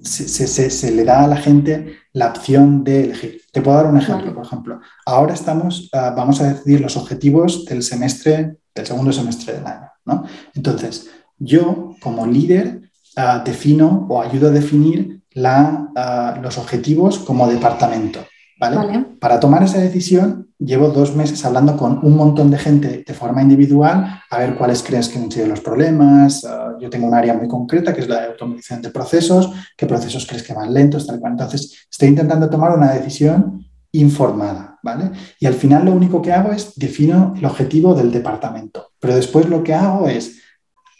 se, 0.00 0.92
le 0.92 1.04
da 1.04 1.24
a 1.24 1.28
la 1.28 1.36
gente 1.36 1.96
la 2.12 2.28
opción 2.28 2.84
de 2.84 3.04
elegir. 3.04 3.42
Te 3.52 3.62
puedo 3.62 3.76
dar 3.76 3.86
un 3.86 3.96
ejemplo, 3.96 4.34
por 4.34 4.44
ejemplo. 4.44 4.80
Ahora 5.06 5.34
estamos, 5.34 5.88
ah, 5.92 6.12
vamos 6.16 6.40
a 6.40 6.52
decidir 6.52 6.80
los 6.80 6.96
objetivos 6.96 7.64
del 7.64 7.82
semestre, 7.82 8.56
del 8.74 8.86
segundo 8.86 9.12
semestre 9.12 9.54
del 9.54 9.66
año. 9.66 9.88
¿no? 10.04 10.24
Entonces, 10.54 11.10
yo 11.38 11.94
como 12.00 12.26
líder 12.26 12.90
ah, 13.16 13.42
defino 13.44 14.06
o 14.08 14.20
ayudo 14.20 14.48
a 14.48 14.52
definir 14.52 15.22
la, 15.32 15.88
ah, 15.96 16.38
los 16.42 16.58
objetivos 16.58 17.18
como 17.18 17.48
departamento. 17.48 18.20
Para 18.58 19.40
tomar 19.40 19.62
esa 19.62 19.78
decisión, 19.78 20.48
llevo 20.58 20.88
dos 20.88 21.14
meses 21.14 21.44
hablando 21.44 21.76
con 21.76 22.00
un 22.02 22.16
montón 22.16 22.50
de 22.50 22.58
gente 22.58 23.04
de 23.06 23.14
forma 23.14 23.42
individual 23.42 24.22
a 24.30 24.38
ver 24.38 24.54
cuáles 24.54 24.82
crees 24.82 25.08
que 25.08 25.18
han 25.18 25.30
sido 25.30 25.46
los 25.46 25.60
problemas. 25.60 26.44
Ah, 26.44 26.76
yo 26.80 26.88
tengo 26.88 27.06
un 27.06 27.14
área 27.14 27.34
muy 27.34 27.48
concreta 27.48 27.92
que 27.92 28.00
es 28.00 28.08
la 28.08 28.20
de 28.20 28.26
automatización 28.28 28.82
de 28.82 28.90
procesos, 28.90 29.50
qué 29.76 29.86
procesos 29.86 30.26
crees 30.26 30.42
que 30.42 30.54
van 30.54 30.72
lentos, 30.72 31.06
tal 31.06 31.20
cual. 31.20 31.32
Entonces, 31.32 31.86
estoy 31.90 32.08
intentando 32.08 32.48
tomar 32.48 32.76
una 32.76 32.92
decisión 32.92 33.64
informada, 33.92 34.78
¿vale? 34.82 35.10
Y 35.38 35.46
al 35.46 35.54
final 35.54 35.84
lo 35.84 35.92
único 35.92 36.20
que 36.20 36.32
hago 36.32 36.52
es 36.52 36.74
defino 36.76 37.34
el 37.36 37.44
objetivo 37.44 37.94
del 37.94 38.10
departamento, 38.10 38.90
pero 38.98 39.14
después 39.14 39.48
lo 39.48 39.62
que 39.62 39.74
hago 39.74 40.08
es 40.08 40.40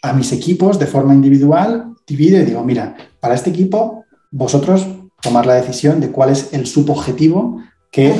a 0.01 0.13
mis 0.13 0.31
equipos 0.31 0.79
de 0.79 0.85
forma 0.85 1.13
individual 1.13 1.93
divido 2.07 2.39
y 2.39 2.45
digo, 2.45 2.63
mira, 2.63 2.95
para 3.19 3.33
este 3.33 3.49
equipo 3.49 4.05
vosotros 4.31 4.87
tomar 5.25 5.45
la 5.45 5.55
decisión 5.55 5.99
de 5.99 6.11
cuál 6.11 6.29
es 6.29 6.53
el 6.53 6.65
subobjetivo 6.65 7.61
que 7.91 8.13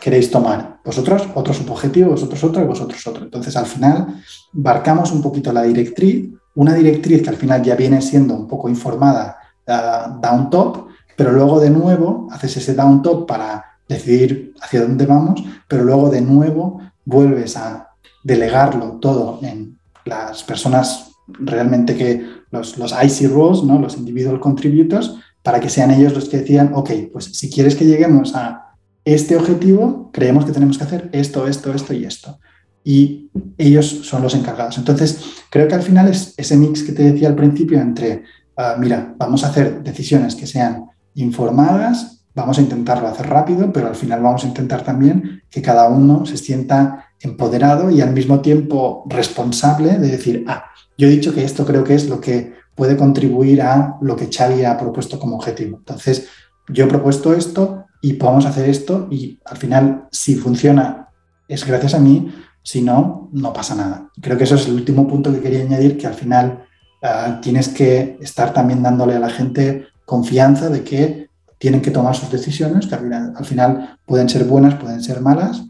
queréis 0.00 0.30
tomar. 0.30 0.80
Vosotros 0.84 1.28
otro 1.34 1.54
subobjetivo, 1.54 2.10
vosotros 2.10 2.44
otro 2.44 2.62
y 2.62 2.66
vosotros 2.66 3.06
otro. 3.06 3.24
Entonces, 3.24 3.56
al 3.56 3.66
final, 3.66 4.22
barcamos 4.52 5.10
un 5.12 5.22
poquito 5.22 5.52
la 5.52 5.62
directriz, 5.62 6.30
una 6.54 6.74
directriz 6.74 7.22
que 7.22 7.30
al 7.30 7.36
final 7.36 7.62
ya 7.62 7.74
viene 7.74 8.02
siendo 8.02 8.34
un 8.34 8.46
poco 8.46 8.68
informada 8.68 9.38
uh, 9.66 10.20
down 10.20 10.50
top, 10.50 10.88
pero 11.16 11.32
luego 11.32 11.60
de 11.60 11.70
nuevo 11.70 12.28
haces 12.30 12.56
ese 12.58 12.74
down 12.74 13.02
top 13.02 13.26
para 13.26 13.64
decidir 13.88 14.52
hacia 14.60 14.82
dónde 14.82 15.06
vamos, 15.06 15.42
pero 15.68 15.84
luego 15.84 16.10
de 16.10 16.20
nuevo 16.20 16.80
vuelves 17.04 17.56
a 17.56 17.90
delegarlo 18.22 18.98
todo 19.00 19.38
en 19.42 19.78
las 20.04 20.42
personas 20.42 21.12
realmente 21.26 21.96
que 21.96 22.26
los, 22.50 22.78
los 22.78 22.92
IC 22.92 23.30
roles, 23.30 23.62
¿no? 23.62 23.78
los 23.78 23.96
individual 23.96 24.40
contributors, 24.40 25.14
para 25.44 25.60
que 25.60 25.68
sean 25.68 25.90
ellos 25.90 26.14
los 26.14 26.28
que 26.28 26.38
decían, 26.38 26.72
ok, 26.74 26.90
pues 27.12 27.26
si 27.26 27.50
quieres 27.50 27.76
que 27.76 27.84
lleguemos 27.84 28.34
a 28.34 28.74
este 29.04 29.36
objetivo, 29.36 30.10
creemos 30.10 30.46
que 30.46 30.52
tenemos 30.52 30.78
que 30.78 30.84
hacer 30.84 31.10
esto, 31.12 31.46
esto, 31.46 31.72
esto 31.74 31.92
y 31.92 32.06
esto. 32.06 32.40
Y 32.82 33.30
ellos 33.58 33.86
son 33.86 34.22
los 34.22 34.34
encargados. 34.34 34.78
Entonces, 34.78 35.20
creo 35.50 35.68
que 35.68 35.74
al 35.74 35.82
final 35.82 36.08
es 36.08 36.32
ese 36.38 36.56
mix 36.56 36.82
que 36.82 36.92
te 36.92 37.12
decía 37.12 37.28
al 37.28 37.34
principio 37.34 37.78
entre, 37.78 38.24
ah, 38.56 38.76
mira, 38.78 39.14
vamos 39.18 39.44
a 39.44 39.48
hacer 39.48 39.82
decisiones 39.82 40.34
que 40.34 40.46
sean 40.46 40.86
informadas, 41.14 42.24
vamos 42.34 42.56
a 42.56 42.62
intentarlo 42.62 43.06
hacer 43.06 43.28
rápido, 43.28 43.70
pero 43.70 43.88
al 43.88 43.96
final 43.96 44.22
vamos 44.22 44.44
a 44.44 44.48
intentar 44.48 44.82
también 44.82 45.42
que 45.50 45.60
cada 45.60 45.90
uno 45.90 46.24
se 46.24 46.38
sienta 46.38 47.10
empoderado 47.20 47.90
y 47.90 48.00
al 48.00 48.14
mismo 48.14 48.40
tiempo 48.40 49.04
responsable 49.10 49.98
de 49.98 50.08
decir, 50.08 50.44
ah, 50.48 50.64
yo 50.96 51.06
he 51.06 51.10
dicho 51.10 51.34
que 51.34 51.44
esto 51.44 51.66
creo 51.66 51.84
que 51.84 51.94
es 51.94 52.08
lo 52.08 52.18
que 52.18 52.54
puede 52.74 52.96
contribuir 52.96 53.62
a 53.62 53.96
lo 54.00 54.16
que 54.16 54.30
Xavi 54.32 54.64
ha 54.64 54.76
propuesto 54.76 55.18
como 55.18 55.36
objetivo. 55.36 55.78
Entonces, 55.78 56.28
yo 56.68 56.84
he 56.84 56.88
propuesto 56.88 57.34
esto 57.34 57.84
y 58.00 58.14
podemos 58.14 58.46
hacer 58.46 58.68
esto 58.68 59.08
y 59.10 59.40
al 59.44 59.56
final, 59.56 60.08
si 60.10 60.36
funciona, 60.36 61.08
es 61.48 61.64
gracias 61.66 61.94
a 61.94 61.98
mí, 61.98 62.32
si 62.62 62.82
no, 62.82 63.28
no 63.32 63.52
pasa 63.52 63.74
nada. 63.74 64.08
Creo 64.20 64.36
que 64.38 64.44
eso 64.44 64.56
es 64.56 64.66
el 64.66 64.74
último 64.74 65.06
punto 65.06 65.32
que 65.32 65.40
quería 65.40 65.60
añadir, 65.60 65.98
que 65.98 66.06
al 66.06 66.14
final 66.14 66.64
ah, 67.02 67.38
tienes 67.42 67.68
que 67.68 68.18
estar 68.20 68.52
también 68.52 68.82
dándole 68.82 69.14
a 69.14 69.20
la 69.20 69.30
gente 69.30 69.86
confianza 70.04 70.68
de 70.68 70.82
que 70.82 71.28
tienen 71.58 71.80
que 71.80 71.90
tomar 71.90 72.14
sus 72.14 72.30
decisiones, 72.30 72.86
que 72.86 72.94
al 72.94 73.00
final, 73.02 73.32
al 73.36 73.44
final 73.44 73.98
pueden 74.04 74.28
ser 74.28 74.44
buenas, 74.44 74.74
pueden 74.74 75.02
ser 75.02 75.20
malas, 75.20 75.64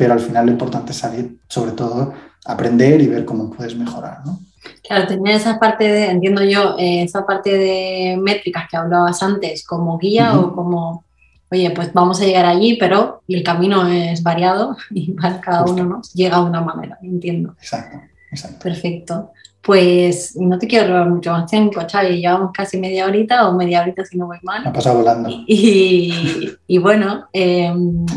pero 0.00 0.14
al 0.14 0.20
final 0.20 0.46
lo 0.46 0.52
importante 0.52 0.92
es 0.92 0.96
salir, 0.96 1.36
sobre 1.46 1.72
todo, 1.72 2.14
aprender 2.46 3.02
y 3.02 3.06
ver 3.06 3.26
cómo 3.26 3.50
puedes 3.50 3.76
mejorar. 3.76 4.24
¿no? 4.24 4.40
Claro, 4.82 5.06
tener 5.06 5.34
esa 5.34 5.58
parte 5.58 5.84
de, 5.84 6.06
entiendo 6.06 6.42
yo, 6.42 6.74
eh, 6.78 7.02
esa 7.02 7.26
parte 7.26 7.50
de 7.58 8.16
métricas 8.18 8.64
que 8.70 8.78
hablabas 8.78 9.22
antes 9.22 9.62
como 9.66 9.98
guía 9.98 10.40
o 10.40 10.54
como, 10.54 11.04
oye, 11.50 11.70
pues 11.72 11.92
vamos 11.92 12.18
a 12.22 12.24
llegar 12.24 12.46
allí, 12.46 12.78
pero 12.80 13.22
el 13.28 13.42
camino 13.42 13.86
es 13.86 14.22
variado 14.22 14.74
y 14.90 15.12
para 15.12 15.38
cada 15.38 15.64
uno 15.64 15.84
¿no? 15.84 16.00
llega 16.14 16.38
de 16.38 16.44
una 16.44 16.62
manera, 16.62 16.98
entiendo. 17.02 17.54
Exacto, 17.60 18.00
exacto. 18.30 18.58
Perfecto. 18.62 19.32
Pues 19.62 20.36
no 20.36 20.58
te 20.58 20.66
quiero 20.66 20.88
robar 20.88 21.10
mucho 21.10 21.32
más 21.32 21.50
tiempo, 21.50 21.80
Xavi. 21.80 22.20
Llevamos 22.20 22.50
casi 22.52 22.78
media 22.78 23.06
horita 23.06 23.48
o 23.48 23.54
media 23.54 23.82
horita 23.82 24.04
si 24.04 24.16
no 24.16 24.26
voy 24.26 24.38
mal. 24.42 24.66
Ha 24.66 24.72
pasado 24.72 24.98
volando. 24.98 25.28
Y, 25.46 26.50
y 26.66 26.78
bueno, 26.78 27.28
eh, 27.32 27.70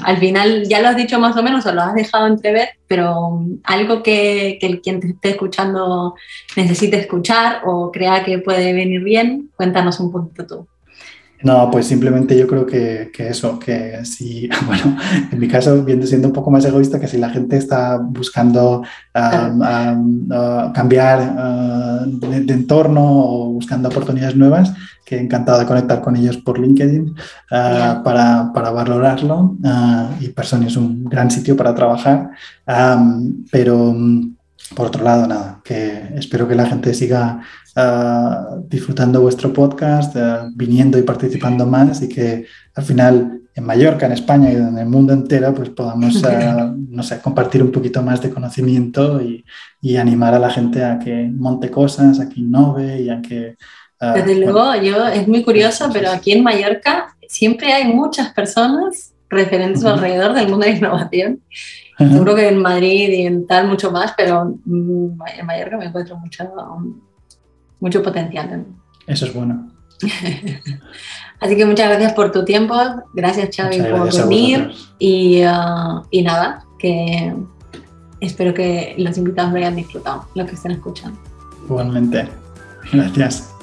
al 0.04 0.18
final 0.18 0.64
ya 0.68 0.82
lo 0.82 0.88
has 0.88 0.96
dicho 0.96 1.20
más 1.20 1.36
o 1.36 1.44
menos 1.44 1.66
o 1.66 1.74
lo 1.74 1.82
has 1.82 1.96
dejado 1.96 2.28
entrever, 2.28 2.70
pero 2.88 3.44
algo 3.66 4.02
que, 4.02 4.58
que 4.62 4.80
quien 4.80 5.02
te 5.02 5.08
esté 5.08 5.30
escuchando 5.32 6.16
necesite 6.56 6.98
escuchar 6.98 7.62
o 7.66 7.92
crea 7.92 8.24
que 8.24 8.40
puede 8.40 8.72
venir 8.72 9.04
bien, 9.04 9.52
cuéntanos 9.56 10.00
un 10.00 10.12
poquito 10.12 10.48
tú. 10.48 10.68
No, 11.44 11.70
pues 11.70 11.88
simplemente 11.88 12.38
yo 12.38 12.48
creo 12.48 12.66
que, 12.66 13.12
eso, 13.18 13.60
que 13.60 14.06
si, 14.06 14.50
bueno, 14.66 14.98
en 15.32 15.40
mi 15.40 15.48
caso, 15.48 15.84
viendo 15.84 16.08
siendo 16.08 16.30
un 16.30 16.34
poco 16.34 16.50
más 16.50 16.64
egoísta, 16.66 17.00
que 17.00 17.08
si 17.08 17.18
la 17.18 17.30
gente 17.30 17.58
está 17.58 17.98
buscando 17.98 18.84
um, 19.14 19.62
um, 19.62 20.32
uh, 20.32 20.74
cambiar 20.74 21.20
uh, 21.20 22.20
de, 22.30 22.54
entorno 22.54 23.04
o 23.04 23.50
buscando 23.50 23.90
oportunidades 23.90 24.38
nuevas, 24.38 24.74
que 25.06 25.20
encantado 25.20 25.60
de 25.60 25.66
conectar 25.66 26.02
con 26.02 26.16
ellos 26.16 26.38
por 26.38 26.58
LinkedIn 26.58 27.10
uh, 27.10 28.04
para, 28.04 28.52
para, 28.54 28.72
valorarlo. 28.72 29.58
y 30.22 30.30
Person 30.30 30.64
es 30.64 30.78
un 30.78 31.04
gran 31.06 31.30
sitio 31.30 31.58
para 31.58 31.76
trabajar, 31.76 32.30
um, 32.68 33.44
pero 33.52 33.94
por 34.76 34.88
otro 34.88 35.04
lado, 35.04 35.28
nada, 35.28 35.62
que 35.64 36.10
espero 36.16 36.48
que 36.48 36.56
la 36.56 36.66
gente 36.66 36.94
siga 36.94 37.42
uh, 37.76 38.62
disfrutando 38.68 39.22
vuestro 39.22 39.54
podcast, 39.54 40.16
uh, 40.16 40.52
viniendo 40.56 40.98
y 40.98 41.04
participando 41.04 41.66
más 41.66 42.02
y 42.02 42.10
que 42.10 42.46
al 42.76 42.84
final 42.84 43.42
en 43.56 43.64
Mallorca, 43.66 44.08
en 44.08 44.14
España 44.14 44.52
y 44.52 44.56
en 44.56 44.78
el 44.78 44.88
mundo 44.88 45.14
entero, 45.14 45.54
pues 45.54 45.70
podamos, 45.70 46.16
uh, 46.24 46.76
no 46.90 47.04
sé, 47.04 47.20
compartir 47.22 47.62
un 47.62 47.72
poquito 47.72 48.02
más 48.02 48.22
de 48.22 48.32
conocimiento 48.32 49.22
y, 49.22 49.46
y, 49.82 49.98
animar 49.98 50.34
a 50.34 50.40
la 50.40 50.50
gente 50.50 50.84
a 50.84 50.98
que 50.98 51.30
monte 51.32 51.70
cosas, 51.70 52.20
a 52.20 52.30
que 52.30 52.40
innove 52.40 53.02
y 53.02 53.10
a 53.10 53.22
que... 53.22 53.56
Desde 54.16 54.36
luego, 54.36 54.76
yo 54.82 55.08
es 55.08 55.30
muy 55.30 55.44
curioso, 55.44 55.90
pero 55.94 56.12
aquí 56.12 56.34
en 56.34 56.44
Mallorca 56.44 57.16
siempre 57.26 57.72
hay 57.72 57.86
muchas 57.86 58.34
personas 58.34 59.14
referentes 59.30 59.86
alrededor 59.86 60.34
del 60.34 60.50
mundo 60.50 60.66
de 60.66 60.74
innovación 60.74 61.40
Seguro 61.98 62.36
que 62.36 62.48
en 62.48 62.62
Madrid 62.62 63.10
y 63.10 63.26
en 63.26 63.46
tal 63.46 63.68
mucho 63.68 63.92
más, 63.92 64.14
pero 64.18 64.58
mm, 64.66 65.22
en 65.38 65.46
Mallorca 65.46 65.78
me 65.78 65.86
encuentro 65.86 66.18
mucho, 66.18 66.44
mucho 67.80 68.02
potencial. 68.02 68.66
Eso 69.08 69.26
es 69.26 69.34
bueno. 69.34 69.70
Así 71.40 71.56
que 71.56 71.66
muchas 71.66 71.90
gracias 71.90 72.14
por 72.14 72.32
tu 72.32 72.46
tiempo, 72.46 72.76
gracias 73.14 73.56
Xavi 73.56 73.82
por 73.82 74.12
venir 74.18 74.72
y, 74.98 75.44
uh, 75.44 76.02
y, 76.10 76.22
nada, 76.22 76.66
que 76.80 77.34
espero 78.22 78.54
que 78.54 78.96
los 78.98 79.18
invitados 79.18 79.52
lo 79.52 79.58
hayan 79.58 79.76
disfrutado, 79.76 80.28
lo 80.36 80.46
que 80.46 80.56
estén 80.56 80.72
escuchando. 80.72 81.20
Igualmente, 81.66 82.28
gracias. 82.92 83.54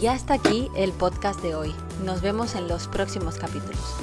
Y 0.00 0.06
hasta 0.06 0.34
aquí 0.34 0.68
el 0.76 0.92
podcast 0.92 1.42
de 1.42 1.54
hoy. 1.54 1.74
Nos 2.04 2.22
vemos 2.22 2.54
en 2.54 2.68
los 2.68 2.86
próximos 2.86 3.36
capítulos. 3.36 3.96